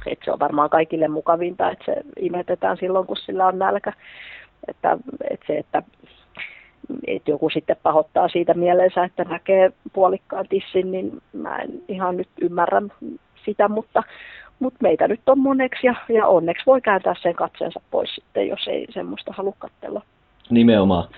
että 0.06 0.24
se 0.24 0.32
on 0.32 0.38
varmaan 0.38 0.70
kaikille 0.70 1.08
mukavinta, 1.08 1.70
että 1.70 1.84
se 1.84 1.94
imetetään 2.20 2.76
silloin, 2.76 3.06
kun 3.06 3.16
sillä 3.16 3.46
on 3.46 3.58
nälkä. 3.58 3.92
Että, 4.68 4.98
että 5.30 5.46
se, 5.46 5.58
että, 5.58 5.82
että 7.06 7.30
joku 7.30 7.50
sitten 7.50 7.76
pahoittaa 7.82 8.28
siitä 8.28 8.54
mielensä, 8.54 9.04
että 9.04 9.24
näkee 9.24 9.72
puolikkaan 9.92 10.46
tissin, 10.48 10.90
niin 10.90 11.22
mä 11.32 11.56
en 11.56 11.70
ihan 11.88 12.16
nyt 12.16 12.28
ymmärrä 12.40 12.82
sitä, 13.44 13.68
mutta, 13.68 14.02
mutta 14.60 14.78
meitä 14.82 15.08
nyt 15.08 15.20
on 15.26 15.38
moneksi 15.38 15.86
ja, 15.86 15.94
ja 16.08 16.26
onneksi 16.26 16.66
voi 16.66 16.80
kääntää 16.80 17.14
sen 17.22 17.34
katseensa 17.34 17.80
pois 17.90 18.14
sitten, 18.14 18.48
jos 18.48 18.68
ei 18.68 18.86
semmoista 18.90 19.32
halua 19.32 19.54
katsella. 19.58 20.02
Nimenomaan. 20.50 21.08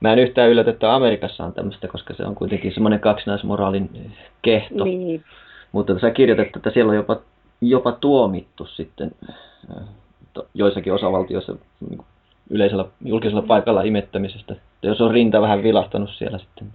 Mä 0.00 0.12
en 0.12 0.18
yhtään 0.18 0.50
yllätä, 0.50 0.70
että 0.70 0.94
Amerikassa 0.94 1.44
on 1.44 1.52
tämmöistä, 1.52 1.88
koska 1.88 2.14
se 2.14 2.24
on 2.24 2.34
kuitenkin 2.34 2.74
semmoinen 2.74 3.00
kaksinaismoraalin 3.00 3.90
kehto. 4.42 4.84
Niin. 4.84 5.24
Mutta 5.72 5.98
sä 5.98 6.10
kirjoitat, 6.10 6.56
että 6.56 6.70
siellä 6.70 6.90
on 6.90 6.96
jopa, 6.96 7.16
jopa 7.60 7.92
tuomittu 7.92 8.66
sitten 8.66 9.10
äh, 9.30 9.84
joissakin 10.54 10.92
osavaltioissa 10.92 11.56
niin 11.90 12.00
yleisellä 12.50 12.84
julkisella 13.04 13.42
paikalla 13.42 13.82
imettämisestä. 13.82 14.54
Jos 14.82 15.00
on 15.00 15.10
rinta 15.10 15.40
vähän 15.40 15.62
vilahtanut 15.62 16.10
siellä 16.10 16.38
sitten. 16.38 16.68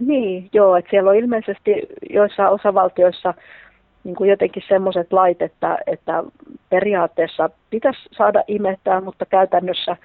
Niin, 0.00 0.48
joo, 0.52 0.76
että 0.76 0.90
siellä 0.90 1.10
on 1.10 1.16
ilmeisesti 1.16 1.70
joissain 2.10 2.52
osavaltioissa 2.52 3.34
niin 4.04 4.16
kuin 4.16 4.30
jotenkin 4.30 4.62
semmoiset 4.68 5.12
lait, 5.12 5.42
että, 5.42 5.78
että 5.86 6.24
periaatteessa 6.70 7.50
pitäisi 7.70 8.00
saada 8.12 8.42
imettää, 8.48 9.00
mutta 9.00 9.26
käytännössä 9.26 9.96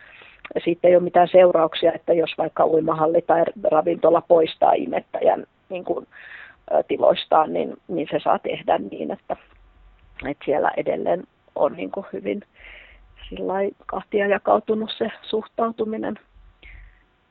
siitä 0.63 0.87
ei 0.87 0.95
ole 0.95 1.03
mitään 1.03 1.27
seurauksia, 1.31 1.93
että 1.93 2.13
jos 2.13 2.29
vaikka 2.37 2.65
uimahalli 2.65 3.21
tai 3.21 3.43
ravintola 3.71 4.21
poistaa 4.21 4.73
imettäjän 4.73 5.45
niin 5.69 5.83
kuin, 5.83 6.07
tiloistaan, 6.87 7.53
niin, 7.53 7.73
niin 7.87 8.07
se 8.11 8.19
saa 8.23 8.39
tehdä 8.39 8.77
niin, 8.77 9.11
että, 9.11 9.37
että 10.29 10.45
siellä 10.45 10.71
edelleen 10.77 11.23
on 11.55 11.73
niin 11.73 11.91
kuin 11.91 12.05
hyvin 12.13 12.41
kahtia 13.85 14.27
jakautunut 14.27 14.91
se 14.97 15.11
suhtautuminen 15.21 16.19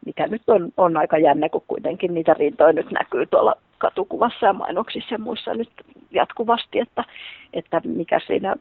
mikä 0.06 0.26
nyt 0.26 0.42
on, 0.46 0.72
on 0.76 0.96
aika 0.96 1.18
jännä, 1.18 1.48
kun 1.48 1.62
kuitenkin 1.68 2.14
niitä 2.14 2.34
rintoja 2.34 2.72
nyt 2.72 2.90
näkyy 2.90 3.26
tuolla 3.26 3.54
katukuvassa 3.84 4.46
ja 4.46 4.52
mainoksissa 4.52 5.14
ja 5.14 5.18
muissa 5.18 5.54
nyt 5.54 5.70
jatkuvasti, 6.10 6.78
että, 6.80 7.04
että 7.52 7.80
mikä 7.84 8.20
siinä 8.26 8.54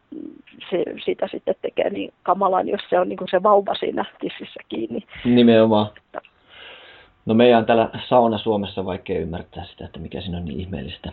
se, 0.69 0.83
sitä 1.05 1.27
sitten 1.31 1.55
tekee 1.61 1.89
niin 1.89 2.13
kamalan, 2.23 2.67
jos 2.67 2.81
se 2.89 2.99
on 2.99 3.09
niin 3.09 3.17
kuin 3.17 3.27
se 3.31 3.43
vauva 3.43 3.75
siinä 3.75 4.05
tississä 4.19 4.59
kiinni. 4.69 5.03
Nimenomaan. 5.25 5.87
No 7.25 7.33
meidän 7.33 7.59
on 7.59 7.65
täällä 7.65 7.89
sauna 8.09 8.37
Suomessa 8.37 8.85
vaikea 8.85 9.19
ymmärtää 9.19 9.65
sitä, 9.65 9.85
että 9.85 9.99
mikä 9.99 10.21
siinä 10.21 10.37
on 10.37 10.45
niin 10.45 10.59
ihmeellistä. 10.59 11.11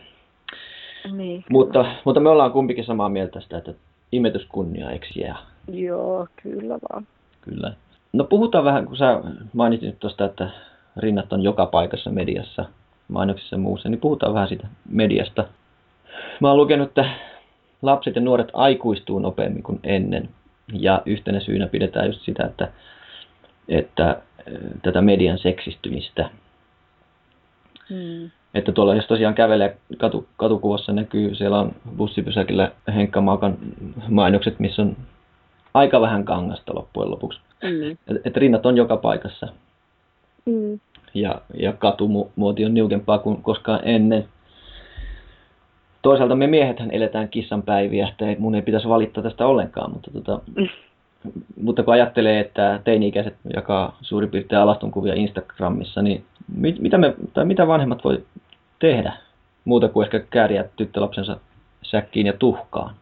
Niin, 1.12 1.44
mutta, 1.50 1.84
mutta 2.04 2.20
me 2.20 2.28
ollaan 2.28 2.52
kumpikin 2.52 2.84
samaa 2.84 3.08
mieltä 3.08 3.40
sitä, 3.40 3.58
että 3.58 3.72
imetys 4.12 4.46
kunnia, 4.48 4.90
eikö 4.90 5.06
jää? 5.16 5.38
Joo, 5.72 6.26
kyllä 6.42 6.78
vaan. 6.92 7.06
Kyllä. 7.40 7.72
No 8.12 8.24
puhutaan 8.24 8.64
vähän, 8.64 8.86
kun 8.86 8.96
sä 8.96 9.20
mainitsit 9.52 9.98
tuosta, 9.98 10.24
että 10.24 10.50
rinnat 10.96 11.32
on 11.32 11.42
joka 11.42 11.66
paikassa 11.66 12.10
mediassa, 12.10 12.64
mainoksissa 13.10 13.56
ja 13.56 13.60
muussa, 13.60 13.88
niin 13.88 14.00
puhutaan 14.00 14.34
vähän 14.34 14.48
siitä 14.48 14.66
mediasta. 14.90 15.44
Mä 16.40 16.48
oon 16.48 16.56
lukenut, 16.56 16.88
että 16.88 17.10
lapset 17.82 18.14
ja 18.14 18.20
nuoret 18.20 18.48
aikuistuu 18.52 19.18
nopeammin 19.18 19.62
kuin 19.62 19.80
ennen. 19.82 20.28
Ja 20.72 21.02
yhtenä 21.06 21.40
syynä 21.40 21.66
pidetään 21.66 22.06
just 22.06 22.20
sitä, 22.20 22.44
että, 22.44 22.68
että 23.68 24.22
tätä 24.82 25.00
median 25.00 25.38
seksistymistä. 25.38 26.30
Hmm. 27.88 28.30
Että 28.54 28.72
tuolla 28.72 28.94
jos 28.94 29.06
tosiaan 29.06 29.34
kävelee 29.34 29.76
katu, 29.98 30.28
katukuvassa 30.36 30.92
näkyy, 30.92 31.34
siellä 31.34 31.60
on 31.60 31.74
bussipysäkillä 31.96 32.72
Henkka 32.94 33.20
Maakan 33.20 33.58
mainokset, 34.08 34.58
missä 34.60 34.82
on 34.82 34.96
aika 35.74 36.00
vähän 36.00 36.24
kangasta 36.24 36.74
loppujen 36.74 37.10
lopuksi. 37.10 37.40
Mm. 37.62 37.90
Et, 37.90 38.26
et 38.26 38.36
rinnat 38.36 38.66
on 38.66 38.76
joka 38.76 38.96
paikassa. 38.96 39.48
Mm. 40.46 40.80
Ja, 41.14 41.40
ja 41.54 41.72
katumuoti 41.72 42.64
on 42.64 42.74
niukempaa 42.74 43.18
kuin 43.18 43.42
koskaan 43.42 43.80
ennen. 43.82 44.28
Toisaalta 46.02 46.34
me 46.34 46.46
miehethän 46.46 46.90
eletään 46.90 47.28
kissan 47.28 47.62
päiviä, 47.62 48.08
että 48.08 48.24
mun 48.38 48.54
ei 48.54 48.62
pitäisi 48.62 48.88
valittaa 48.88 49.22
tästä 49.22 49.46
ollenkaan, 49.46 49.92
mutta, 49.92 50.10
tota, 50.10 50.40
mm. 50.56 50.68
mutta 51.62 51.82
kun 51.82 51.94
ajattelee, 51.94 52.40
että 52.40 52.80
teini-ikäiset 52.84 53.34
jakaa 53.54 53.98
suurin 54.02 54.30
piirtein 54.30 54.62
alastonkuvia 54.62 55.14
Instagramissa, 55.14 56.02
niin 56.02 56.24
mit, 56.56 56.78
mitä, 56.78 56.98
me, 56.98 57.14
tai 57.34 57.44
mitä 57.44 57.66
vanhemmat 57.66 58.04
voi 58.04 58.24
tehdä 58.78 59.12
muuta 59.64 59.88
kuin 59.88 60.04
ehkä 60.04 60.20
kääriä 60.20 60.64
tyttölapsensa 60.76 61.36
säkkiin 61.82 62.26
ja 62.26 62.32
tuhkaan? 62.32 62.94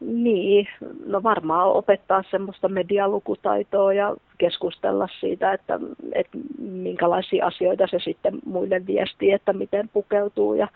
Niin, 0.00 0.68
no 1.06 1.22
varmaan 1.22 1.68
opettaa 1.68 2.22
semmoista 2.30 2.68
medialukutaitoa 2.68 3.92
ja 3.92 4.16
keskustella 4.38 5.08
siitä, 5.20 5.52
että, 5.52 5.80
että 6.12 6.38
minkälaisia 6.58 7.46
asioita 7.46 7.86
se 7.86 7.98
sitten 7.98 8.38
muille 8.44 8.86
viestii, 8.86 9.32
että 9.32 9.52
miten 9.52 9.88
pukeutuu 9.88 10.54
ja, 10.54 10.68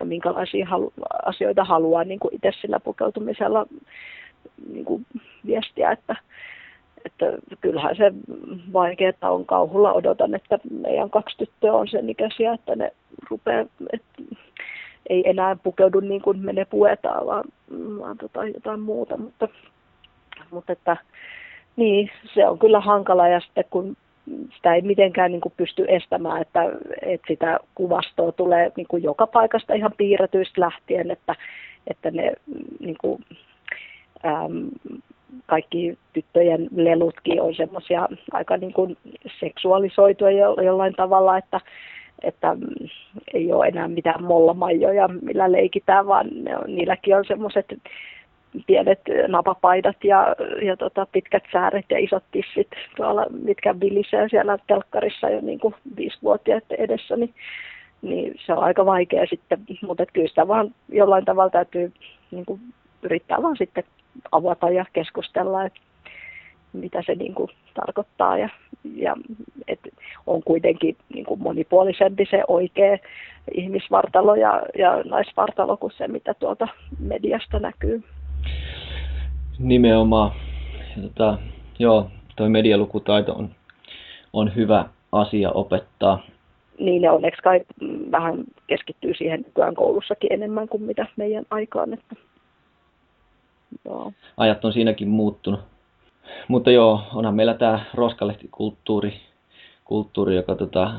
ja 0.00 0.06
minkälaisia 0.06 0.66
halu, 0.66 0.92
asioita 1.26 1.64
haluaa 1.64 2.04
niin 2.04 2.20
kuin 2.20 2.34
itse 2.34 2.52
sillä 2.60 2.80
pukeutumisella 2.80 3.66
niin 4.72 4.84
kuin 4.84 5.06
viestiä, 5.46 5.90
että, 5.90 6.16
että 7.04 7.26
kyllähän 7.60 7.96
se 7.96 8.12
vaikeaa 8.72 9.30
on 9.30 9.46
kauhulla. 9.46 9.92
Odotan, 9.92 10.34
että 10.34 10.58
meidän 10.70 11.10
kaksi 11.10 11.36
tyttöä 11.38 11.72
on 11.72 11.88
sen 11.88 12.10
ikäisiä, 12.10 12.52
että 12.52 12.76
ne 12.76 12.92
rupeaa, 13.30 13.66
että 13.92 14.22
ei 15.08 15.30
enää 15.30 15.56
pukeudu 15.62 16.00
niin 16.00 16.22
kuin 16.22 16.38
mene 16.38 16.64
puetaan, 16.64 17.26
vaan, 17.26 17.44
vaan 17.98 18.18
tota, 18.18 18.46
jotain 18.46 18.80
muuta. 18.80 19.16
Mutta, 19.16 19.48
mutta 20.50 20.72
että, 20.72 20.96
niin, 21.76 22.10
se 22.34 22.48
on 22.48 22.58
kyllä 22.58 22.80
hankala 22.80 23.28
ja 23.28 23.40
sitten 23.40 23.64
kun 23.70 23.96
sitä 24.56 24.74
ei 24.74 24.82
mitenkään 24.82 25.30
niin 25.30 25.40
kuin 25.40 25.54
pysty 25.56 25.84
estämään, 25.88 26.42
että, 26.42 26.60
että 27.02 27.26
sitä 27.28 27.58
kuvastoa 27.74 28.32
tulee 28.32 28.72
niin 28.76 28.86
kuin 28.86 29.02
joka 29.02 29.26
paikasta 29.26 29.74
ihan 29.74 29.92
piirretyistä 29.96 30.60
lähtien, 30.60 31.10
että, 31.10 31.34
että 31.86 32.10
ne 32.10 32.32
niin 32.80 32.96
kuin, 33.00 33.24
äm, 34.26 34.68
kaikki 35.46 35.98
tyttöjen 36.12 36.68
lelutkin 36.76 37.42
on 37.42 37.54
semmoisia 37.54 38.08
aika 38.32 38.56
niin 38.56 38.72
kuin 38.72 38.96
seksuaalisoituja 39.40 40.30
jollain 40.64 40.94
tavalla, 40.94 41.38
että, 41.38 41.60
että 42.22 42.56
ei 43.34 43.52
ole 43.52 43.66
enää 43.66 43.88
mitään 43.88 44.24
mollamajoja, 44.24 45.08
millä 45.22 45.52
leikitään, 45.52 46.06
vaan 46.06 46.26
ne 46.32 46.56
on, 46.56 46.64
niilläkin 46.66 47.16
on 47.16 47.24
semmoiset 47.24 47.66
pienet 48.66 49.00
napapaidat 49.28 50.04
ja, 50.04 50.36
ja 50.62 50.76
tota, 50.76 51.06
pitkät 51.12 51.42
sääret 51.52 51.86
ja 51.90 51.98
isot 51.98 52.24
tissit 52.32 52.68
tuolla, 52.96 53.26
mitkä 53.42 53.80
vilisee 53.80 54.28
siellä 54.28 54.58
telkkarissa 54.66 55.30
jo 55.30 55.40
niin 55.40 55.58
kuin 55.58 55.74
viisivuotiaat 55.96 56.64
edessä, 56.70 57.16
niin, 57.16 57.34
niin 58.02 58.34
se 58.46 58.52
on 58.52 58.64
aika 58.64 58.86
vaikea 58.86 59.26
sitten, 59.26 59.58
mutta 59.86 60.06
kyllä 60.06 60.28
sitä 60.28 60.48
vaan 60.48 60.74
jollain 60.88 61.24
tavalla 61.24 61.50
täytyy 61.50 61.92
niin 62.30 62.44
kuin, 62.46 62.60
yrittää 63.02 63.42
vaan 63.42 63.56
sitten 63.56 63.84
avata 64.32 64.70
ja 64.70 64.84
keskustella, 64.92 65.64
että 65.64 65.80
mitä 66.72 67.02
se 67.06 67.14
niin 67.14 67.34
kuin 67.34 67.50
tarkoittaa 67.74 68.38
ja, 68.38 68.48
ja 68.94 69.16
et 69.68 69.80
on 70.26 70.42
kuitenkin 70.42 70.96
niin 71.14 71.24
kuin 71.24 71.42
monipuolisempi 71.42 72.26
se 72.30 72.42
oikea 72.48 72.98
ihmisvartalo 73.54 74.34
ja, 74.34 74.62
ja 74.78 75.02
naisvartalo 75.04 75.76
kuin 75.76 75.92
se, 75.98 76.08
mitä 76.08 76.34
tuolta 76.34 76.68
mediasta 76.98 77.58
näkyy. 77.58 78.02
Nimenomaan. 79.58 80.32
Tota, 81.02 81.38
joo, 81.78 82.10
tuo 82.36 82.48
medialukutaito 82.48 83.32
on, 83.32 83.50
on 84.32 84.54
hyvä 84.54 84.84
asia 85.12 85.50
opettaa. 85.50 86.22
Niin, 86.78 87.02
ja 87.02 87.12
onneksi 87.12 87.42
kai 87.42 87.60
vähän 88.10 88.44
keskittyy 88.66 89.14
siihen 89.14 89.40
nykyään 89.46 89.74
koulussakin 89.74 90.32
enemmän 90.32 90.68
kuin 90.68 90.82
mitä 90.82 91.06
meidän 91.16 91.44
aikaan. 91.50 91.92
Että, 91.92 92.16
joo. 93.84 94.12
Ajat 94.36 94.64
on 94.64 94.72
siinäkin 94.72 95.08
muuttunut. 95.08 95.60
Mutta 96.48 96.70
joo, 96.70 97.02
onhan 97.14 97.34
meillä 97.34 97.54
tämä 97.54 97.84
roskalehtikulttuuri, 97.94 99.20
kulttuuri, 99.84 100.36
joka 100.36 100.54
tota, 100.54 100.92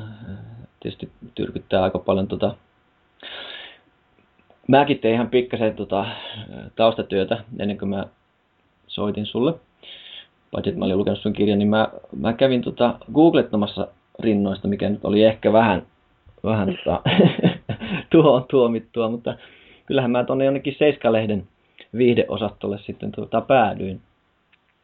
tietysti 0.80 1.10
tyrkyttää 1.36 1.84
aika 1.84 2.00
paljon 2.00 2.28
tota, 2.28 2.56
Mäkin 4.70 5.00
tein 5.00 5.14
ihan 5.14 5.30
pikkasen 5.30 5.76
tota, 5.76 6.06
taustatyötä 6.76 7.44
ennen 7.60 7.78
kuin 7.78 7.90
mä 7.90 8.06
soitin 8.88 9.26
sulle. 9.26 9.54
Paitsi 10.52 10.70
että 10.70 10.80
mä 10.80 10.86
olin 10.86 10.98
lukenut 10.98 11.20
sun 11.20 11.34
kirjan, 11.34 11.60
niin 11.60 11.70
mä, 11.70 11.88
mä 12.16 12.34
kävin 12.34 12.62
tota 12.62 12.96
googlettamassa 13.14 13.88
rinnoista, 14.20 14.68
mikä 14.68 14.90
nyt 14.90 15.06
oli 15.06 15.24
ehkä 15.24 15.54
vähän, 15.54 15.84
vähän 16.44 16.78
tota, 16.78 17.02
tuohon 18.12 18.46
tuomittua, 18.52 19.10
mutta 19.10 19.38
kyllähän 19.86 20.12
mä 20.12 20.24
tuonne 20.24 20.46
jonnekin 20.46 20.76
Seiskalehden 20.80 21.48
viihdeosastolle 21.98 22.80
sitten 22.86 23.12
tota, 23.12 23.42
päädyin. 23.42 24.02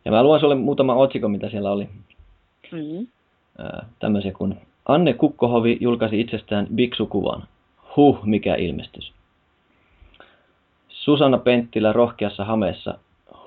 Ja 0.06 0.12
mä 0.12 0.24
luon 0.24 0.40
sulle 0.40 0.56
muutama 0.56 0.96
otsikon, 0.96 1.32
mitä 1.32 1.50
siellä 1.50 1.72
oli. 1.72 1.90
Mm. 2.72 3.08
Ää, 3.58 3.86
tämmöisiä 4.00 4.32
kun 4.32 4.56
Anne 4.86 5.14
Kukkohovi 5.14 5.78
julkaisi 5.82 6.20
itsestään 6.20 6.68
biksukuvan. 6.76 7.44
Huh, 7.96 8.20
mikä 8.24 8.56
ilmestys. 8.56 9.14
Susanna 10.90 11.38
Penttilä 11.38 11.94
rohkeassa 11.94 12.46
hameessa. 12.46 12.98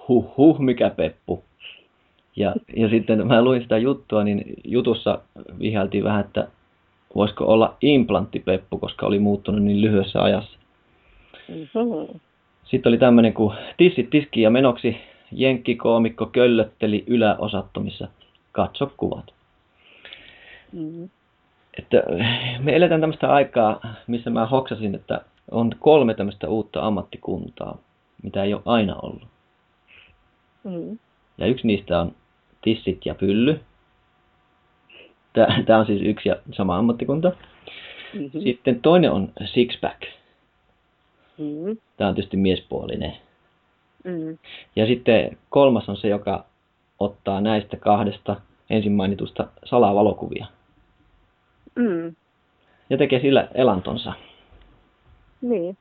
Huh, 0.08 0.36
huh, 0.36 0.58
mikä 0.58 0.90
peppu. 0.90 1.44
Ja, 2.36 2.54
ja 2.76 2.88
sitten 2.88 3.26
mä 3.26 3.42
luin 3.42 3.62
sitä 3.62 3.78
juttua, 3.78 4.24
niin 4.24 4.44
jutussa 4.64 5.20
viheltiin 5.58 6.04
vähän, 6.04 6.20
että 6.20 6.48
voisiko 7.14 7.44
olla 7.44 7.76
implanttipeppu, 7.80 8.78
koska 8.78 9.06
oli 9.06 9.18
muuttunut 9.18 9.62
niin 9.62 9.80
lyhyessä 9.80 10.22
ajassa. 10.22 10.58
Mm-hmm. 11.48 12.20
Sitten 12.64 12.90
oli 12.90 12.98
tämmöinen 12.98 13.32
kuin 13.32 13.56
Tissit 13.76 14.10
tiski 14.10 14.42
ja 14.42 14.50
menoksi 14.50 14.96
jenkkikoomikko 15.32 16.26
köllötteli 16.26 17.04
yläosattomissa. 17.06 18.08
Katso 18.52 18.92
kuvat. 18.96 19.34
Mm. 20.72 21.10
Että 21.78 22.02
me 22.58 22.76
eletään 22.76 23.00
tämmöistä 23.00 23.32
aikaa, 23.32 23.80
missä 24.06 24.30
mä 24.30 24.46
hoksasin, 24.46 24.94
että 24.94 25.20
on 25.50 25.70
kolme 25.78 26.14
tämmöistä 26.14 26.48
uutta 26.48 26.86
ammattikuntaa, 26.86 27.78
mitä 28.22 28.44
ei 28.44 28.54
ole 28.54 28.62
aina 28.64 28.96
ollut. 29.02 29.28
Mm. 30.64 30.98
Ja 31.38 31.46
yksi 31.46 31.66
niistä 31.66 32.00
on 32.00 32.14
tissit 32.62 33.06
ja 33.06 33.14
pylly. 33.14 33.60
Tämä 35.66 35.78
on 35.78 35.86
siis 35.86 36.02
yksi 36.02 36.28
ja 36.28 36.36
sama 36.52 36.76
ammattikunta. 36.76 37.32
Mm-hmm. 38.14 38.40
Sitten 38.40 38.80
toinen 38.80 39.12
on 39.12 39.32
sixpack. 39.44 40.02
Mm. 41.38 41.76
Tämä 41.96 42.08
on 42.08 42.14
tietysti 42.14 42.36
miespuolinen. 42.36 43.16
Mm. 44.04 44.38
Ja 44.76 44.87
sitten 44.87 45.38
kolmas 45.50 45.88
on 45.88 45.96
se, 45.96 46.08
joka 46.08 46.44
ottaa 46.98 47.40
näistä 47.40 47.76
kahdesta 47.76 48.37
ensin 48.70 48.92
mainitusta 48.92 49.46
salavalokuvia. 49.64 50.46
Mm. 51.74 52.14
Ja 52.90 52.98
tekee 52.98 53.20
sillä 53.20 53.48
elantonsa. 53.54 54.12
Niin. 55.40 55.76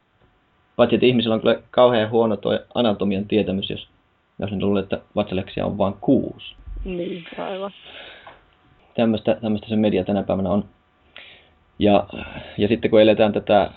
Paitsi, 0.75 0.95
että 0.95 1.05
ihmisillä 1.05 1.35
on 1.35 1.41
kyllä 1.41 1.61
kauhean 1.71 2.09
huono 2.09 2.37
tuo 2.37 2.59
anatomian 2.73 3.25
tietämys, 3.25 3.69
jos, 3.69 3.87
jos 4.39 4.51
ne 4.51 4.65
luulee, 4.65 4.83
että 4.83 5.01
vatsaleksia 5.15 5.65
on 5.65 5.77
vain 5.77 5.93
kuusi. 6.01 6.55
Niin, 6.85 7.25
aivan. 7.37 7.71
Tämmöistä, 8.95 9.37
tämmöistä 9.41 9.67
se 9.67 9.75
media 9.75 10.03
tänä 10.03 10.23
päivänä 10.23 10.49
on. 10.49 10.65
Ja, 11.79 12.07
ja 12.57 12.67
sitten 12.67 12.91
kun 12.91 13.01
eletään 13.01 13.33
tätä 13.33 13.71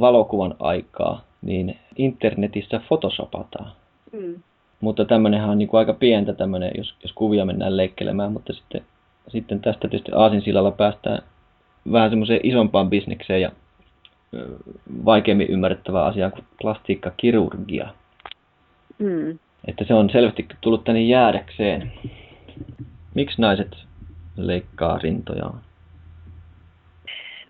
valokuvan 0.00 0.54
aikaa, 0.58 1.24
niin 1.42 1.78
internetissä 1.96 2.80
photoshopataan. 2.88 3.72
Mm. 4.12 4.42
Mutta 4.80 5.04
tämmönenhän 5.04 5.50
on 5.50 5.58
niin 5.58 5.68
kuin 5.68 5.78
aika 5.78 5.94
pientä 5.94 6.32
tämmöinen, 6.32 6.70
jos, 6.76 6.94
jos 7.02 7.12
kuvia 7.12 7.44
mennään 7.44 7.76
leikkelemään, 7.76 8.32
mutta 8.32 8.52
sitten, 8.52 8.82
sitten 9.28 9.60
tästä 9.60 9.88
tietysti 9.88 10.12
Aasinsillalla 10.14 10.70
päästään 10.70 11.22
vähän 11.92 12.10
semmoiseen 12.10 12.40
isompaan 12.42 12.90
bisnekseen 12.90 13.40
ja 13.40 13.52
vaikeammin 15.04 15.48
ymmärrettävää 15.50 16.04
asiaa 16.04 16.30
kuin 16.30 16.44
plastiikkakirurgia. 16.62 17.94
Mm. 18.98 19.38
Että 19.66 19.84
se 19.84 19.94
on 19.94 20.10
selvästi 20.10 20.46
tullut 20.60 20.84
tänne 20.84 21.02
jäädäkseen. 21.02 21.92
Miksi 23.14 23.40
naiset 23.40 23.76
leikkaa 24.36 24.98
rintojaan? 24.98 25.60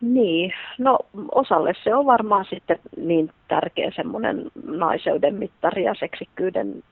Niin, 0.03 0.53
no 0.79 0.99
osalle 1.33 1.75
se 1.85 1.95
on 1.95 2.07
varmaan 2.07 2.45
sitten 2.51 2.79
niin 2.97 3.31
tärkeä 3.49 3.91
semmoinen 3.97 4.51
naiseuden 4.67 5.35
mittari 5.35 5.85
ja 5.85 5.95
seksikkyyden 5.95 6.83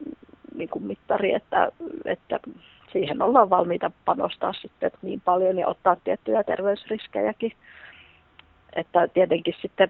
niin 0.54 0.68
kuin 0.68 0.84
mittari, 0.84 1.34
että, 1.34 1.72
että 2.04 2.40
siihen 2.92 3.22
ollaan 3.22 3.50
valmiita 3.50 3.90
panostaa 4.04 4.52
sitten 4.52 4.90
niin 5.02 5.20
paljon 5.20 5.58
ja 5.58 5.68
ottaa 5.68 5.96
tiettyjä 5.96 6.44
terveysriskejäkin. 6.44 7.52
Että 8.76 9.08
tietenkin 9.08 9.54
sitten, 9.62 9.88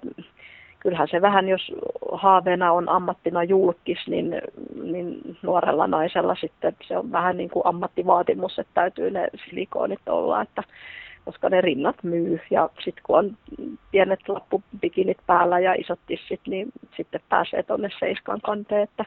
kyllähän 0.78 1.09
se 1.11 1.22
vähän, 1.22 1.48
jos 1.48 1.72
haaveena 2.12 2.72
on 2.72 2.88
ammattina 2.88 3.44
julkis, 3.44 3.98
niin, 4.06 4.42
niin 4.83 5.37
nuorella 5.42 5.87
naisella 5.87 6.35
sitten 6.35 6.76
se 6.88 6.98
on 6.98 7.12
vähän 7.12 7.37
niin 7.37 7.50
kuin 7.50 7.66
ammattivaatimus, 7.66 8.59
että 8.59 8.74
täytyy 8.74 9.11
ne 9.11 9.28
silikoonit 9.48 10.09
olla, 10.09 10.42
että 10.42 10.62
koska 11.24 11.48
ne 11.48 11.61
rinnat 11.61 11.96
myy. 12.02 12.40
Ja 12.50 12.70
sitten 12.85 13.02
kun 13.02 13.18
on 13.18 13.37
pienet 13.90 14.28
lappupikinit 14.28 15.18
päällä 15.26 15.59
ja 15.59 15.74
isot 15.74 16.00
tissit, 16.06 16.40
niin 16.46 16.72
sitten 16.96 17.20
pääsee 17.28 17.62
tuonne 17.62 17.88
seiskan 17.98 18.40
kanteen. 18.40 18.83
Että, 18.83 19.04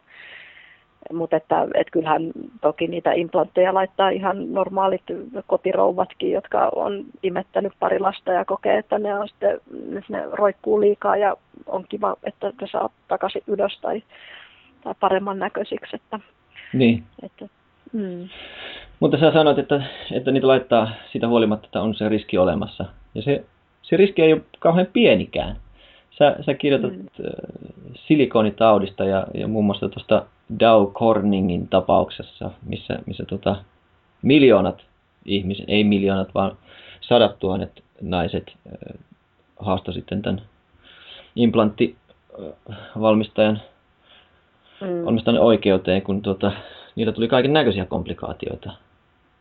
mutta 1.13 1.35
että, 1.35 1.67
että 1.73 1.91
kyllähän 1.91 2.31
toki 2.61 2.87
niitä 2.87 3.11
implantteja 3.11 3.73
laittaa 3.73 4.09
ihan 4.09 4.53
normaalit 4.53 5.03
kotirouvatkin, 5.47 6.31
jotka 6.31 6.69
on 6.75 7.05
imettänyt 7.23 7.73
pari 7.79 7.99
lasta 7.99 8.31
ja 8.31 8.45
kokee, 8.45 8.77
että 8.77 8.99
ne, 8.99 9.19
on 9.19 9.27
sitten, 9.27 9.61
ne 10.09 10.23
roikkuu 10.31 10.81
liikaa 10.81 11.17
ja 11.17 11.35
on 11.65 11.85
kiva, 11.89 12.15
että 12.23 12.53
ne 12.61 12.67
saa 12.67 12.89
takaisin 13.07 13.43
ylös 13.47 13.79
tai, 13.81 14.03
tai 14.83 14.93
paremman 14.99 15.39
näköisiksi. 15.39 15.95
Että, 15.95 16.19
Niin. 16.73 17.03
että, 17.23 17.45
mm. 17.93 18.29
Mutta 18.99 19.17
sä 19.17 19.31
sanoit, 19.31 19.59
että, 19.59 19.83
että 20.11 20.31
niitä 20.31 20.47
laittaa 20.47 20.91
sitä 21.11 21.27
huolimatta, 21.27 21.65
että 21.65 21.81
on 21.81 21.95
se 21.95 22.09
riski 22.09 22.37
olemassa. 22.37 22.85
Ja 23.15 23.21
se, 23.21 23.43
se 23.81 23.97
riski 23.97 24.21
ei 24.21 24.33
ole 24.33 24.41
kauhean 24.59 24.87
pienikään. 24.93 25.55
Sä, 26.11 26.35
sä 26.45 26.53
kirjoitat 26.53 26.91
mm. 26.91 27.05
silikonitaudista 27.95 29.05
ja, 29.05 29.27
ja 29.33 29.47
muun 29.47 29.65
muassa 29.65 29.89
tuosta 29.89 30.25
Dow 30.59 30.87
Corningin 30.87 31.67
tapauksessa, 31.67 32.51
missä, 32.65 32.99
missä 33.05 33.25
tota, 33.25 33.55
miljoonat 34.21 34.83
ihmiset, 35.25 35.65
ei 35.67 35.83
miljoonat, 35.83 36.35
vaan 36.35 36.57
sadat 37.01 37.39
tuhannet 37.39 37.83
naiset 38.01 38.51
äh, 38.67 38.73
haastoi 39.59 39.93
sitten 39.93 40.21
tämän 40.21 40.41
implanttivalmistajan 41.35 43.61
mm. 44.81 45.05
valmistajan 45.05 45.41
oikeuteen, 45.41 46.01
kun 46.01 46.21
tota, 46.21 46.51
niillä 46.95 47.13
tuli 47.13 47.27
kaiken 47.27 47.53
näköisiä 47.53 47.85
komplikaatioita. 47.85 48.71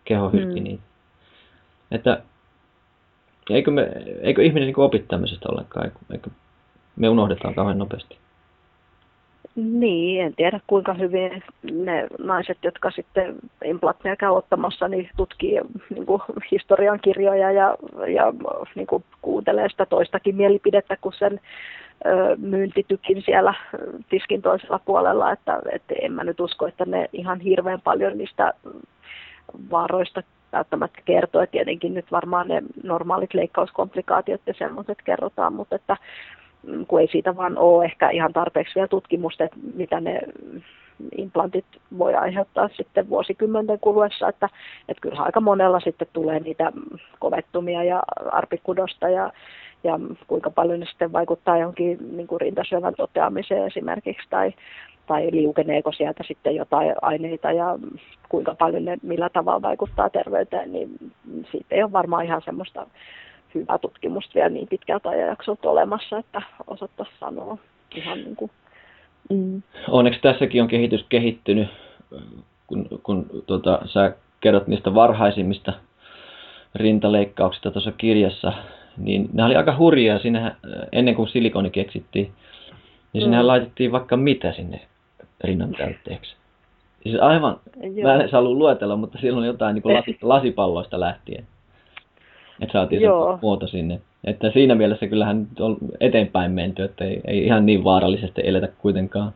Keho 0.04 0.30
hylki 0.30 0.60
mm. 0.60 0.64
niitä. 0.64 0.82
Että 1.90 2.22
eikö, 3.50 3.70
me, 3.70 3.92
eikö 4.20 4.42
ihminen 4.42 4.66
niin 4.66 4.80
opi 4.80 4.98
tämmöisestä 4.98 5.48
ollenkaan? 5.48 5.86
Eikö, 5.86 5.98
eikö 6.12 6.30
me 6.96 7.08
unohdetaan 7.08 7.54
kauhean 7.54 7.78
nopeasti? 7.78 8.18
Niin, 9.56 10.24
en 10.24 10.34
tiedä 10.34 10.60
kuinka 10.66 10.94
hyvin 10.94 11.42
ne 11.72 12.06
naiset, 12.18 12.58
jotka 12.62 12.90
sitten 12.90 13.36
implantteja 13.64 14.16
käy 14.16 14.30
ottamassa, 14.30 14.88
niin 14.88 15.10
tutkii 15.16 15.60
niin 15.94 16.06
kuin 16.06 16.22
historian 16.50 17.00
kirjoja 17.04 17.52
ja, 17.52 17.76
ja 18.14 18.32
niin 18.74 18.86
kuin 18.86 19.04
kuuntelee 19.22 19.68
sitä 19.68 19.86
toistakin 19.86 20.36
mielipidettä 20.36 20.96
kuin 21.00 21.14
sen 21.18 21.40
myyntitykin 22.36 23.22
siellä 23.22 23.54
tiskin 24.10 24.42
toisella 24.42 24.78
puolella, 24.78 25.32
että, 25.32 25.58
että 25.72 25.94
en 26.02 26.12
mä 26.12 26.24
nyt 26.24 26.40
usko, 26.40 26.66
että 26.66 26.84
ne 26.84 27.08
ihan 27.12 27.40
hirveän 27.40 27.80
paljon 27.80 28.18
niistä 28.18 28.52
vaaroista 29.70 30.22
välttämättä 30.52 31.00
kertoo. 31.04 31.46
Tietenkin 31.46 31.94
nyt 31.94 32.12
varmaan 32.12 32.48
ne 32.48 32.62
normaalit 32.82 33.34
leikkauskomplikaatiot 33.34 34.40
ja 34.46 34.54
semmoiset 34.58 34.98
kerrotaan, 35.04 35.52
mutta 35.52 35.76
että 35.76 35.96
kun 36.88 37.00
ei 37.00 37.08
siitä 37.12 37.36
vaan 37.36 37.58
ole 37.58 37.84
ehkä 37.84 38.10
ihan 38.10 38.32
tarpeeksi 38.32 38.74
vielä 38.74 38.88
tutkimusta, 38.88 39.44
että 39.44 39.56
mitä 39.74 40.00
ne 40.00 40.20
implantit 41.16 41.64
voi 41.98 42.14
aiheuttaa 42.14 42.68
sitten 42.68 43.08
vuosikymmenten 43.08 43.78
kuluessa, 43.80 44.28
että, 44.28 44.48
että 44.88 45.00
kyllähän 45.00 45.26
aika 45.26 45.40
monella 45.40 45.80
sitten 45.80 46.08
tulee 46.12 46.40
niitä 46.40 46.72
kovettumia 47.18 47.84
ja 47.84 48.02
arpikudosta 48.32 49.08
ja, 49.08 49.32
ja 49.84 50.00
kuinka 50.26 50.50
paljon 50.50 50.80
ne 50.80 50.86
sitten 50.86 51.12
vaikuttaa 51.12 51.58
johonkin 51.58 52.16
niin 52.16 52.26
kuin 52.26 52.40
rintasyövän 52.40 52.94
toteamiseen 52.94 53.66
esimerkiksi 53.66 54.26
tai, 54.30 54.54
tai 55.06 55.28
liukeneeko 55.32 55.92
sieltä 55.92 56.24
sitten 56.28 56.56
jotain 56.56 56.94
aineita 57.02 57.52
ja 57.52 57.78
kuinka 58.28 58.54
paljon 58.54 58.84
ne 58.84 58.98
millä 59.02 59.28
tavalla 59.28 59.62
vaikuttaa 59.62 60.10
terveyteen, 60.10 60.72
niin 60.72 60.90
siitä 61.50 61.74
ei 61.74 61.82
ole 61.82 61.92
varmaan 61.92 62.24
ihan 62.24 62.42
semmoista 62.44 62.86
hyvää 63.54 63.78
tutkimusta 63.78 64.34
vielä 64.34 64.48
niin 64.48 64.68
pitkältä 64.68 65.08
ajanjaksolta 65.08 65.70
olemassa, 65.70 66.18
että 66.18 66.42
osattaisiin 66.66 67.18
sanoa 67.20 67.58
ihan 67.94 68.18
niin 68.18 68.36
kuin, 68.36 68.50
mm. 69.30 69.62
Onneksi 69.88 70.20
tässäkin 70.20 70.62
on 70.62 70.68
kehitys 70.68 71.04
kehittynyt, 71.08 71.68
kun, 72.66 72.88
kun 73.02 73.26
tuota, 73.46 73.80
sä 73.84 74.14
kerrot 74.40 74.66
niistä 74.66 74.94
varhaisimmista 74.94 75.72
rintaleikkauksista 76.74 77.70
tuossa 77.70 77.92
kirjassa, 77.92 78.52
niin 78.96 79.28
ne 79.32 79.44
oli 79.44 79.56
aika 79.56 79.76
hurjia 79.76 80.18
siinä, 80.18 80.56
ennen 80.92 81.14
kuin 81.14 81.28
silikoni 81.28 81.70
keksittiin. 81.70 82.32
Niin 83.12 83.22
sinnehän 83.22 83.44
mm. 83.44 83.48
laitettiin 83.48 83.92
vaikka 83.92 84.16
mitä 84.16 84.52
sinne 84.52 84.80
rinnan 85.44 85.74
täytteeksi. 85.78 86.36
Siis 87.02 87.20
aivan, 87.20 87.60
Joo. 87.82 88.02
mä 88.02 88.22
en 88.22 88.30
halua 88.32 88.54
luetella, 88.54 88.96
mutta 88.96 89.18
siellä 89.18 89.40
on 89.40 89.46
jotain 89.46 89.74
niin 89.74 89.82
kuin 89.82 90.02
lasipalloista 90.22 91.00
lähtien 91.00 91.46
että 92.62 92.72
saatiin 92.72 93.02
Joo. 93.02 93.32
se 93.32 93.38
muoto 93.42 93.66
sinne. 93.66 94.00
Että 94.24 94.50
siinä 94.50 94.74
mielessä 94.74 95.06
kyllähän 95.06 95.46
on 95.60 95.76
eteenpäin 96.00 96.52
menty, 96.52 96.82
että 96.82 97.04
ei, 97.04 97.20
ei 97.26 97.44
ihan 97.44 97.66
niin 97.66 97.84
vaarallisesti 97.84 98.40
eletä 98.44 98.68
kuitenkaan. 98.78 99.32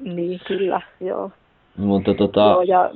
Niin, 0.00 0.40
kyllä, 0.46 0.80
joo. 1.00 1.30
Mutta 1.76 2.14
tota... 2.14 2.40
Joo, 2.40 2.62
ja 2.62 2.90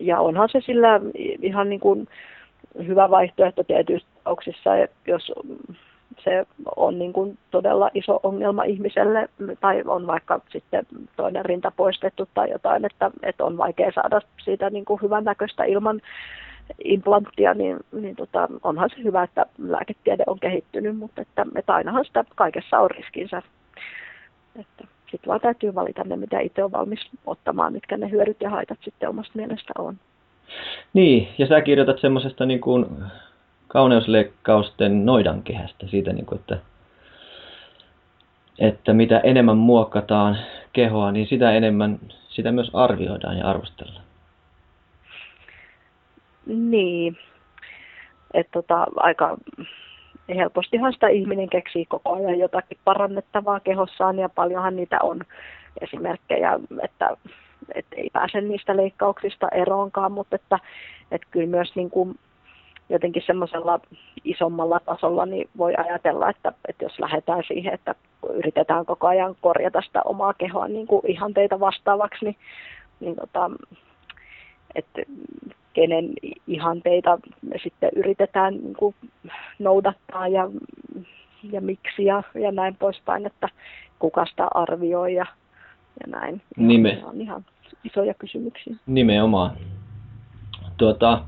ja 0.00 0.20
onhan 0.20 0.48
se 0.52 0.60
sillä 0.66 1.00
ihan 1.42 1.68
niin 1.68 1.80
kuin 1.80 2.08
hyvä 2.86 3.10
vaihtoehto 3.10 3.64
tietyissä 3.64 4.08
tapauksissa, 4.24 4.70
jos 5.06 5.32
se 6.24 6.46
on 6.76 6.98
niin 6.98 7.12
kuin 7.12 7.38
todella 7.50 7.90
iso 7.94 8.20
ongelma 8.22 8.62
ihmiselle 8.62 9.28
tai 9.60 9.82
on 9.86 10.06
vaikka 10.06 10.40
sitten 10.52 10.86
toinen 11.16 11.44
rinta 11.44 11.72
poistettu 11.76 12.28
tai 12.34 12.50
jotain, 12.50 12.84
että, 12.84 13.10
että 13.22 13.44
on 13.44 13.58
vaikea 13.58 13.92
saada 13.94 14.20
siitä 14.44 14.70
niin 14.70 14.84
kuin 14.84 15.02
hyvän 15.02 15.24
näköistä 15.24 15.64
ilman 15.64 16.00
implanttia, 16.84 17.54
niin, 17.54 17.76
niin 17.92 18.16
tota, 18.16 18.48
onhan 18.62 18.90
se 18.90 19.02
hyvä, 19.02 19.22
että 19.22 19.46
lääketiede 19.58 20.24
on 20.26 20.40
kehittynyt, 20.40 20.96
mutta 20.96 21.22
että, 21.22 21.46
että 21.56 21.74
ainahan 21.74 22.04
sitä 22.04 22.24
kaikessa 22.34 22.78
on 22.78 22.90
riskinsä. 22.90 23.42
Että 24.60 24.84
sitten 25.10 25.28
vaan 25.28 25.40
täytyy 25.40 25.74
valita 25.74 26.04
ne, 26.04 26.16
mitä 26.16 26.40
itse 26.40 26.64
on 26.64 26.72
valmis 26.72 27.10
ottamaan, 27.26 27.72
mitkä 27.72 27.96
ne 27.96 28.10
hyödyt 28.10 28.40
ja 28.40 28.50
haitat 28.50 28.78
sitten 28.82 29.08
omasta 29.08 29.32
mielestä 29.34 29.72
on. 29.78 29.96
Niin, 30.92 31.28
ja 31.38 31.46
sä 31.46 31.60
kirjoitat 31.60 32.00
semmoisesta 32.00 32.46
niin 32.46 32.60
kuin 32.60 32.86
kauneusleikkausten 33.72 35.06
noidankehästä, 35.06 35.86
siitä 35.86 36.12
niin 36.12 36.26
kuin, 36.26 36.40
että, 36.40 36.58
että 38.58 38.92
mitä 38.92 39.18
enemmän 39.18 39.56
muokkataan 39.56 40.38
kehoa, 40.72 41.12
niin 41.12 41.26
sitä 41.26 41.52
enemmän 41.52 41.98
sitä 42.28 42.52
myös 42.52 42.70
arvioidaan 42.74 43.38
ja 43.38 43.50
arvostellaan. 43.50 44.04
Niin, 46.46 47.18
että 48.34 48.52
tota, 48.52 48.86
aika 48.96 49.36
helpostihan 50.28 50.92
sitä 50.92 51.08
ihminen 51.08 51.48
keksii 51.48 51.86
koko 51.86 52.14
ajan 52.14 52.38
jotakin 52.38 52.78
parannettavaa 52.84 53.60
kehossaan 53.60 54.18
ja 54.18 54.28
paljonhan 54.28 54.76
niitä 54.76 54.98
on 55.02 55.20
esimerkkejä, 55.80 56.60
että, 56.82 57.16
että 57.74 57.96
ei 57.96 58.10
pääse 58.12 58.40
niistä 58.40 58.76
leikkauksista 58.76 59.48
eroonkaan, 59.48 60.12
mutta 60.12 60.36
että, 60.36 60.58
että 61.10 61.26
kyllä 61.30 61.46
myös 61.46 61.76
niin 61.76 61.90
kuin 61.90 62.18
jotenkin 62.88 63.22
semmoisella 63.26 63.80
isommalla 64.24 64.80
tasolla 64.80 65.26
niin 65.26 65.50
voi 65.58 65.74
ajatella, 65.74 66.30
että, 66.30 66.52
että 66.68 66.84
jos 66.84 66.98
lähdetään 66.98 67.42
siihen, 67.48 67.74
että 67.74 67.94
yritetään 68.34 68.86
koko 68.86 69.06
ajan 69.06 69.36
korjata 69.40 69.80
sitä 69.80 70.02
omaa 70.04 70.34
kehoa 70.34 70.68
niin 70.68 70.86
kuin 70.86 71.02
ihanteita 71.06 71.60
vastaavaksi, 71.60 72.24
niin, 72.24 72.36
niin 73.00 73.16
tota, 73.16 73.50
että 74.74 75.02
kenen 75.72 76.12
ihanteita 76.46 77.18
me 77.42 77.58
sitten 77.62 77.90
yritetään 77.96 78.54
niin 78.54 78.74
kuin 78.74 78.94
noudattaa 79.58 80.28
ja, 80.28 80.50
ja 81.42 81.60
miksi 81.60 82.04
ja, 82.04 82.22
ja 82.34 82.52
näin 82.52 82.76
poispäin, 82.76 83.26
että 83.26 83.48
kuka 83.98 84.26
sitä 84.26 84.48
arvioi 84.54 85.14
ja, 85.14 85.26
ja 86.00 86.06
näin. 86.06 86.42
Nime. 86.56 86.92
Ne 86.92 87.04
on 87.04 87.20
ihan 87.20 87.44
isoja 87.84 88.14
kysymyksiä. 88.14 88.76
Nimenomaan. 88.86 89.50
Tuota, 90.76 91.24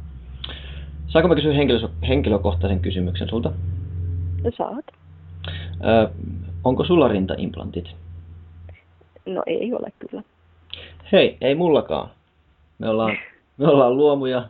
saanko 1.14 1.28
mä 1.28 1.34
kysyä 1.34 1.52
henkilö, 1.52 1.88
henkilökohtaisen 2.08 2.80
kysymyksen 2.80 3.28
sulta? 3.28 3.52
Saat. 4.58 4.84
Ö, 5.84 6.10
onko 6.64 6.84
sulla 6.84 7.08
rintaimplantit? 7.08 7.88
No 9.26 9.42
ei 9.46 9.74
ole 9.74 9.92
kyllä. 9.98 10.22
Hei, 11.12 11.38
ei 11.40 11.54
mullakaan. 11.54 12.10
Me 12.78 12.88
ollaan 12.88 13.16
me 13.58 13.66
ollaan 13.66 13.96
luomuja. 13.96 14.48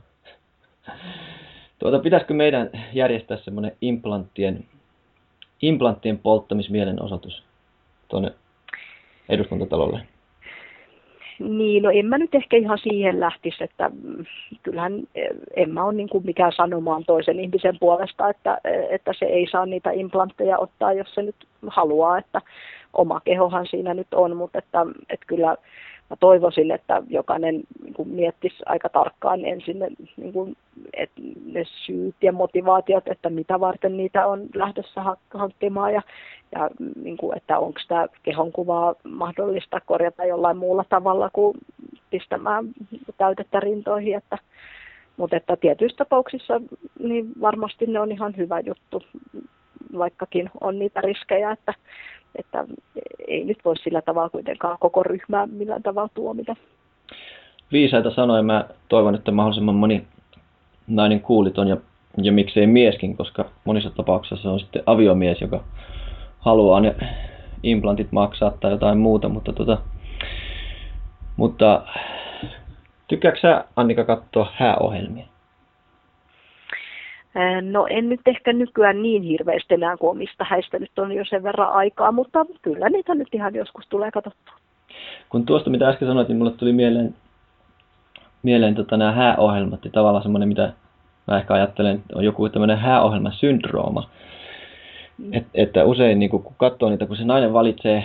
Tuota, 1.78 1.98
pitäisikö 1.98 2.34
meidän 2.34 2.70
järjestää 2.92 3.36
semmoinen 3.36 3.76
implanttien, 3.80 4.64
implanttien 5.62 6.18
polttamismielenosoitus 6.18 7.42
tuonne 8.08 8.32
eduskuntatalolle? 9.28 10.13
Niin, 11.38 11.82
no 11.82 11.90
en 11.90 12.06
mä 12.06 12.18
nyt 12.18 12.34
ehkä 12.34 12.56
ihan 12.56 12.78
siihen 12.78 13.20
lähtisi, 13.20 13.64
että 13.64 13.90
mm, 14.02 14.24
kyllähän 14.62 15.02
en 15.56 15.70
mä 15.70 15.84
ole 15.84 15.94
niin 15.94 16.08
kuin 16.08 16.26
mikään 16.26 16.52
sanomaan 16.52 17.04
toisen 17.04 17.40
ihmisen 17.40 17.78
puolesta, 17.80 18.28
että, 18.28 18.58
että 18.90 19.12
se 19.18 19.26
ei 19.26 19.46
saa 19.50 19.66
niitä 19.66 19.90
implantteja 19.90 20.58
ottaa, 20.58 20.92
jos 20.92 21.14
se 21.14 21.22
nyt 21.22 21.36
haluaa, 21.66 22.18
että 22.18 22.40
oma 22.92 23.20
kehohan 23.20 23.66
siinä 23.66 23.94
nyt 23.94 24.14
on, 24.14 24.36
mutta 24.36 24.58
että, 24.58 24.86
että 25.10 25.26
kyllä 25.26 25.56
mä 26.10 26.16
toivoisin, 26.20 26.70
että 26.70 27.02
jokainen 27.08 27.60
niin 27.82 27.94
kuin 27.94 28.08
miettisi 28.08 28.56
aika 28.66 28.88
tarkkaan 28.88 29.44
ensin 29.44 29.78
niin 30.16 30.32
kuin, 30.32 30.56
että 30.96 31.20
ne 31.52 31.64
syyt 31.86 32.14
ja 32.22 32.32
motivaatiot, 32.32 33.08
että 33.08 33.30
mitä 33.30 33.60
varten 33.60 33.96
niitä 33.96 34.26
on 34.26 34.46
lähdössä 34.54 35.02
hankkimaan 35.34 35.92
ja, 35.92 36.02
ja 36.52 36.70
niin 37.02 37.16
kuin, 37.16 37.36
että 37.36 37.58
onko 37.58 37.80
tämä 37.88 38.06
kehonkuvaa 38.22 38.94
mahdollista 39.04 39.80
korjata 39.80 40.24
jollain 40.24 40.56
muulla 40.56 40.84
tavalla 40.88 41.30
kuin 41.32 41.58
pistämään 42.10 42.64
täytettä 43.18 43.60
rintoihin. 43.60 44.16
Että, 44.16 44.38
mutta 45.16 45.36
että 45.36 45.56
tietyissä 45.56 45.96
tapauksissa 45.96 46.60
niin 46.98 47.32
varmasti 47.40 47.86
ne 47.86 48.00
on 48.00 48.12
ihan 48.12 48.36
hyvä 48.36 48.60
juttu, 48.60 49.02
vaikkakin 49.98 50.50
on 50.60 50.78
niitä 50.78 51.00
riskejä, 51.00 51.50
että 51.50 51.74
että 52.38 52.64
ei 53.28 53.44
nyt 53.44 53.58
voi 53.64 53.76
sillä 53.76 54.02
tavalla 54.02 54.28
kuitenkaan 54.28 54.78
koko 54.80 55.02
ryhmää 55.02 55.46
millään 55.46 55.82
tavalla 55.82 56.10
tuomita. 56.14 56.56
Viisaita 57.72 58.10
sanoja. 58.10 58.42
Mä 58.42 58.64
toivon, 58.88 59.14
että 59.14 59.30
mahdollisimman 59.30 59.74
moni 59.74 60.06
nainen 60.86 61.20
kuuliton 61.20 61.68
ja, 61.68 61.76
ja 62.22 62.32
miksei 62.32 62.66
mieskin, 62.66 63.16
koska 63.16 63.44
monissa 63.64 63.90
tapauksissa 63.90 64.50
on 64.50 64.60
sitten 64.60 64.82
aviomies, 64.86 65.40
joka 65.40 65.64
haluaa 66.38 66.80
ne 66.80 66.94
implantit 67.62 68.12
maksaa 68.12 68.50
tai 68.50 68.70
jotain 68.70 68.98
muuta, 68.98 69.28
mutta, 69.28 69.52
tota, 69.52 69.78
mutta 71.36 71.82
tykkääksä 73.08 73.40
sä 73.40 73.64
Annika 73.76 74.04
katsoa 74.04 74.52
hääohjelmia? 74.54 75.26
No 77.62 77.86
en 77.90 78.08
nyt 78.08 78.20
ehkä 78.26 78.52
nykyään 78.52 79.02
niin 79.02 79.22
hirveästi 79.22 79.74
enää, 79.74 79.96
kuin 79.96 80.10
omista 80.10 80.44
häistä 80.48 80.78
nyt 80.78 80.98
on 80.98 81.12
jo 81.12 81.24
sen 81.24 81.42
verran 81.42 81.72
aikaa, 81.72 82.12
mutta 82.12 82.46
kyllä 82.62 82.88
niitä 82.88 83.14
nyt 83.14 83.28
ihan 83.32 83.54
joskus 83.54 83.84
tulee 83.88 84.10
katsottua. 84.10 84.54
Kun 85.28 85.46
tuosta 85.46 85.70
mitä 85.70 85.88
äsken 85.88 86.08
sanoit, 86.08 86.28
niin 86.28 86.38
mulle 86.38 86.50
tuli 86.50 86.72
mieleen, 86.72 87.14
mieleen 88.44 88.74
tota, 88.74 88.96
nämä 88.96 89.12
hääohjelmat 89.12 89.84
ja 89.84 89.90
tavallaan 89.90 90.22
semmoinen, 90.22 90.48
mitä 90.48 90.72
mä 91.26 91.38
ehkä 91.38 91.54
ajattelen, 91.54 92.02
on 92.14 92.24
joku 92.24 92.48
tämmöinen 92.48 92.78
hääohjelmasyndrooma. 92.78 94.08
Et, 95.32 95.46
että 95.54 95.84
usein 95.84 96.18
niin 96.18 96.30
kun 96.30 96.54
katsoo 96.56 96.90
niitä, 96.90 97.06
kun 97.06 97.16
se 97.16 97.24
nainen 97.24 97.52
valitsee, 97.52 98.04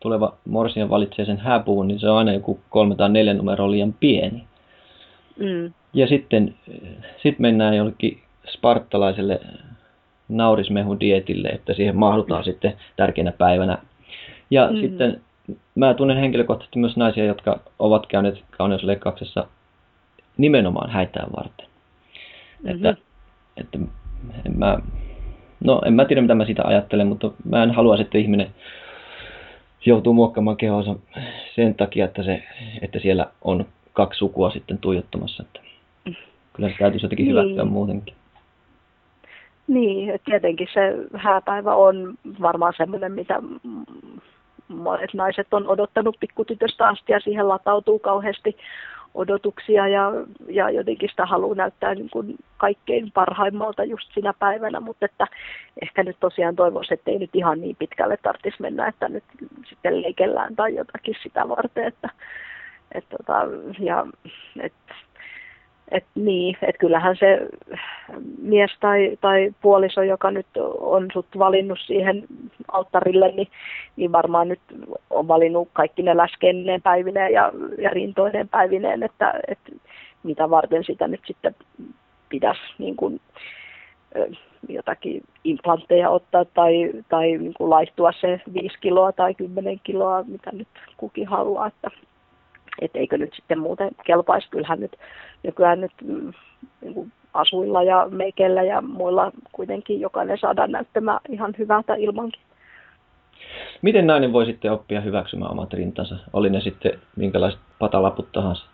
tuleva 0.00 0.36
morsian 0.44 0.90
valitsee 0.90 1.24
sen 1.24 1.38
hääpuun, 1.38 1.88
niin 1.88 2.00
se 2.00 2.10
on 2.10 2.18
aina 2.18 2.32
joku 2.32 2.60
kolme 2.70 2.94
tai 2.94 3.08
neljä 3.08 3.34
numero 3.34 3.70
liian 3.70 3.94
pieni. 4.00 4.44
Mm. 5.38 5.72
Ja 5.94 6.06
sitten 6.06 6.54
sit 7.22 7.38
mennään 7.38 7.76
jollekin 7.76 8.20
spartalaiselle 8.48 9.40
naurismehudietille, 10.28 11.48
että 11.48 11.74
siihen 11.74 11.96
mahdutaan 11.96 12.40
mm. 12.40 12.44
sitten 12.44 12.74
tärkeänä 12.96 13.32
päivänä. 13.32 13.78
Ja 14.50 14.70
mm. 14.70 14.80
sitten 14.80 15.20
mä 15.74 15.94
tunnen 15.94 16.16
henkilökohtaisesti 16.16 16.78
myös 16.78 16.96
naisia, 16.96 17.24
jotka 17.24 17.60
ovat 17.78 18.06
käyneet 18.06 18.44
kauneusleikkauksessa 18.50 19.46
nimenomaan 20.36 20.90
häitään 20.90 21.28
varten. 21.36 21.66
Mm-hmm. 22.62 22.74
Että, 22.74 23.02
että 23.56 23.78
en 24.46 24.58
mä, 24.58 24.78
no 25.64 25.80
en 25.86 25.94
mä 25.94 26.04
tiedä 26.04 26.22
mitä 26.22 26.34
mä 26.34 26.44
sitä 26.44 26.62
ajattelen, 26.64 27.06
mutta 27.06 27.30
mä 27.44 27.62
en 27.62 27.70
halua, 27.70 27.96
että 27.96 28.18
ihminen 28.18 28.54
joutuu 29.86 30.12
muokkaamaan 30.12 30.56
kehonsa 30.56 30.96
sen 31.54 31.74
takia, 31.74 32.04
että, 32.04 32.22
se, 32.22 32.42
että 32.82 32.98
siellä 32.98 33.26
on 33.42 33.66
kaksi 33.92 34.18
sukua 34.18 34.50
sitten 34.50 34.78
tuijottamassa. 34.78 35.42
Että 35.42 35.60
kyllä 36.52 36.68
se 36.68 36.74
täytyisi 36.78 37.04
jotenkin 37.06 37.26
niin. 37.26 37.36
hyväksyä 37.36 37.64
muutenkin. 37.64 38.14
Niin, 39.68 40.20
tietenkin 40.24 40.68
se 40.74 40.80
hääpäivä 41.14 41.74
on 41.74 42.14
varmaan 42.40 42.72
semmoinen, 42.76 43.12
mitä 43.12 43.42
monet 44.68 45.14
naiset 45.14 45.54
on 45.54 45.68
odottanut 45.68 46.16
pikkutytöstä 46.20 46.88
asti 46.88 47.12
ja 47.12 47.20
siihen 47.20 47.48
latautuu 47.48 47.98
kauheasti 47.98 48.56
odotuksia 49.16 49.88
ja, 49.88 50.12
ja 50.48 50.70
jotenkin 50.70 51.08
sitä 51.08 51.26
haluaa 51.26 51.54
näyttää 51.54 51.94
niin 51.94 52.10
kuin 52.10 52.36
kaikkein 52.56 53.12
parhaimmalta 53.12 53.84
just 53.84 54.12
sinä 54.14 54.34
päivänä, 54.38 54.80
mutta 54.80 55.04
että 55.04 55.26
ehkä 55.82 56.02
nyt 56.02 56.16
tosiaan 56.20 56.56
toivoisin, 56.56 56.94
että 56.94 57.10
ei 57.10 57.18
nyt 57.18 57.30
ihan 57.34 57.60
niin 57.60 57.76
pitkälle 57.76 58.16
tarvitsisi 58.16 58.62
mennä, 58.62 58.86
että 58.88 59.08
nyt 59.08 59.24
sitten 59.68 60.02
leikellään 60.02 60.56
tai 60.56 60.74
jotakin 60.74 61.14
sitä 61.22 61.48
varten, 61.48 61.84
että, 61.84 62.10
et 62.92 63.04
tota, 63.08 63.34
ja, 63.78 64.06
et, 64.60 64.72
et 65.90 66.04
niin, 66.14 66.56
että 66.62 66.78
kyllähän 66.78 67.16
se 67.16 67.48
mies 68.38 68.70
tai, 68.80 69.18
tai 69.20 69.54
puoliso, 69.62 70.02
joka 70.02 70.30
nyt 70.30 70.46
on 70.80 71.08
sut 71.12 71.26
valinnut 71.38 71.78
siihen 71.86 72.24
alttarille, 72.72 73.32
niin, 73.32 73.48
niin 73.96 74.12
varmaan 74.12 74.48
nyt 74.48 74.60
on 75.10 75.28
valinnut 75.28 75.68
kaikki 75.72 76.02
ne 76.02 76.16
läskenneen 76.16 76.82
päivineen 76.82 77.32
ja, 77.32 77.52
ja 77.78 77.90
rintoineen 77.90 78.48
päivineen, 78.48 79.02
että, 79.02 79.40
että 79.48 79.72
mitä 80.22 80.50
varten 80.50 80.84
sitä 80.84 81.08
nyt 81.08 81.20
sitten 81.26 81.54
pitäisi 82.28 82.60
niin 82.78 82.96
kuin, 82.96 83.20
jotakin 84.68 85.22
implantteja 85.44 86.10
ottaa 86.10 86.44
tai, 86.44 86.90
tai 87.08 87.26
niin 87.26 87.54
kuin 87.54 87.70
laihtua 87.70 88.12
se 88.20 88.40
5 88.54 88.78
kiloa 88.80 89.12
tai 89.12 89.34
10 89.34 89.80
kiloa, 89.84 90.22
mitä 90.22 90.50
nyt 90.52 90.68
kukin 90.96 91.28
haluaa. 91.28 91.66
Että, 91.66 91.90
että 92.80 92.98
eikö 92.98 93.18
nyt 93.18 93.34
sitten 93.34 93.58
muuten 93.58 93.90
kelpaisi. 94.04 94.48
Kyllähän 94.50 94.80
nyt 94.80 94.96
nykyään 95.42 95.80
nyt 95.80 95.92
mm, 96.04 96.32
niin 96.80 96.94
kuin 96.94 97.12
asuilla 97.34 97.82
ja 97.82 98.06
meikellä 98.10 98.62
ja 98.62 98.80
muilla 98.80 99.32
kuitenkin 99.52 100.00
jokainen 100.00 100.38
saadaan 100.38 100.72
näyttämään 100.72 101.20
ihan 101.28 101.54
hyvältä 101.58 101.94
ilmankin. 101.94 102.42
Miten 103.82 104.06
nainen 104.06 104.32
voi 104.32 104.46
sitten 104.46 104.72
oppia 104.72 105.00
hyväksymään 105.00 105.50
omat 105.50 105.72
rintansa? 105.72 106.16
Oli 106.32 106.50
ne 106.50 106.60
sitten 106.60 106.92
minkälaiset 107.16 107.60
patalaput 107.78 108.32
tahansa? 108.32 108.66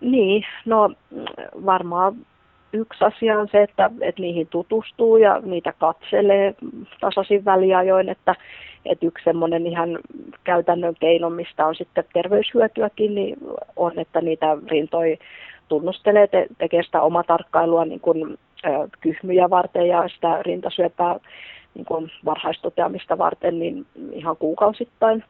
Niin, 0.00 0.44
no 0.66 0.90
varmaan 1.66 2.16
yksi 2.72 3.04
asia 3.04 3.38
on 3.38 3.48
se, 3.52 3.62
että, 3.62 3.90
että 4.00 4.22
niihin 4.22 4.46
tutustuu 4.46 5.16
ja 5.16 5.40
niitä 5.44 5.72
katselee 5.78 6.54
tasaisin 7.00 7.44
väliajoin, 7.44 8.08
että, 8.08 8.34
että 8.84 9.06
yksi 9.06 9.24
semmoinen 9.24 9.66
ihan 9.66 9.98
käytännön 10.44 10.94
keino, 11.00 11.30
mistä 11.30 11.66
on 11.66 11.74
sitten 11.74 12.04
terveyshyötyäkin, 12.12 13.14
niin 13.14 13.36
on, 13.76 13.98
että 13.98 14.20
niitä 14.20 14.56
rintoi 14.66 15.18
tunnustelee, 15.68 16.26
te, 16.26 16.46
tekee 16.58 16.82
sitä 16.82 17.02
omatarkkailua 17.02 17.84
niin 17.84 18.00
kuin, 18.00 18.38
äh, 18.66 18.72
kyhmyjä 19.00 19.50
varten 19.50 19.88
ja 19.88 20.08
sitä 20.08 20.42
rintasyöpää 20.42 21.20
niin 21.74 21.84
kuin 21.84 22.10
varhaistoteamista 22.24 23.18
varten 23.18 23.58
niin 23.58 23.86
ihan 24.12 24.36
kuukausittain 24.36 25.24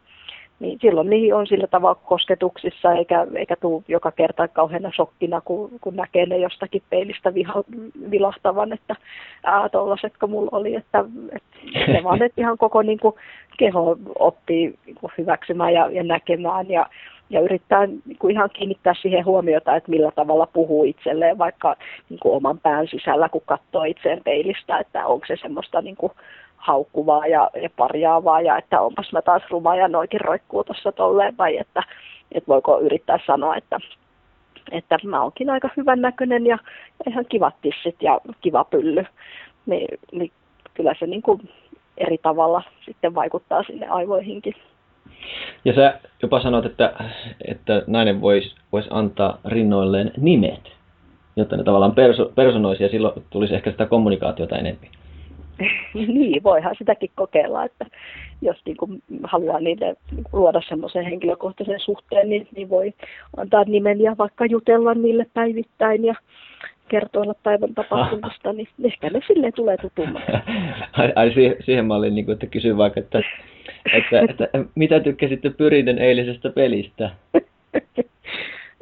niin 0.62 0.78
silloin 0.82 1.10
niihin 1.10 1.34
on 1.34 1.46
sillä 1.46 1.66
tavalla 1.66 2.00
kosketuksissa, 2.04 2.92
eikä, 2.92 3.26
eikä 3.34 3.56
tule 3.56 3.82
joka 3.88 4.12
kerta 4.12 4.48
kauheana 4.48 4.90
shokkina, 4.90 5.40
kun, 5.40 5.70
kun 5.80 5.96
näkee 5.96 6.26
ne 6.26 6.38
jostakin 6.38 6.82
peilistä 6.90 7.34
viha, 7.34 7.64
vilahtavan, 8.10 8.72
että 8.72 8.96
ää, 9.44 9.68
tollasetko 9.68 10.26
mulla 10.26 10.50
oli, 10.52 10.74
että, 10.74 11.04
että 11.32 11.58
se 11.92 12.04
vaan, 12.04 12.22
että 12.26 12.40
ihan 12.40 12.58
koko 12.58 12.82
niin 12.82 12.98
kuin, 12.98 13.14
keho 13.58 13.96
oppii 14.18 14.74
niin 14.86 14.96
kuin, 15.00 15.12
hyväksymään 15.18 15.74
ja, 15.74 15.90
ja 15.90 16.02
näkemään 16.02 16.70
ja, 16.70 16.86
ja 17.30 17.40
yrittää 17.40 17.86
niin 17.86 18.18
kuin 18.18 18.32
ihan 18.32 18.50
kiinnittää 18.52 18.94
siihen 19.02 19.24
huomiota, 19.24 19.76
että 19.76 19.90
millä 19.90 20.10
tavalla 20.10 20.46
puhuu 20.52 20.84
itselleen 20.84 21.38
vaikka 21.38 21.76
niin 22.08 22.20
kuin 22.20 22.34
oman 22.34 22.58
pään 22.58 22.88
sisällä, 22.88 23.28
kun 23.28 23.42
katsoo 23.46 23.84
itseen 23.84 24.20
peilistä, 24.24 24.78
että 24.78 25.06
onko 25.06 25.26
se 25.26 25.36
semmoista 25.42 25.82
niin 25.82 25.96
kuin, 25.96 26.12
haukkuvaa 26.62 27.26
ja, 27.26 27.50
ja 27.62 27.70
parjaavaa 27.76 28.40
ja 28.40 28.58
että 28.58 28.80
onpas 28.80 29.12
mä 29.12 29.22
taas 29.22 29.42
ruma 29.50 29.76
ja 29.76 29.88
noikin 29.88 30.20
roikkuu 30.20 30.64
tuossa 30.64 30.92
tolleen 30.92 31.36
vai 31.38 31.56
että, 31.56 31.82
että 32.32 32.48
voiko 32.48 32.80
yrittää 32.80 33.18
sanoa, 33.26 33.56
että, 33.56 33.78
että 34.72 34.98
mä 35.04 35.22
oonkin 35.22 35.50
aika 35.50 35.68
hyvän 35.76 36.00
näköinen 36.00 36.46
ja, 36.46 36.58
ihan 37.08 37.24
kivat 37.28 37.54
tissit 37.62 37.96
ja 38.02 38.20
kiva 38.40 38.64
pylly. 38.64 39.04
Niin, 39.66 39.98
niin 40.12 40.32
kyllä 40.74 40.94
se 40.98 41.06
niin 41.06 41.22
kuin 41.22 41.48
eri 41.96 42.18
tavalla 42.18 42.62
sitten 42.84 43.14
vaikuttaa 43.14 43.62
sinne 43.62 43.88
aivoihinkin. 43.88 44.54
Ja 45.64 45.74
sä 45.74 46.00
jopa 46.22 46.40
sanoit, 46.40 46.66
että, 46.66 46.94
että 47.48 47.82
nainen 47.86 48.20
voisi 48.20 48.54
vois 48.72 48.86
antaa 48.90 49.38
rinnoilleen 49.44 50.12
nimet, 50.16 50.72
jotta 51.36 51.56
ne 51.56 51.64
tavallaan 51.64 51.94
perso, 51.94 52.32
personoisi 52.34 52.82
ja 52.82 52.88
silloin 52.88 53.24
tulisi 53.30 53.54
ehkä 53.54 53.70
sitä 53.70 53.86
kommunikaatiota 53.86 54.56
enemmän. 54.56 55.01
niin, 55.94 56.42
voihan 56.42 56.74
sitäkin 56.78 57.10
kokeilla, 57.14 57.64
että 57.64 57.86
jos 58.42 58.56
niin 58.66 58.76
kuin 58.76 59.02
haluaa 59.24 59.60
niille 59.60 59.96
luoda 60.32 60.60
semmoisen 60.68 61.04
henkilökohtaisen 61.04 61.80
suhteen, 61.80 62.30
niin, 62.30 62.48
niin 62.56 62.70
voi 62.70 62.94
antaa 63.36 63.64
nimen 63.64 64.00
ja 64.00 64.16
vaikka 64.18 64.46
jutella 64.46 64.94
niille 64.94 65.26
päivittäin 65.34 66.04
ja 66.04 66.14
kertoilla 66.88 67.34
päivän 67.42 67.74
tapahtumista, 67.74 68.52
niin 68.52 68.68
ehkä 68.84 69.10
ne 69.10 69.20
silleen 69.26 69.52
tulee 69.52 69.76
tutummaksi. 69.76 70.32
ai, 70.98 71.12
ai 71.16 71.34
siihen, 71.34 71.56
siihen 71.60 71.86
malliin, 71.86 72.14
niin 72.14 72.24
kuin, 72.24 72.32
että 72.32 72.46
kysyn 72.46 72.76
vaikka, 72.76 73.00
että, 73.00 73.18
että, 73.92 74.20
että, 74.20 74.44
että 74.44 74.64
mitä 74.74 75.00
tykkäsitte 75.00 75.50
Pyriden 75.50 75.98
eilisestä 75.98 76.50
pelistä? 76.50 77.10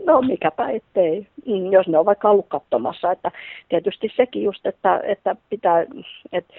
No 0.07 0.23
mikäpä 0.23 0.71
ettei, 0.71 1.27
mm, 1.47 1.73
jos 1.73 1.89
ne 1.89 1.99
on 1.99 2.07
vaikka 2.07 2.31
ollut 2.31 2.47
katsomassa. 2.49 3.13
Että 3.13 3.31
tietysti 3.69 4.13
sekin 4.17 4.43
just, 4.43 4.67
että, 4.67 5.01
että 5.05 5.37
pitää, 5.51 5.87
että 6.33 6.55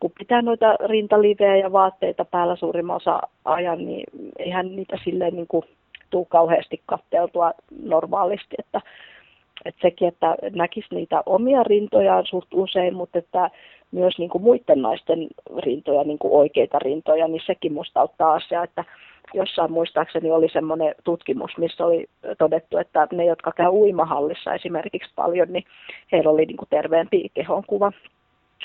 kun 0.00 0.12
pitää 0.18 0.42
noita 0.42 0.76
rintalivejä 0.86 1.56
ja 1.56 1.72
vaatteita 1.72 2.24
päällä 2.24 2.56
suurimman 2.56 2.96
osa 2.96 3.20
ajan, 3.44 3.86
niin 3.86 4.04
eihän 4.38 4.76
niitä 4.76 4.98
silleen 5.04 5.34
niin 5.34 5.46
kuin 5.46 5.64
tuu 6.10 6.24
kauheasti 6.24 6.82
katteltua 6.86 7.52
normaalisti, 7.82 8.56
että, 8.58 8.80
että 9.64 9.82
sekin, 9.82 10.08
että 10.08 10.36
näkisi 10.54 10.94
niitä 10.94 11.22
omia 11.26 11.62
rintojaan 11.62 12.26
suht 12.26 12.48
usein, 12.54 12.94
mutta 12.94 13.18
että 13.18 13.50
myös 13.92 14.18
niin 14.18 14.30
kuin 14.30 14.42
muiden 14.42 14.82
naisten 14.82 15.26
rintoja, 15.58 16.04
niin 16.04 16.18
kuin 16.18 16.32
oikeita 16.32 16.78
rintoja, 16.78 17.28
niin 17.28 17.42
sekin 17.46 17.72
musta 17.72 18.00
auttaa 18.00 18.32
asiaa, 18.32 18.64
että 18.64 18.84
jossain 19.34 19.72
muistaakseni 19.72 20.30
oli 20.30 20.48
semmoinen 20.52 20.94
tutkimus, 21.04 21.58
missä 21.58 21.86
oli 21.86 22.06
todettu, 22.38 22.78
että 22.78 23.08
ne, 23.12 23.24
jotka 23.24 23.52
käy 23.52 23.68
uimahallissa 23.68 24.54
esimerkiksi 24.54 25.12
paljon, 25.16 25.52
niin 25.52 25.64
heillä 26.12 26.30
oli 26.30 26.46
niin 26.46 26.56
kuin 26.56 26.68
terveempi 26.70 27.28
kehonkuva. 27.34 27.92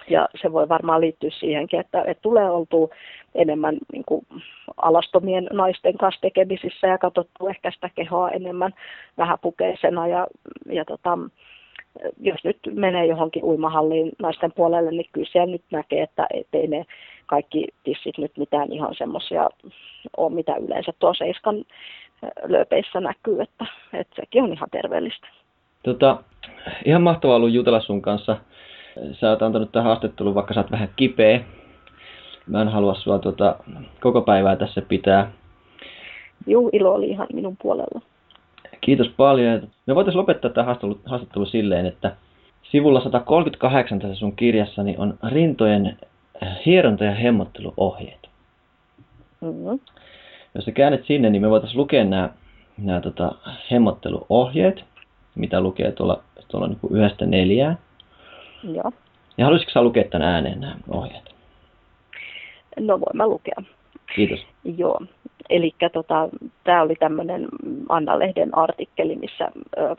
Ja 0.10 0.30
se 0.42 0.52
voi 0.52 0.70
varmaan 0.70 1.02
liittyä 1.02 1.30
siihenkin, 1.40 1.80
että, 1.80 2.04
että 2.08 2.22
tulee 2.22 2.50
oltu 2.50 2.90
enemmän 3.36 3.78
niin 3.94 4.04
kuin 4.06 4.26
alastomien 4.78 5.50
naisten 5.54 5.98
kanssa 5.98 6.22
tekemisissä 6.22 6.88
ja 6.88 6.98
katsottu 6.98 7.48
ehkä 7.48 7.72
sitä 7.72 7.90
kehoa 7.96 8.30
enemmän 8.30 8.74
vähäpukeisena 9.18 10.08
ja, 10.08 10.28
ja 10.66 10.86
tota, 10.86 11.18
jos 12.22 12.44
nyt 12.44 12.58
menee 12.74 13.06
johonkin 13.06 13.44
uimahalliin 13.44 14.12
naisten 14.20 14.52
puolelle, 14.56 14.92
niin 14.92 15.10
kyllä 15.12 15.30
siellä 15.32 15.52
nyt 15.52 15.64
näkee, 15.72 16.04
että 16.04 16.28
ei 16.54 16.68
ne 16.68 16.86
kaikki 17.26 17.68
tissit 17.84 18.18
nyt 18.18 18.38
mitään 18.38 18.74
ihan 18.74 18.96
semmoisia 18.98 19.50
ole, 20.18 20.34
mitä 20.34 20.56
yleensä 20.56 20.94
tuo 21.00 21.14
seiskan 21.14 21.66
lööpeissä 22.44 23.00
näkyy, 23.00 23.42
että, 23.42 23.66
että 23.94 24.16
sekin 24.16 24.44
on 24.44 24.54
ihan 24.54 24.70
terveellistä. 24.72 25.28
Tota, 25.84 26.24
ihan 26.86 27.02
mahtavaa 27.02 27.36
ollut 27.36 27.52
jutella 27.52 27.82
sun 27.82 28.02
kanssa. 28.02 28.38
Sä 29.12 29.30
oot 29.30 29.42
antanut 29.42 29.72
tähän 29.72 29.86
haastatteluun, 29.86 30.36
vaikka 30.36 30.54
sä 30.54 30.60
oot 30.60 30.72
vähän 30.72 30.90
kipeä. 30.96 31.42
Mä 32.48 32.62
en 32.62 32.68
halua 32.68 32.94
sua 32.94 33.20
tuota, 33.20 33.56
koko 34.02 34.22
päivää 34.22 34.56
tässä 34.56 34.82
pitää. 34.82 35.32
Juu, 36.48 36.70
ilo 36.74 36.94
oli 36.94 37.10
ihan 37.10 37.28
minun 37.34 37.58
puolella. 37.62 38.02
Kiitos 38.82 39.08
paljon. 39.18 39.68
Me 39.86 39.96
voitaisiin 39.96 40.20
lopettaa 40.20 40.52
tämä 40.52 40.66
haastattelu, 40.66 41.00
haastattelu 41.06 41.46
silleen, 41.46 41.86
että 41.86 42.16
sivulla 42.72 43.02
138 43.02 44.00
tässä 44.00 44.16
sun 44.16 44.36
kirjassani 44.36 44.96
on 44.98 45.18
rintojen 45.24 45.98
hieronta- 46.66 47.04
ja 47.04 47.16
hemmotteluohjeet. 47.16 48.30
Mm-hmm. 49.42 49.80
Jos 50.56 50.66
sä 50.66 50.72
käännet 50.72 51.06
sinne, 51.06 51.30
niin 51.30 51.42
me 51.42 51.50
voitaisiin 51.50 51.80
lukea 51.80 52.04
nämä, 52.04 52.30
nämä 52.78 53.02
tota, 53.02 53.32
hemmotteluohjeet, 53.72 54.84
mitä 55.36 55.62
lukee 55.62 55.92
tuolla, 55.92 56.24
tuolla 56.48 56.68
niin 56.68 56.80
kuin 56.80 56.96
yhdestä 56.96 57.26
neljään. 57.26 57.78
Joo. 58.64 58.92
Ja 59.38 59.46
haluaisitko 59.46 59.72
sä 59.72 59.82
lukea 59.82 60.04
tämän 60.04 60.28
ääneen 60.28 60.60
nämä 60.60 60.76
ohjeet? 60.88 61.36
No 62.80 63.00
voin 63.00 63.18
mä 63.18 63.28
lukea. 63.28 63.56
Kiitos. 64.16 64.40
Joo. 64.78 65.00
Eli 65.50 65.72
tota, 65.94 66.30
tämä 66.64 66.82
oli 66.82 66.96
tämmöinen 66.96 67.48
Anna-lehden 67.90 68.58
artikkeli, 68.58 69.16
missä 69.16 69.52
ö, 69.78 69.96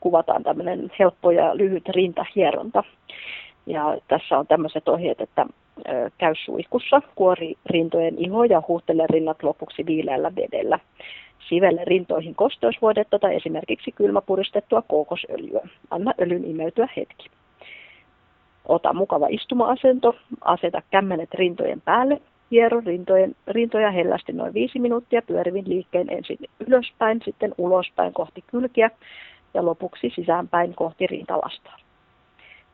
kuvataan 0.00 0.42
tämmöinen 0.42 0.90
helppo 0.98 1.30
ja 1.30 1.56
lyhyt 1.56 1.88
rintahieronta. 1.88 2.84
Ja 3.66 3.98
tässä 4.08 4.38
on 4.38 4.46
tämmöiset 4.46 4.88
ohjeet, 4.88 5.20
että 5.20 5.46
ö, 5.78 6.10
käy 6.18 6.34
suihkussa, 6.44 7.02
kuori 7.14 7.54
rintojen 7.66 8.14
iho 8.18 8.44
ja 8.44 8.62
huuhtele 8.68 9.06
rinnat 9.10 9.42
lopuksi 9.42 9.86
viileällä 9.86 10.32
vedellä. 10.36 10.78
Sivelle 11.48 11.84
rintoihin 11.84 12.34
kosteusvoidetta 12.34 13.18
tai 13.18 13.36
esimerkiksi 13.36 13.92
kylmäpuristettua 13.92 14.82
kookosöljyä. 14.82 15.68
Anna 15.90 16.12
öljyn 16.20 16.44
imeytyä 16.44 16.88
hetki. 16.96 17.30
Ota 18.68 18.92
mukava 18.92 19.26
istuma-asento, 19.30 20.16
aseta 20.40 20.82
kämmenet 20.90 21.34
rintojen 21.34 21.80
päälle 21.80 22.20
Hiero 22.54 22.80
rintojen, 22.86 23.34
rintoja 23.46 23.90
hellästi 23.90 24.32
noin 24.32 24.54
viisi 24.54 24.78
minuuttia 24.78 25.22
pyörivin 25.22 25.68
liikkeen 25.68 26.10
ensin 26.10 26.38
ylöspäin, 26.66 27.20
sitten 27.24 27.54
ulospäin 27.58 28.12
kohti 28.12 28.44
kylkiä 28.46 28.90
ja 29.54 29.64
lopuksi 29.64 30.12
sisäänpäin 30.14 30.74
kohti 30.74 31.06
rintalastaa. 31.06 31.76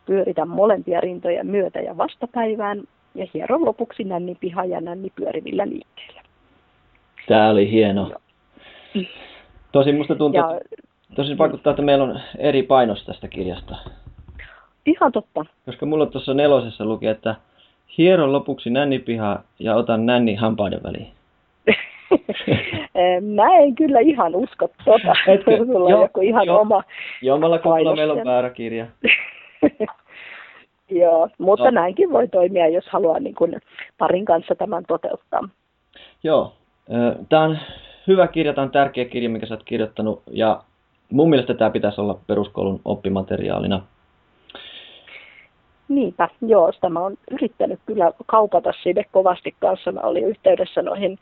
Pyöritä 0.07 0.45
molempia 0.45 1.01
rintoja 1.01 1.45
myötä 1.45 1.81
ja 1.81 1.97
vastapäivään 1.97 2.83
ja 3.14 3.26
hiero 3.35 3.64
lopuksi 3.64 4.05
nänni 4.05 4.37
piha 4.41 4.64
ja 4.64 4.81
nänni 4.81 5.12
pyörivillä 5.16 5.68
liikkeillä. 5.68 6.22
Tämä 7.28 7.51
oli 7.51 7.70
hieno. 7.70 8.12
Tosi 9.72 9.93
musta 9.93 10.14
tuntuu, 10.14 10.41
ja, 10.41 10.61
tosi 11.14 11.39
vaikuttaa, 11.39 11.70
että 11.70 11.83
meillä 11.83 12.05
on 12.05 12.20
eri 12.39 12.62
painos 12.62 13.05
tästä 13.05 13.28
kirjasta. 13.28 13.76
Ihan 14.87 15.12
totta. 15.12 15.45
Koska 15.66 15.87
mulla 15.87 16.07
tuossa 16.07 16.35
nelosessa 16.35 16.85
luki, 16.85 17.07
että 17.07 17.35
Hieron 17.99 18.32
lopuksi 18.32 18.70
nännipiha 18.70 19.38
ja 19.59 19.74
otan 19.76 20.07
nänni 20.07 20.34
hampaiden 20.34 20.82
väliin. 20.82 21.09
Mä 23.36 23.57
en 23.57 23.74
kyllä 23.74 24.01
ihan 24.01 24.34
usko 24.34 24.68
tota. 24.84 25.14
Etkö? 25.32 25.57
Sulla 25.57 25.97
on 25.97 26.03
joku 26.03 26.20
ihan 26.20 26.47
jo, 26.47 26.61
oma 26.61 26.82
Jommalla 27.22 27.59
kuulla 27.59 27.97
meillä 27.97 28.12
on 28.12 28.24
väärä 28.24 28.51
kirja. 28.51 28.86
Joo, 30.91 31.28
mutta 31.38 31.64
no. 31.64 31.70
näinkin 31.70 32.12
voi 32.12 32.28
toimia, 32.28 32.68
jos 32.68 32.84
haluaa 32.88 33.20
niin 33.20 33.34
kuin 33.34 33.61
parin 33.99 34.24
kanssa 34.24 34.55
tämän 34.55 34.84
toteuttaa. 34.88 35.49
Joo, 36.22 36.53
tämä 37.28 37.43
on 37.43 37.59
hyvä 38.07 38.28
kirja, 38.28 38.53
tämä 38.53 38.62
on 38.64 38.70
tärkeä 38.70 39.05
kirja, 39.05 39.30
mikä 39.30 39.47
sä 39.47 39.55
oot 39.55 39.62
kirjoittanut. 39.64 40.22
Ja 40.30 40.62
mun 41.11 41.30
mielestä 41.30 41.55
tämä 41.55 41.70
pitäisi 41.70 42.01
olla 42.01 42.18
peruskoulun 42.26 42.80
oppimateriaalina. 42.84 43.82
Niinpä, 45.91 46.28
joo, 46.47 46.72
sitä 46.72 46.88
mä 46.88 47.01
oon 47.01 47.16
yrittänyt 47.30 47.80
kyllä 47.86 48.12
kaupata 48.26 48.72
sinne 48.82 49.05
kovasti 49.12 49.55
kanssa. 49.61 49.93
Mä 49.93 50.01
olin 50.01 50.24
yhteydessä 50.24 50.82
noihin 50.82 51.18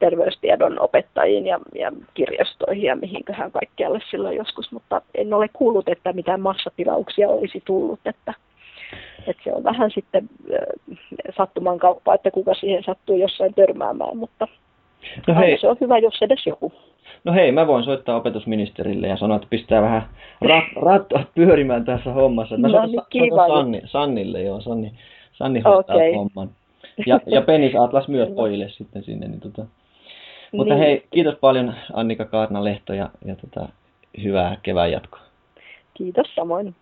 terveystiedon 0.00 0.80
opettajiin 0.80 1.46
ja, 1.46 1.60
ja 1.74 1.92
kirjastoihin 2.14 2.84
ja 2.84 2.96
mihinköhän 2.96 3.52
kaikkialle 3.52 4.00
silloin 4.10 4.36
joskus, 4.36 4.72
mutta 4.72 5.02
en 5.14 5.34
ole 5.34 5.48
kuullut, 5.52 5.88
että 5.88 6.12
mitään 6.12 6.40
massatilauksia 6.40 7.28
olisi 7.28 7.62
tullut, 7.66 8.00
että, 8.04 8.34
että 9.26 9.42
se 9.44 9.52
on 9.52 9.64
vähän 9.64 9.90
sitten 9.90 10.28
äh, 10.52 10.98
sattuman 11.36 11.78
kauppa, 11.78 12.14
että 12.14 12.30
kuka 12.30 12.54
siihen 12.54 12.84
sattuu 12.84 13.16
jossain 13.16 13.54
törmäämään, 13.54 14.16
mutta 14.16 14.48
no 15.26 15.34
hei. 15.34 15.58
se 15.58 15.68
on 15.68 15.76
hyvä, 15.80 15.98
jos 15.98 16.22
edes 16.22 16.46
joku. 16.46 16.72
No 17.24 17.32
hei, 17.32 17.52
mä 17.52 17.66
voin 17.66 17.84
soittaa 17.84 18.16
opetusministerille 18.16 19.06
ja 19.06 19.16
sanoa, 19.16 19.36
että 19.36 19.48
pistää 19.50 19.82
vähän 19.82 20.08
rat, 20.40 20.64
rattoa 20.82 21.24
pyörimään 21.34 21.84
tässä 21.84 22.12
hommassa. 22.12 22.56
Mä 22.56 22.68
no, 22.68 22.86
niin, 22.86 23.00
kiva. 23.10 23.48
Sanni, 23.48 23.82
Sannille, 23.84 24.42
joo, 24.42 24.60
Sanni, 24.60 24.92
Sanni 25.32 25.60
hoitaa 25.60 25.96
okay. 25.96 26.14
homman. 26.14 26.50
Ja, 27.06 27.20
ja 27.26 27.42
Penis 27.42 27.72
Atlas 27.76 28.08
myös 28.08 28.28
pojille 28.28 28.68
sitten 28.68 29.02
sinne. 29.02 29.28
Niin 29.28 29.40
tota. 29.40 29.66
Mutta 30.52 30.74
niin. 30.74 30.84
hei, 30.84 31.06
kiitos 31.10 31.34
paljon 31.40 31.74
Annika 31.92 32.24
Kaarna-Lehto 32.24 32.92
ja, 32.92 33.10
ja 33.24 33.36
tota, 33.36 33.68
hyvää 34.22 34.56
kevään 34.62 34.92
jatkoa. 34.92 35.20
Kiitos 35.94 36.34
samoin. 36.34 36.74